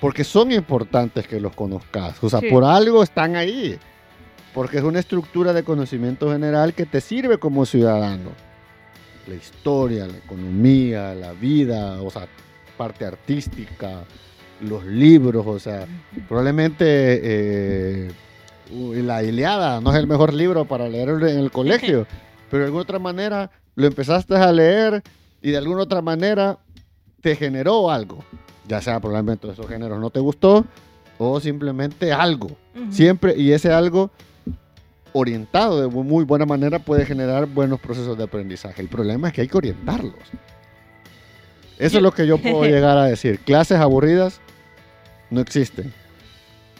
Porque 0.00 0.24
son 0.24 0.52
importantes 0.52 1.26
que 1.26 1.40
los 1.40 1.54
conozcas. 1.54 2.22
O 2.22 2.30
sea, 2.30 2.40
Sí. 2.40 2.48
por 2.48 2.64
algo 2.64 3.02
están 3.02 3.36
ahí. 3.36 3.78
Porque 4.54 4.78
es 4.78 4.82
una 4.84 4.98
estructura 5.00 5.52
de 5.52 5.62
conocimiento 5.62 6.30
general 6.32 6.72
que 6.72 6.86
te 6.86 7.00
sirve 7.00 7.38
como 7.38 7.66
ciudadano. 7.66 8.30
La 9.30 9.36
historia, 9.36 10.08
la 10.08 10.16
economía, 10.16 11.14
la 11.14 11.32
vida, 11.32 12.02
o 12.02 12.10
sea, 12.10 12.26
parte 12.76 13.04
artística, 13.04 14.04
los 14.60 14.84
libros, 14.84 15.46
o 15.46 15.60
sea, 15.60 15.86
probablemente 16.26 16.84
eh, 17.22 18.10
la 18.70 19.22
Iliada 19.22 19.80
no 19.80 19.92
es 19.92 19.98
el 19.98 20.08
mejor 20.08 20.34
libro 20.34 20.64
para 20.64 20.88
leer 20.88 21.10
en 21.10 21.38
el 21.38 21.52
colegio, 21.52 22.08
pero 22.50 22.62
de 22.62 22.66
alguna 22.66 22.82
otra 22.82 22.98
manera 22.98 23.52
lo 23.76 23.86
empezaste 23.86 24.34
a 24.34 24.50
leer 24.50 25.00
y 25.40 25.52
de 25.52 25.58
alguna 25.58 25.82
otra 25.82 26.02
manera 26.02 26.58
te 27.20 27.36
generó 27.36 27.88
algo, 27.88 28.24
ya 28.66 28.80
sea 28.80 28.98
probablemente 28.98 29.46
de 29.46 29.52
esos 29.52 29.68
géneros 29.68 30.00
no 30.00 30.10
te 30.10 30.18
gustó 30.18 30.64
o 31.18 31.38
simplemente 31.38 32.12
algo, 32.12 32.50
siempre 32.90 33.36
y 33.36 33.52
ese 33.52 33.72
algo 33.72 34.10
orientado 35.12 35.80
de 35.80 35.88
mu- 35.88 36.04
muy 36.04 36.24
buena 36.24 36.46
manera 36.46 36.78
puede 36.78 37.04
generar 37.06 37.46
buenos 37.46 37.80
procesos 37.80 38.16
de 38.18 38.24
aprendizaje. 38.24 38.80
El 38.82 38.88
problema 38.88 39.28
es 39.28 39.34
que 39.34 39.40
hay 39.42 39.48
que 39.48 39.56
orientarlos. 39.58 40.14
Eso 41.78 41.96
es 41.96 42.02
lo 42.02 42.12
que 42.12 42.26
yo 42.26 42.38
puedo 42.38 42.64
llegar 42.66 42.98
a 42.98 43.04
decir. 43.04 43.38
Clases 43.40 43.78
aburridas 43.78 44.40
no 45.30 45.40
existen. 45.40 45.92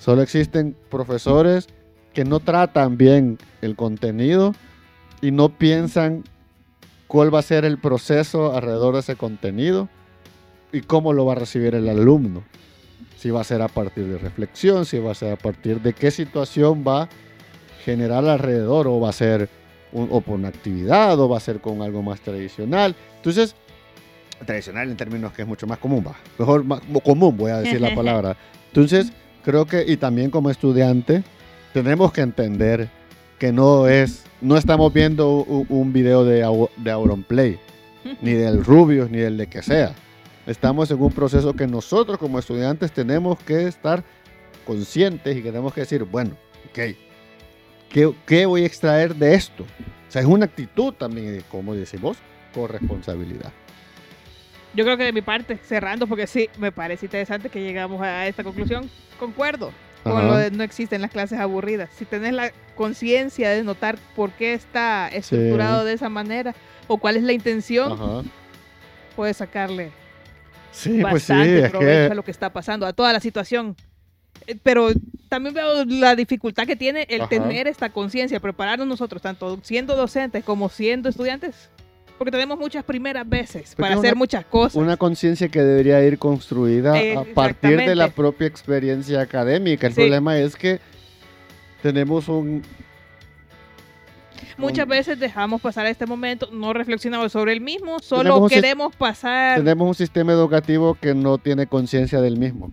Solo 0.01 0.23
existen 0.23 0.77
profesores 0.91 1.69
que 2.13 2.25
no 2.25 2.41
tratan 2.41 2.97
bien 2.97 3.39
el 3.63 3.77
contenido 3.77 4.55
y 5.23 5.31
no 5.31 5.49
piensan 5.51 6.25
cuál 7.07 7.35
va 7.35 7.39
a 7.41 7.43
ser 7.43 7.65
el 7.65 7.79
proceso 7.79 8.55
alrededor 8.57 8.95
de 8.95 9.01
ese 9.01 9.17
contenido 9.17 9.89
y 10.73 10.81
cómo 10.83 11.13
lo 11.13 11.25
va 11.27 11.33
a 11.33 11.37
recibir 11.37 11.75
el 11.75 11.89
alumno. 11.89 12.43
Si 13.19 13.31
va 13.31 13.43
a 13.43 13.45
ser 13.45 13.61
a 13.61 13.69
partir 13.69 14.07
de 14.07 14.17
reflexión, 14.19 14.87
si 14.87 14.99
va 14.99 15.13
a 15.13 15.15
ser 15.15 15.33
a 15.33 15.37
partir 15.37 15.81
de 15.83 15.93
qué 15.93 16.11
situación 16.11 16.85
va 16.87 17.03
a 17.03 17.09
generar 17.85 18.25
alrededor 18.27 18.87
o 18.87 19.01
va 19.01 19.11
a 19.11 19.13
ser 19.13 19.49
un- 19.93 20.09
o 20.11 20.21
por 20.21 20.35
una 20.37 20.49
actividad 20.49 21.19
o 21.19 21.29
va 21.29 21.37
a 21.37 21.41
ser 21.41 21.61
con 21.61 21.83
algo 21.83 22.03
más 22.03 22.21
tradicional. 22.21 22.95
Entonces, 23.17 23.55
tradicional 24.47 24.91
en 24.91 24.97
términos 24.97 25.33
que 25.33 25.43
es 25.43 25.49
mucho 25.49 25.67
más 25.67 25.79
común, 25.79 26.05
va. 26.07 26.15
Mejor 26.39 26.65
más 26.65 26.81
común, 27.05 27.37
voy 27.37 27.51
a 27.51 27.59
decir 27.59 27.81
la 27.81 27.95
palabra. 27.95 28.37
Entonces, 28.69 29.13
creo 29.45 29.67
que, 29.67 29.85
y 29.87 29.97
también 29.97 30.31
como 30.31 30.51
estudiante, 30.51 31.23
tenemos 31.73 32.13
que 32.13 32.21
entender 32.23 32.89
que 33.39 33.53
no 33.53 33.89
es, 33.89 34.25
no 34.41 34.57
estamos 34.57 34.93
viendo 34.93 35.31
un, 35.43 35.67
un 35.69 35.93
video 35.93 36.25
de, 36.25 36.47
de 36.77 36.91
Auronplay, 36.91 37.59
ni 38.23 38.33
del 38.33 38.65
Rubius, 38.65 39.11
ni 39.11 39.19
del 39.19 39.37
de 39.37 39.47
que 39.49 39.63
sea. 39.63 39.93
Estamos 40.47 40.91
en 40.91 41.01
un 41.03 41.13
proceso 41.13 41.53
que 41.53 41.67
nosotros 41.67 42.19
como 42.19 42.39
estudiantes 42.39 42.93
tenemos 42.93 43.39
que 43.41 43.67
estar 43.67 44.03
conscientes 44.67 45.37
y 45.37 45.43
que 45.43 45.51
tenemos 45.51 45.73
que 45.75 45.81
decir, 45.83 46.05
bueno, 46.05 46.33
ok, 46.71 46.79
¿qué, 47.91 48.11
qué 48.27 48.47
voy 48.47 48.63
a 48.63 48.67
extraer 48.67 49.15
de 49.15 49.35
esto? 49.35 49.65
O 49.65 50.11
sea, 50.11 50.23
es 50.23 50.27
una 50.27 50.47
actitud 50.47 50.95
también, 50.95 51.37
de, 51.37 51.43
como 51.43 51.75
decimos, 51.75 52.17
corresponsabilidad. 52.55 53.53
Yo 54.75 54.85
creo 54.85 54.97
que 54.97 55.05
de 55.05 55.13
mi 55.13 55.21
parte, 55.21 55.59
cerrando, 55.59 56.07
porque 56.07 56.27
sí, 56.27 56.49
me 56.59 56.73
parece 56.73 57.07
interesante 57.07 57.49
que 57.49 57.61
llegamos 57.61 58.01
a 58.01 58.27
esta 58.27 58.43
conclusión. 58.43 58.89
Concuerdo 59.19 59.73
con 60.03 60.17
Ajá. 60.17 60.27
lo 60.27 60.37
de 60.37 60.51
no 60.51 60.63
existen 60.63 61.03
las 61.03 61.11
clases 61.11 61.39
aburridas. 61.39 61.91
Si 61.99 62.07
tenés 62.07 62.33
la 62.33 62.53
conciencia 62.75 63.51
de 63.51 63.63
notar 63.63 63.99
por 64.17 64.31
qué 64.31 64.55
está 64.55 65.09
estructurado 65.09 65.85
de 65.85 65.93
esa 65.93 66.09
manera 66.09 66.55
o 66.87 66.97
cuál 66.97 67.17
es 67.17 67.23
la 67.23 67.33
intención, 67.33 67.93
Ajá. 67.93 68.23
puedes 69.15 69.37
sacarle 69.37 69.93
Sí, 70.73 71.01
pues 71.03 71.25
sí, 71.25 71.33
bastante 71.33 71.65
es 71.65 71.71
provecho 71.71 72.07
a 72.07 72.09
que... 72.09 72.15
lo 72.15 72.23
que 72.23 72.31
está 72.31 72.53
pasando, 72.53 72.87
a 72.87 72.93
toda 72.93 73.13
la 73.13 73.21
situación. 73.21 73.77
Eh, 74.47 74.57
Pero 74.63 74.89
también 75.29 75.55
veo 75.55 75.85
la 75.85 76.17
dificultad 76.17 76.67
que 76.67 76.77
tiene 76.77 77.07
el 77.09 77.21
Ajá. 77.23 77.29
tener 77.31 77.67
esta 77.69 77.91
conciencia, 77.91 78.41
prepararnos 78.41 78.87
nosotros, 78.87 79.23
tanto 79.23 79.59
siendo 79.63 79.95
docentes 79.97 80.43
como 80.45 80.69
siendo 80.69 81.09
estudiantes, 81.09 81.71
porque 82.19 82.33
tenemos 82.33 82.59
muchas 82.59 82.85
primeras 82.85 83.29
veces 83.29 83.71
Porque 83.71 83.83
para 83.83 83.95
una- 83.99 84.01
hacer 84.09 84.17
muchas 84.17 84.45
cosas. 84.45 84.75
Una 84.77 84.97
conciencia 84.97 85.49
que 85.49 85.63
debería 85.63 86.03
ir 86.05 86.19
construida 86.19 87.01
Eh, 87.01 87.17
a 87.17 87.25
partir 87.25 87.77
de 87.79 87.95
la 87.95 88.09
propia 88.09 88.47
experiencia 88.47 89.21
académica. 89.21 89.87
El 89.87 89.93
Sí. 89.95 90.01
problema 90.01 90.37
es 90.39 90.57
que 90.57 90.81
tenemos 91.83 92.29
un... 92.29 92.63
Muchas 94.59 94.85
un- 94.85 94.91
veces 94.91 95.19
dejamos 95.19 95.61
pasar 95.61 95.87
este 95.87 96.05
momento, 96.07 96.49
no 96.53 96.73
reflexionamos 96.73 97.33
sobre 97.33 97.53
el 97.53 97.61
mismo, 97.61 97.99
solo 98.01 98.47
queremos 98.49 98.95
pasar. 98.97 99.59
Tenemos 99.59 99.87
un 99.89 99.95
sistema 99.95 100.33
educativo 100.33 100.97
que 101.01 101.15
no 101.15 101.39
tiene 101.39 101.67
conciencia 101.67 102.21
del 102.21 102.37
mismo. 102.37 102.73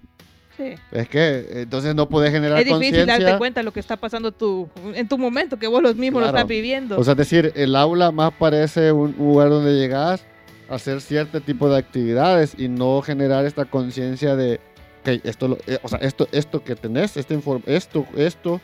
Sí. 0.58 0.74
Es 0.92 1.08
que 1.08 1.46
entonces 1.62 1.94
no 1.94 2.10
puede 2.10 2.32
generar 2.32 2.58
Es 2.60 2.66
difícil 2.66 2.92
darte 3.06 3.12
conciencia. 3.12 3.38
cuenta 3.38 3.60
de 3.60 3.64
lo 3.66 3.72
que 3.74 3.80
está 3.80 3.96
pasando 3.96 4.32
tu, 4.32 4.68
en 4.96 5.08
tu 5.08 5.18
momento, 5.18 5.58
que 5.58 5.68
vos 5.68 5.82
los 5.84 5.96
mismos 5.96 6.22
lo 6.24 6.28
estás 6.30 6.48
viviendo. 6.48 6.98
O 7.00 7.04
sea, 7.04 7.12
es 7.14 7.18
decir, 7.18 7.52
el 7.56 7.76
aula 7.76 8.12
más 8.12 8.32
parece 8.34 8.92
un 8.92 9.14
lugar 9.18 9.50
donde 9.50 9.76
llegas 9.78 10.26
a 10.70 10.76
hacer 10.76 11.00
cierto 11.02 11.40
tipo 11.42 11.70
de 11.70 11.78
actividades 11.78 12.56
y 12.58 12.68
no 12.70 13.02
generar 13.04 13.46
esta 13.46 13.66
conciencia 13.66 14.36
de 14.36 14.60
que 15.04 15.22
esto, 15.24 15.48
lo- 15.48 15.58
eh, 15.68 15.78
o 15.84 15.88
sea, 15.88 16.00
esto, 16.00 16.28
esto 16.32 16.64
que 16.64 16.76
tenés, 16.76 17.16
inform- 17.30 17.64
esto, 17.68 18.06
esto 18.18 18.60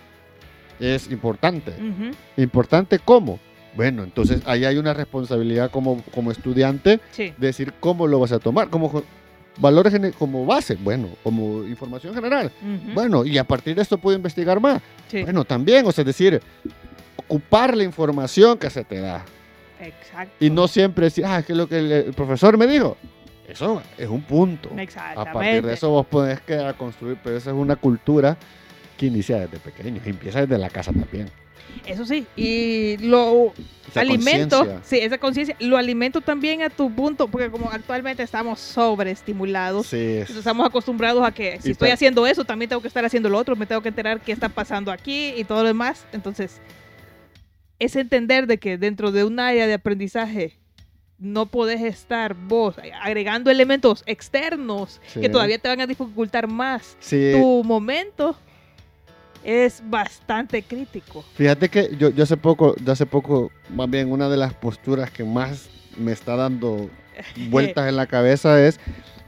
es 0.80 1.10
importante. 1.12 1.74
¿Importante 2.38 3.00
cómo? 3.00 3.40
Bueno, 3.76 4.04
entonces 4.04 4.42
ahí 4.46 4.66
hay 4.66 4.78
una 4.78 4.94
responsabilidad 4.94 5.72
como, 5.72 6.02
como 6.14 6.32
estudiante 6.32 7.00
Sí. 7.12 7.34
de 7.38 7.48
decir 7.48 7.74
cómo 7.80 8.08
lo 8.08 8.20
vas 8.20 8.32
a 8.32 8.40
tomar, 8.40 8.70
como 8.70 8.90
jo- 8.90 9.04
valores 9.58 9.94
como 10.18 10.46
base, 10.46 10.76
bueno, 10.76 11.10
como 11.24 11.64
información 11.64 12.14
general. 12.14 12.52
Bueno, 12.94 13.26
y 13.26 13.38
a 13.38 13.44
partir 13.44 13.76
de 13.76 13.82
esto 13.82 13.98
puedo 13.98 14.16
investigar 14.16 14.60
más. 14.60 14.82
Sí. 15.10 15.24
Bueno, 15.24 15.46
también, 15.46 15.86
o 15.86 15.92
sea, 15.92 16.02
es 16.02 16.08
decir, 16.08 16.42
ocupar 17.18 17.76
la 17.76 17.84
información 17.84 18.58
que 18.58 18.70
se 18.70 18.84
te 18.84 19.00
da. 19.00 19.24
Exacto. 19.80 20.34
Y 20.40 20.50
no 20.50 20.68
siempre 20.68 21.06
decir, 21.06 21.26
ah, 21.26 21.40
es 21.40 21.46
que 21.46 21.54
lo 21.54 21.68
que 21.68 21.78
el, 21.80 22.14
profesor 22.14 22.58
me 22.58 22.68
dijo. 22.68 22.98
Eso 23.48 23.82
es 23.98 24.08
un 24.08 24.22
punto. 24.22 24.70
A 24.76 24.82
Exactamente. 24.82 25.34
partir 25.34 25.66
de 25.66 25.74
eso 25.74 25.90
vos 25.90 26.06
podés 26.06 26.40
quedar 26.42 26.68
a 26.68 26.74
construir, 26.74 27.18
pero 27.22 27.36
esa 27.36 27.50
es 27.50 27.56
una 27.56 27.76
cultura 27.76 28.38
que 28.98 29.08
inicia 29.08 29.40
desde 29.40 29.60
pequeño, 29.60 30.02
empieza 30.06 30.42
desde 30.42 30.58
la 30.58 30.70
casa 30.70 30.94
también. 30.94 31.30
Eso 31.86 32.06
sí. 32.06 32.26
Y 32.36 32.98
lo 33.00 33.54
Esa 33.90 34.02
alimento, 34.02 34.66
sí, 34.84 34.98
esa 35.00 35.18
conciencia, 35.18 35.56
lo 35.60 35.78
alimento 35.78 36.22
también 36.22 36.62
a 36.62 36.70
tu 36.70 36.90
punto, 36.94 37.28
porque 37.28 37.52
como 37.52 37.70
actualmente 37.70 38.24
estamos 38.24 38.60
sobreestimulados, 38.60 39.88
Sí, 39.88 39.98
es- 39.98 40.30
estamos 40.30 40.66
acostumbrados 40.66 41.24
a 41.26 41.32
que 41.32 41.60
si 41.62 41.70
Y 41.70 41.72
estoy 41.74 41.90
haciendo 41.90 42.26
eso, 42.26 42.46
también 42.46 42.70
tengo 42.70 42.82
que 42.82 42.88
estar 42.88 43.04
haciendo 43.06 43.30
lo 43.30 43.38
otro, 43.38 43.56
me 43.56 43.66
tengo 43.66 43.82
que 43.82 43.90
enterar 43.90 44.22
qué 44.22 44.32
está 44.32 44.50
pasando 44.50 44.92
aquí 44.92 45.34
y 45.38 45.44
todo 45.44 45.62
lo 45.62 45.68
demás. 45.68 46.06
Entonces, 46.14 46.62
es 47.80 47.96
entender 47.96 48.48
de 48.48 48.58
que 48.58 48.78
dentro 48.78 49.12
de 49.12 49.24
un 49.26 49.40
área 49.40 49.68
de 49.68 49.74
aprendizaje 49.74 50.58
no 51.20 51.46
podés 51.46 51.82
estar 51.82 52.34
vos 52.34 52.76
agregando 53.02 53.50
elementos 53.52 54.04
externos 54.06 55.00
Sí. 55.08 55.22
que 55.22 55.30
todavía 55.30 55.58
te 55.58 55.68
van 55.70 55.82
a 55.82 55.88
dificultar 55.88 56.48
más 56.48 56.98
sí. 57.00 57.32
tu 57.34 57.64
momento. 57.64 58.38
Es 59.44 59.82
bastante 59.90 60.64
crítico. 60.64 61.24
Fíjate 61.36 61.70
que 61.70 61.96
yo, 61.98 62.10
yo 62.10 62.24
hace 62.24 62.38
poco, 62.38 62.76
yo 62.84 62.92
hace 62.92 63.06
poco, 63.06 63.52
más 63.70 63.90
bien 63.90 64.12
una 64.12 64.30
de 64.30 64.38
las 64.38 64.54
posturas 64.54 65.12
que 65.12 65.24
más 65.24 65.70
me 65.98 66.12
está 66.12 66.36
dando 66.36 66.90
vueltas 67.50 67.90
en 67.90 67.96
la 67.96 68.08
cabeza 68.08 68.62
es 68.66 68.80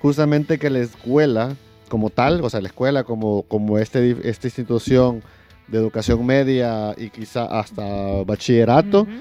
justamente 0.01 0.57
que 0.57 0.70
la 0.70 0.80
escuela 0.80 1.55
como 1.89 2.09
tal, 2.09 2.43
o 2.43 2.49
sea, 2.49 2.61
la 2.61 2.68
escuela 2.68 3.03
como, 3.03 3.43
como 3.43 3.78
este, 3.78 4.18
esta 4.28 4.47
institución 4.47 5.22
de 5.68 5.78
educación 5.78 6.26
media 6.26 6.93
y 6.97 7.09
quizá 7.09 7.45
hasta 7.45 7.84
bachillerato, 8.24 9.01
Ujú, 9.01 9.11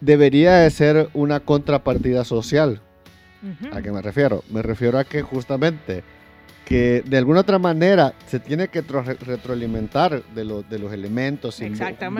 debería 0.00 0.56
de 0.56 0.70
ser 0.70 1.08
una 1.14 1.40
contrapartida 1.40 2.24
social. 2.24 2.80
¿A 3.72 3.80
qué 3.82 3.92
me 3.92 4.02
refiero? 4.02 4.42
Me 4.50 4.62
refiero 4.62 4.98
a 4.98 5.04
que 5.04 5.22
justamente 5.22 6.02
que 6.68 7.02
de 7.06 7.16
alguna 7.16 7.40
otra 7.40 7.58
manera 7.58 8.12
se 8.26 8.38
tiene 8.40 8.68
que 8.68 8.84
tro- 8.84 9.02
retroalimentar 9.20 10.22
de, 10.34 10.44
lo- 10.44 10.62
de 10.62 10.78
los 10.78 10.92
elementos, 10.92 11.54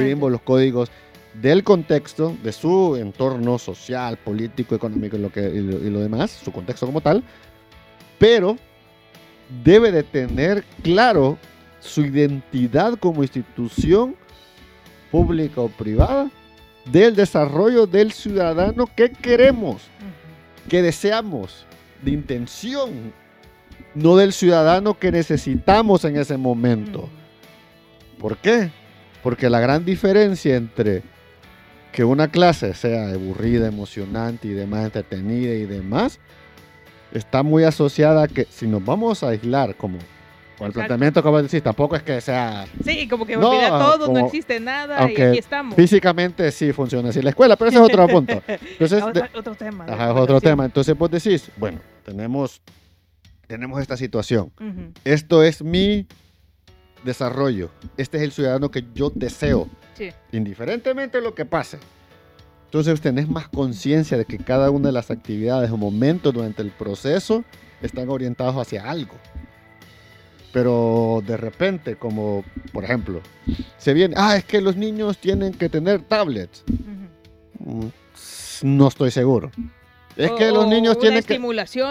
símbolos, 0.09 0.40
códigos 0.40 0.90
del 1.34 1.62
contexto, 1.62 2.34
de 2.42 2.53
su 2.53 2.96
entorno 2.96 3.59
social, 3.59 4.16
político, 4.16 4.74
económico 4.74 5.16
y 5.16 5.20
lo, 5.20 5.30
que, 5.30 5.40
y 5.51 5.61
lo, 5.61 5.76
y 5.86 5.90
lo 5.90 6.01
demás, 6.01 6.30
su 6.30 6.51
contexto 6.51 6.86
como 6.86 7.03
tal, 7.03 7.22
pero 8.18 8.57
debe 9.62 9.92
de 9.92 10.03
tener 10.03 10.64
claro 10.82 11.36
su 11.80 12.01
identidad 12.07 12.94
como 12.99 13.22
institución 13.22 14.16
pública 15.11 15.61
o 15.61 15.68
privada 15.68 16.30
del 16.90 17.14
desarrollo 17.14 17.86
del 17.86 18.12
ciudadano 18.12 18.86
que 18.96 19.11
queremos 19.11 19.82
que 20.70 20.80
deseamos, 20.82 21.66
de 22.03 22.12
intención, 22.12 23.12
no 23.95 24.16
del 24.16 24.32
ciudadano 24.32 24.99
que 24.99 25.11
necesitamos 25.12 26.05
en 26.05 26.16
ese 26.16 26.36
momento. 26.36 27.09
¿Por 28.18 28.36
qué? 28.39 28.70
Porque 29.22 29.49
la 29.51 29.61
gran 29.61 29.84
diferencia 29.84 30.57
entre 30.57 31.03
que 31.93 32.05
una 32.05 32.28
clase 32.28 32.74
sea 32.74 33.09
aburrida, 33.11 33.66
emocionante 33.66 34.49
y 34.49 34.53
demás, 34.53 34.84
entretenida 34.86 35.55
y 35.55 35.64
demás, 35.66 36.18
está 37.12 37.43
muy 37.43 37.64
asociada 37.64 38.24
a 38.24 38.28
que 38.28 38.47
si 38.51 38.66
nos 38.66 38.84
vamos 38.84 39.22
a 39.22 39.30
aislar 39.30 39.74
como 39.74 39.99
con 40.59 40.66
el 40.66 40.70
Exacto. 40.72 40.72
planteamiento 40.89 41.22
como 41.22 41.41
decís, 41.41 41.62
tampoco 41.62 41.95
es 41.97 42.03
que 42.03 42.20
sea 42.20 42.66
Sí, 42.84 43.07
como 43.09 43.24
que 43.24 43.36
No, 43.36 43.49
olvida 43.51 43.68
todo, 43.78 43.99
no 43.99 44.07
como- 44.07 44.26
existe 44.26 44.59
nada 44.61 44.99
aunque 44.99 45.20
y 45.22 45.24
aquí 45.24 45.39
estamos. 45.39 45.74
físicamente 45.76 46.51
sí 46.51 46.72
funciona 46.72 47.09
así 47.11 47.22
la 47.22 47.30
escuela, 47.30 47.55
pero 47.57 47.70
ese 47.70 47.78
es 47.78 47.84
otro 47.84 48.07
punto. 48.09 48.43
Entonces, 48.49 49.03
Otro, 49.03 49.22
de- 49.22 49.39
otro 49.39 49.55
tema. 49.55 49.84
Ajá, 49.89 50.11
es 50.11 50.16
otro 50.16 50.41
tema. 50.41 50.64
Entonces 50.64 50.99
vos 50.99 51.11
decís, 51.11 51.49
bueno, 51.57 51.78
tenemos, 52.05 52.61
tenemos 53.49 53.80
esta 53.80 53.96
situación. 53.96 54.53
Ujú. 54.61 54.92
Esto 55.05 55.42
es 55.42 55.62
mi 55.64 56.07
desarrollo. 57.05 57.70
Este 57.96 58.18
es 58.18 58.22
el 58.22 58.30
ciudadano 58.32 58.70
que 58.70 58.84
yo 58.94 59.11
deseo, 59.14 59.68
Sí. 59.96 60.11
indiferentemente 60.32 61.18
de 61.18 61.24
lo 61.24 61.34
que 61.34 61.44
pase. 61.44 61.78
Entonces 62.66 63.01
tenés 63.01 63.28
más 63.28 63.49
conciencia 63.49 64.16
de 64.18 64.26
que 64.26 64.36
cada 64.38 64.70
una 64.70 64.88
de 64.88 64.92
las 64.92 65.11
actividades 65.11 65.70
o 65.70 65.76
momentos 65.78 66.34
durante 66.34 66.61
el 66.62 66.70
proceso 66.70 67.42
están 67.82 68.11
orientados 68.11 68.55
hacia 68.57 68.88
algo. 68.88 69.14
Pero 70.53 71.22
de 71.26 71.36
repente, 71.36 71.96
como 71.96 72.44
por 72.72 72.84
ejemplo, 72.84 73.20
se 73.78 73.94
viene, 73.94 74.14
ah, 74.18 74.36
es 74.36 74.44
que 74.44 74.61
los 74.61 74.76
niños 74.76 75.18
tienen 75.18 75.53
que 75.55 75.68
tener 75.68 76.03
tablets. 76.03 76.64
Ujú. 77.61 77.80
Mm, 77.80 77.88
No 78.62 78.88
estoy 78.88 79.11
seguro. 79.12 79.51
Es 80.19 80.33
que 80.33 80.51
los 80.51 80.66
niños 80.66 80.97
una 80.97 81.01
tienen 81.01 81.23
que... 81.23 81.39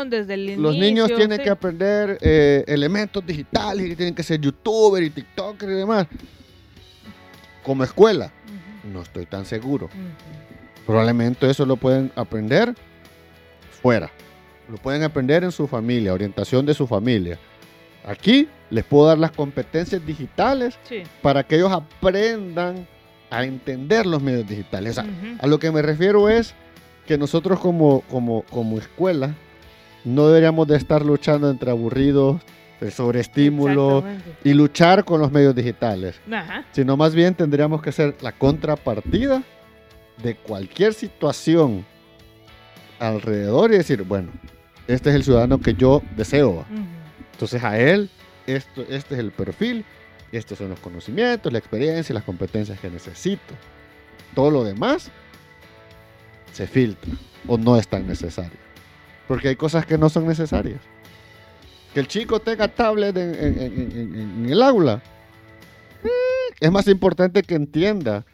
desde 0.10 0.34
el 0.34 0.42
inicio. 0.42 0.62
Los 0.62 0.76
niños 0.78 1.08
tienen 1.16 1.38
sí. 1.38 1.44
que 1.46 1.50
aprender 1.50 2.18
eh, 2.22 2.64
elementos 2.68 3.26
digitales 3.26 3.90
y 3.90 3.96
tienen 3.96 4.14
que 4.14 4.22
ser 4.22 4.42
youtuber 4.42 5.02
y 5.02 5.10
tiktoker 5.10 5.70
y 5.70 5.74
demás. 5.74 6.08
Como 7.64 7.84
escuela, 7.86 8.32
no 8.92 9.02
estoy 9.02 9.26
tan 9.26 9.46
seguro. 9.46 9.90
Probablemente 10.86 11.50
eso 11.50 11.66
lo 11.66 11.78
pueden 11.78 12.12
aprender 12.16 12.76
fuera. 13.82 14.12
Lo 14.70 14.76
pueden 14.78 15.04
aprender 15.04 15.46
en 15.46 15.52
su 15.54 15.66
familia, 15.68 16.14
orientación 16.14 16.66
de 16.66 16.74
su 16.74 16.86
familia. 16.86 17.40
Aquí 18.06 18.50
les 18.70 18.84
puedo 18.84 19.08
dar 19.08 19.18
las 19.18 19.32
competencias 19.32 20.06
digitales 20.06 20.78
Sí. 20.84 21.04
para 21.22 21.44
que 21.44 21.56
ellos 21.56 21.72
aprendan 21.72 22.86
a 23.30 23.44
entender 23.46 24.06
los 24.06 24.22
medios 24.22 24.48
digitales. 24.48 24.98
O 24.98 25.02
sea, 25.02 25.04
Ujú. 25.04 25.38
a 25.40 25.48
lo 25.48 25.60
que 25.60 25.72
me 25.72 25.82
refiero 25.82 26.30
es 26.30 26.54
que 27.08 27.18
nosotros 27.18 27.60
como, 27.60 28.02
como, 28.02 28.44
como 28.44 28.78
escuela 28.78 29.34
no 30.04 30.28
deberíamos 30.28 30.68
de 30.68 30.78
estar 30.78 31.04
luchando 31.04 31.50
entre 31.50 31.72
aburridos, 31.72 32.42
de 32.80 32.92
sobreestímulo 32.92 34.04
y 34.44 34.54
luchar 34.54 35.04
con 35.04 35.20
los 35.20 35.32
medios 35.32 35.56
digitales, 35.56 36.20
Ajá. 36.32 36.64
sino 36.72 36.96
más 36.96 37.16
bien 37.16 37.34
tendríamos 37.34 37.82
que 37.82 37.92
ser 37.92 38.16
la 38.22 38.32
contrapartida 38.32 39.42
de 40.22 40.36
cualquier 40.36 40.94
situación 40.94 41.86
alrededor 43.00 43.74
y 43.74 43.78
decir, 43.78 44.04
bueno, 44.04 44.30
este 44.88 45.10
es 45.10 45.16
el 45.16 45.24
ciudadano 45.24 45.60
que 45.60 45.74
yo 45.74 46.04
deseo. 46.16 46.52
Ujú. 46.52 46.86
Entonces 47.34 47.64
a 47.64 47.80
él, 47.80 48.10
esto, 48.46 48.82
este 48.90 49.16
es 49.16 49.20
el 49.20 49.32
perfil, 49.32 49.84
estos 50.32 50.58
son 50.58 50.70
los 50.70 50.80
conocimientos, 50.80 51.52
la 51.52 51.60
experiencia 51.60 52.14
y 52.14 52.16
las 52.16 52.24
competencias 52.24 52.80
que 52.80 52.90
necesito. 52.90 53.54
Todo 54.36 54.52
lo 54.52 54.64
demás 54.64 55.12
se 56.58 56.66
filtra 56.68 57.14
o 57.48 57.56
no 57.58 57.78
es 57.78 57.88
tan 57.88 58.08
necesario. 58.08 58.58
Porque 59.28 59.50
hay 59.50 59.56
cosas 59.56 59.86
que 59.86 59.98
no 59.98 60.10
son 60.10 60.26
necesarias. 60.28 60.80
Que 61.94 62.00
el 62.00 62.08
chico 62.08 62.40
tenga 62.40 62.68
tablet 62.68 63.16
en, 63.16 63.36
en- 63.36 63.60
en- 63.60 64.16
en- 64.46 64.50
el 64.50 64.62
aula. 64.64 65.02
eh, 66.04 66.08
Es 66.60 66.72
más 66.72 66.88
importante 66.88 67.44
que 67.44 67.54
entienda, 67.56 68.26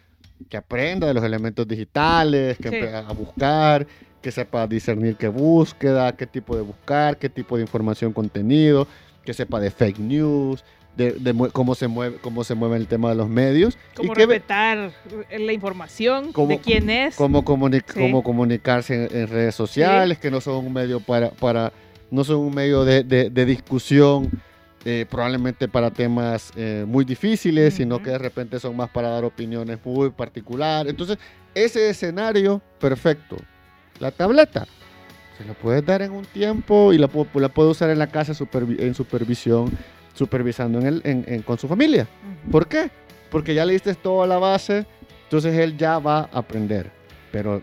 que 0.49 0.55
aprenda 0.57 1.05
de 1.07 1.13
los 1.13 1.23
elementos 1.23 1.67
digitales, 1.67 2.57
que 2.57 2.69
Sí. 2.69 2.75
empiece 2.75 2.95
a 2.95 3.11
buscar, 3.11 3.85
que 4.21 4.31
sepa 4.31 4.65
discernir 4.67 5.17
qué 5.17 5.27
búsqueda, 5.27 6.15
qué 6.15 6.25
tipo 6.25 6.55
de 6.55 6.61
buscar, 6.61 7.17
qué 7.17 7.27
tipo 7.29 7.57
de 7.57 7.63
información, 7.63 8.13
contenido, 8.13 8.87
que 9.25 9.33
sepa 9.33 9.59
de 9.59 9.69
fake 9.71 9.99
news, 9.99 10.63
de, 10.95 11.11
de 11.13 11.33
cómo, 11.51 11.75
se 11.75 11.87
mueve, 11.87 12.17
cómo 12.21 12.43
se 12.43 12.53
mueve 12.55 12.77
el 12.77 12.87
tema 12.87 13.09
de 13.09 13.15
los 13.15 13.27
medios. 13.29 13.77
Como 13.95 14.13
y 14.13 14.15
que 14.15 14.25
ve- 14.25 14.35
respetar 14.35 14.91
la 15.39 15.53
información 15.53 16.31
Cómo- 16.33 16.49
de 16.49 16.59
quién 16.59 16.89
es. 16.89 17.15
cómo, 17.15 17.39
Sí. 17.39 17.99
cómo 17.99 18.23
comunicarse 18.23 19.05
en, 19.05 19.17
en 19.17 19.27
redes 19.27 19.55
sociales, 19.55 20.17
que 20.19 20.29
no 20.31 20.39
son 20.41 20.65
un 20.65 20.73
medio 20.73 20.99
para, 20.99 21.31
para 21.31 21.71
no 22.11 22.23
son 22.23 22.37
un 22.37 22.53
medio 22.53 22.85
de, 22.85 23.03
de- 23.03 23.29
de 23.29 23.45
discusión 23.45 24.29
eh, 24.85 25.05
probablemente 25.09 25.67
para 25.69 25.89
temas 25.91 26.51
eh, 26.57 26.83
muy 26.85 27.05
difíciles, 27.05 27.73
sino 27.75 27.95
Ujú. 27.95 28.03
que 28.03 28.09
de 28.11 28.17
repente 28.17 28.59
son 28.59 28.75
más 28.75 28.89
para 28.89 29.09
dar 29.09 29.23
opiniones 29.23 29.79
muy 29.85 30.09
particulares. 30.09 30.91
Entonces, 30.91 31.17
ese 31.55 31.89
escenario 31.89 32.61
perfecto, 32.79 33.37
la 33.99 34.11
tableta, 34.11 34.67
se 35.37 35.45
la 35.45 35.53
puedes 35.53 35.85
dar 35.85 36.01
en 36.01 36.11
un 36.11 36.25
tiempo 36.25 36.91
y 36.93 36.97
la, 36.97 37.09
la 37.33 37.49
usar 37.71 37.89
en 37.91 37.97
la 37.99 38.07
casa 38.07 38.33
supervi- 38.33 38.79
en 38.79 38.93
supervisión, 38.93 39.71
supervisando 40.13 40.79
en 40.79 40.85
el, 40.87 41.01
en- 41.05 41.25
en- 41.27 41.41
con 41.41 41.57
su 41.57 41.67
familia. 41.67 42.07
Ujú. 42.43 42.51
¿Por 42.51 42.67
qué? 42.67 42.89
Porque 43.29 43.53
ya 43.53 43.65
le 43.65 43.73
diste 43.73 43.93
toda 43.95 44.27
la 44.27 44.37
base, 44.37 44.85
entonces 45.23 45.57
él 45.57 45.77
ya 45.77 45.99
va 45.99 46.29
a 46.31 46.39
aprender. 46.39 46.91
Pero 47.31 47.61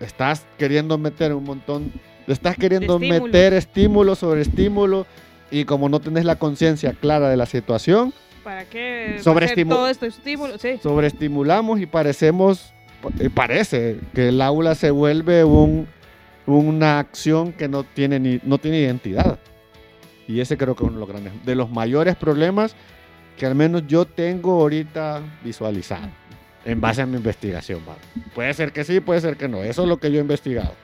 estás 0.00 0.46
queriendo 0.58 0.96
meter 0.98 1.34
un 1.34 1.44
montón, 1.44 1.92
estás 2.26 2.56
queriendo 2.56 2.98
meter 2.98 3.52
estímulo 3.52 4.14
sobre 4.14 4.40
estímulo 4.42 5.06
y 5.50 5.64
como 5.64 5.88
no 5.88 6.00
tenés 6.00 6.24
la 6.24 6.36
conciencia 6.36 6.92
clara 6.92 7.28
de 7.28 7.36
la 7.36 7.46
situación, 7.46 8.12
¿Para 8.42 8.64
qué? 8.64 9.18
Sobreestimu- 9.22 9.68
todo 9.68 9.86
esto 9.88 10.06
estímulo? 10.06 10.58
Sí. 10.58 10.80
Sobreestimulamos 10.82 11.78
y 11.80 11.86
parecemos, 11.86 12.72
parece 13.34 13.98
que 14.14 14.30
el 14.30 14.40
aula 14.42 14.74
se 14.74 14.90
vuelve 14.90 15.44
un, 15.44 15.86
una 16.46 16.98
acción 16.98 17.52
que 17.52 17.68
no 17.68 17.84
tiene, 17.84 18.18
ni, 18.18 18.40
no 18.42 18.58
tiene 18.58 18.80
identidad. 18.80 19.38
Y 20.32 20.40
ese 20.40 20.56
creo 20.56 20.74
que 20.74 20.84
es 20.84 20.90
uno 20.90 20.94
de 20.98 21.00
los 21.00 21.08
grandes, 21.08 21.32
de 21.44 21.54
los 21.54 21.70
mayores 21.70 22.16
problemas 22.16 22.74
que 23.36 23.46
al 23.46 23.54
menos 23.54 23.86
yo 23.86 24.04
tengo 24.04 24.60
ahorita 24.60 25.20
visualizado 25.44 26.08
en 26.64 26.80
base 26.80 27.02
a 27.02 27.06
mi 27.06 27.16
investigación. 27.16 27.80
¿vale? 27.86 27.98
Puede 28.34 28.52
ser 28.54 28.72
que 28.72 28.84
sí, 28.84 29.00
puede 29.00 29.20
ser 29.20 29.36
que 29.36 29.48
no. 29.48 29.62
Eso 29.62 29.82
es 29.82 29.88
lo 29.88 29.96
que 29.98 30.10
yo 30.12 30.18
he 30.18 30.22
investigado. 30.22 30.74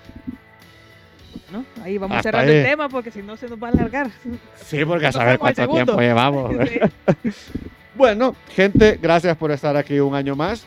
¿no? 1.53 1.65
Ahí 1.83 1.97
vamos 1.99 2.17
Hasta 2.19 2.31
cerrando 2.31 2.53
ahí. 2.53 2.59
el 2.59 2.65
tema 2.67 2.89
porque 2.89 3.11
si 3.11 3.23
no 3.23 3.37
se 3.37 3.49
nos 3.49 3.63
va 3.63 3.69
a 3.69 3.71
alargar. 3.71 4.11
Sí, 4.57 4.85
porque 4.85 5.07
a 5.07 5.13
saber 5.13 5.39
cuánto 5.39 5.67
tiempo 5.69 5.99
llevamos. 6.01 6.55
Bueno, 7.95 8.37
gente, 8.55 8.97
gracias 9.03 9.37
por 9.37 9.51
estar 9.51 9.77
aquí 9.77 9.99
un 9.99 10.15
año 10.15 10.37
más. 10.37 10.65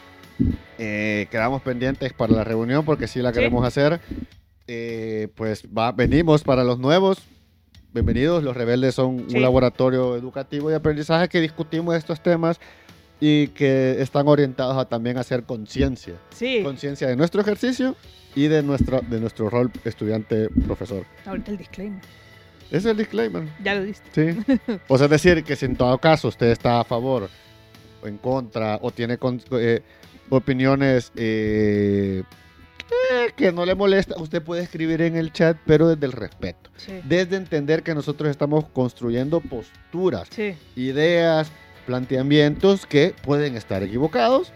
Eh, 0.78 1.28
quedamos 1.32 1.62
pendientes 1.62 2.12
para 2.12 2.34
la 2.34 2.44
reunión 2.44 2.84
porque 2.84 3.08
sí 3.08 3.22
la 3.22 3.30
Sí. 3.30 3.36
queremos 3.36 3.66
hacer. 3.66 4.02
Eh, 4.68 5.30
pues 5.36 5.64
va, 5.66 5.94
venimos 5.94 6.44
para 6.44 6.66
los 6.66 6.78
nuevos. 6.78 7.20
Bienvenidos, 7.94 8.42
los 8.44 8.56
rebeldes 8.56 8.96
son 8.96 9.26
Sí. 9.30 9.36
un 9.36 9.42
laboratorio 9.42 10.16
educativo 10.16 10.72
y 10.72 10.74
aprendizaje 10.74 11.28
que 11.28 11.42
discutimos 11.42 11.96
estos 11.96 12.22
temas 12.24 12.60
y 13.20 13.48
que 13.50 14.02
están 14.02 14.28
orientados 14.30 14.78
a 14.78 14.86
también 14.86 15.18
hacer 15.18 15.44
conciencia. 15.44 16.16
Sí, 16.30 16.62
Conciencia 16.64 17.08
de 17.08 17.16
nuestro 17.18 17.42
ejercicio 17.42 17.96
y 18.34 18.48
de, 18.48 18.64
nuestra, 18.64 19.02
de 19.02 19.20
nuestro 19.20 19.50
rol 19.50 19.70
estudiante-profesor. 19.84 21.06
ahorita 21.26 21.52
el 21.52 21.58
disclaimer. 21.58 22.02
Es 22.72 22.86
el 22.86 22.96
disclaimer. 22.96 23.44
Ya 23.62 23.76
lo 23.76 23.84
diste. 23.84 24.34
Sí. 24.34 24.58
O 24.88 24.98
sea, 24.98 25.06
es 25.06 25.12
decir, 25.12 25.44
que 25.44 25.58
si 25.58 25.66
en 25.66 25.76
todo 25.76 25.98
caso 25.98 26.30
usted 26.30 26.48
está 26.48 26.80
a 26.80 26.84
favor 26.86 27.28
o 28.02 28.08
en 28.08 28.18
contra 28.18 28.80
o 28.82 28.92
tiene 28.92 29.18
con- 29.18 29.42
eh, 29.52 29.82
opiniones 30.30 31.12
eh, 31.18 32.24
eh, 33.12 33.32
que 33.36 33.52
no 33.52 33.66
le 33.66 33.76
molesta, 33.76 34.16
usted 34.20 34.42
puede 34.42 34.64
escribir 34.64 35.02
en 35.02 35.16
el 35.16 35.32
chat, 35.32 35.58
pero 35.66 35.88
desde 35.88 36.06
el 36.06 36.12
respeto. 36.12 36.70
Sí. 36.78 37.00
Desde 37.04 37.36
entender 37.38 37.84
que 37.84 37.96
nosotros 37.96 38.30
estamos 38.30 38.66
construyendo 38.70 39.40
posturas, 39.42 40.28
Sí. 40.32 40.56
ideas, 40.76 41.50
planteamientos 41.86 42.86
que 42.86 43.14
pueden 43.24 43.56
estar 43.56 43.84
equivocados 43.84 44.52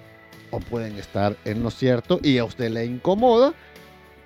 o 0.52 0.60
pueden 0.60 0.98
estar 0.98 1.36
en 1.46 1.64
lo 1.64 1.72
cierto 1.72 2.20
y 2.24 2.38
a 2.38 2.46
usted 2.46 2.70
le 2.70 2.86
incomoda, 2.86 3.54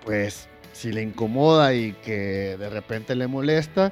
pues 0.05 0.47
si 0.73 0.91
le 0.91 1.01
incomoda 1.01 1.73
y 1.73 1.93
que 1.93 2.55
de 2.57 2.69
repente 2.69 3.15
le 3.15 3.27
molesta 3.27 3.91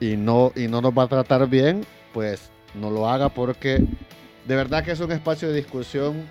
y 0.00 0.16
no, 0.16 0.52
y 0.56 0.68
no 0.68 0.80
nos 0.80 0.92
va 0.96 1.04
a 1.04 1.08
tratar 1.08 1.48
bien, 1.48 1.84
pues 2.12 2.50
no 2.74 2.90
lo 2.90 3.08
haga 3.08 3.28
porque 3.30 3.84
de 4.46 4.56
verdad 4.56 4.84
que 4.84 4.92
es 4.92 5.00
un 5.00 5.12
espacio 5.12 5.48
de 5.48 5.54
discusión 5.56 6.24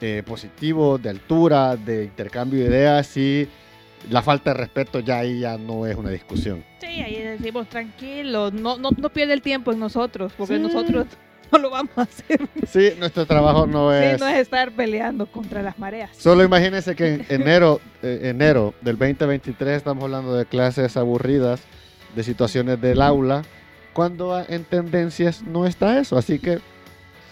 eh, 0.00 0.22
positivo, 0.26 0.98
de 0.98 1.10
altura, 1.10 1.76
de 1.76 2.04
intercambio 2.04 2.60
de 2.60 2.66
ideas 2.70 3.16
y 3.16 3.48
la 4.10 4.22
falta 4.22 4.50
de 4.52 4.58
respeto 4.58 5.00
ya 5.00 5.18
ahí 5.18 5.40
ya 5.40 5.58
no 5.58 5.86
es 5.86 5.96
una 5.96 6.10
discusión. 6.10 6.64
Sí, 6.80 6.86
ahí 6.86 7.16
decimos 7.22 7.68
tranquilos, 7.68 8.52
no, 8.52 8.78
no, 8.78 8.90
no 8.96 9.08
pierde 9.10 9.34
el 9.34 9.42
tiempo 9.42 9.72
en 9.72 9.78
nosotros, 9.78 10.32
porque 10.38 10.56
Sí. 10.56 10.62
nosotros 10.62 11.06
no 11.52 11.58
lo 11.58 11.70
vamos 11.70 11.90
a 11.96 12.02
hacer. 12.02 12.40
Sí, 12.66 12.92
nuestro 12.98 13.26
trabajo 13.26 13.66
no 13.66 13.92
es... 13.92 14.14
Sí, 14.14 14.20
no 14.20 14.28
es 14.28 14.38
estar 14.38 14.72
peleando 14.72 15.26
contra 15.26 15.62
las 15.62 15.78
mareas. 15.78 16.10
Solo 16.16 16.42
imagínense 16.44 16.94
que 16.96 17.14
en 17.14 17.26
enero, 17.28 17.80
eh, 18.02 18.20
enero 18.24 18.72
del 18.80 18.96
2023 18.96 19.76
estamos 19.76 20.04
hablando 20.04 20.34
de 20.34 20.46
clases 20.46 20.96
aburridas, 20.96 21.60
de 22.16 22.22
situaciones 22.24 22.80
del 22.80 23.02
aula, 23.02 23.42
cuando 23.92 24.42
en 24.48 24.64
tendencias 24.64 25.42
no 25.42 25.66
está 25.66 25.98
eso. 26.00 26.16
Así 26.16 26.38
que 26.38 26.60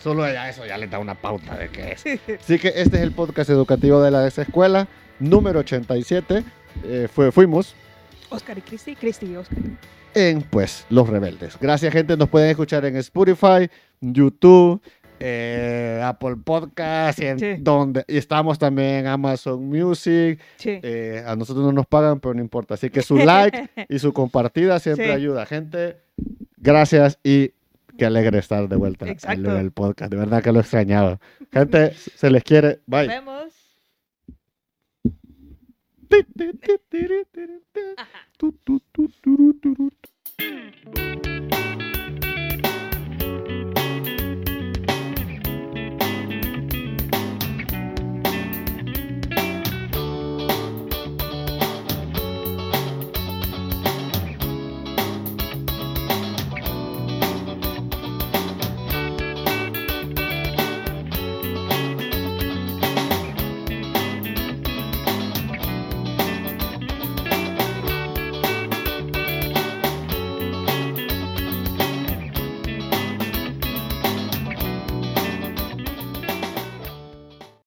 solo 0.08 0.26
ya 0.32 0.48
eso 0.48 0.64
ya 0.64 0.78
le 0.78 0.86
da 0.86 0.98
una 0.98 1.14
pauta 1.14 1.56
de 1.56 1.68
qué 1.68 1.92
es. 1.92 2.04
Así 2.40 2.58
que 2.58 2.68
este 2.68 2.96
es 2.96 3.02
el 3.02 3.12
podcast 3.12 3.50
educativo 3.50 4.00
de 4.02 4.10
la 4.10 4.26
escuela 4.26 4.88
número 5.18 5.60
87. 5.60 6.44
Eh, 6.84 7.08
fue, 7.12 7.30
fuimos 7.30 7.74
Oscar 8.30 8.56
y 8.56 8.62
Cristi, 8.62 8.94
Cristi 8.96 9.26
y 9.26 9.36
Oscar. 9.36 9.58
en 10.14 10.42
pues 10.42 10.86
Los 10.88 11.08
Rebeldes. 11.08 11.58
Gracias 11.60 11.92
gente, 11.92 12.16
nos 12.16 12.28
pueden 12.30 12.48
escuchar 12.50 12.84
en 12.86 12.96
Spotify, 12.96 13.68
YouTube, 14.00 14.80
eh, 15.20 16.00
Apple 16.02 16.36
Podcast 16.42 17.18
y 17.18 17.26
en 17.26 17.38
Sí. 17.38 17.46
donde 17.58 18.04
y 18.08 18.16
estamos 18.16 18.58
también 18.58 18.88
en 19.00 19.06
Amazon 19.08 19.62
Music. 19.68 20.40
Sí. 20.56 20.78
Eh, 20.82 21.22
a 21.26 21.36
nosotros 21.36 21.66
no 21.66 21.72
nos 21.72 21.86
pagan, 21.86 22.18
pero 22.20 22.32
no 22.34 22.40
importa. 22.40 22.74
Así 22.74 22.88
que 22.88 23.02
su 23.02 23.16
like 23.16 23.68
y 23.90 23.98
su 23.98 24.12
compartida 24.14 24.78
siempre 24.78 25.06
Sí. 25.06 25.12
ayuda. 25.12 25.44
Gente, 25.44 25.96
gracias 26.56 27.18
y 27.22 27.52
qué 27.98 28.06
alegre 28.06 28.38
estar 28.38 28.68
de 28.68 28.76
vuelta 28.76 29.06
en 29.06 29.46
el 29.46 29.72
podcast. 29.72 30.10
De 30.10 30.16
verdad 30.16 30.42
que 30.42 30.52
lo 30.52 30.60
extrañaba. 30.60 31.20
Gente, 31.52 31.92
se 31.92 32.30
les 32.30 32.44
quiere. 32.44 32.80
Nos 32.86 33.00
Bye. 33.00 33.08
vemos. 33.08 33.54
Tu, 38.38 38.54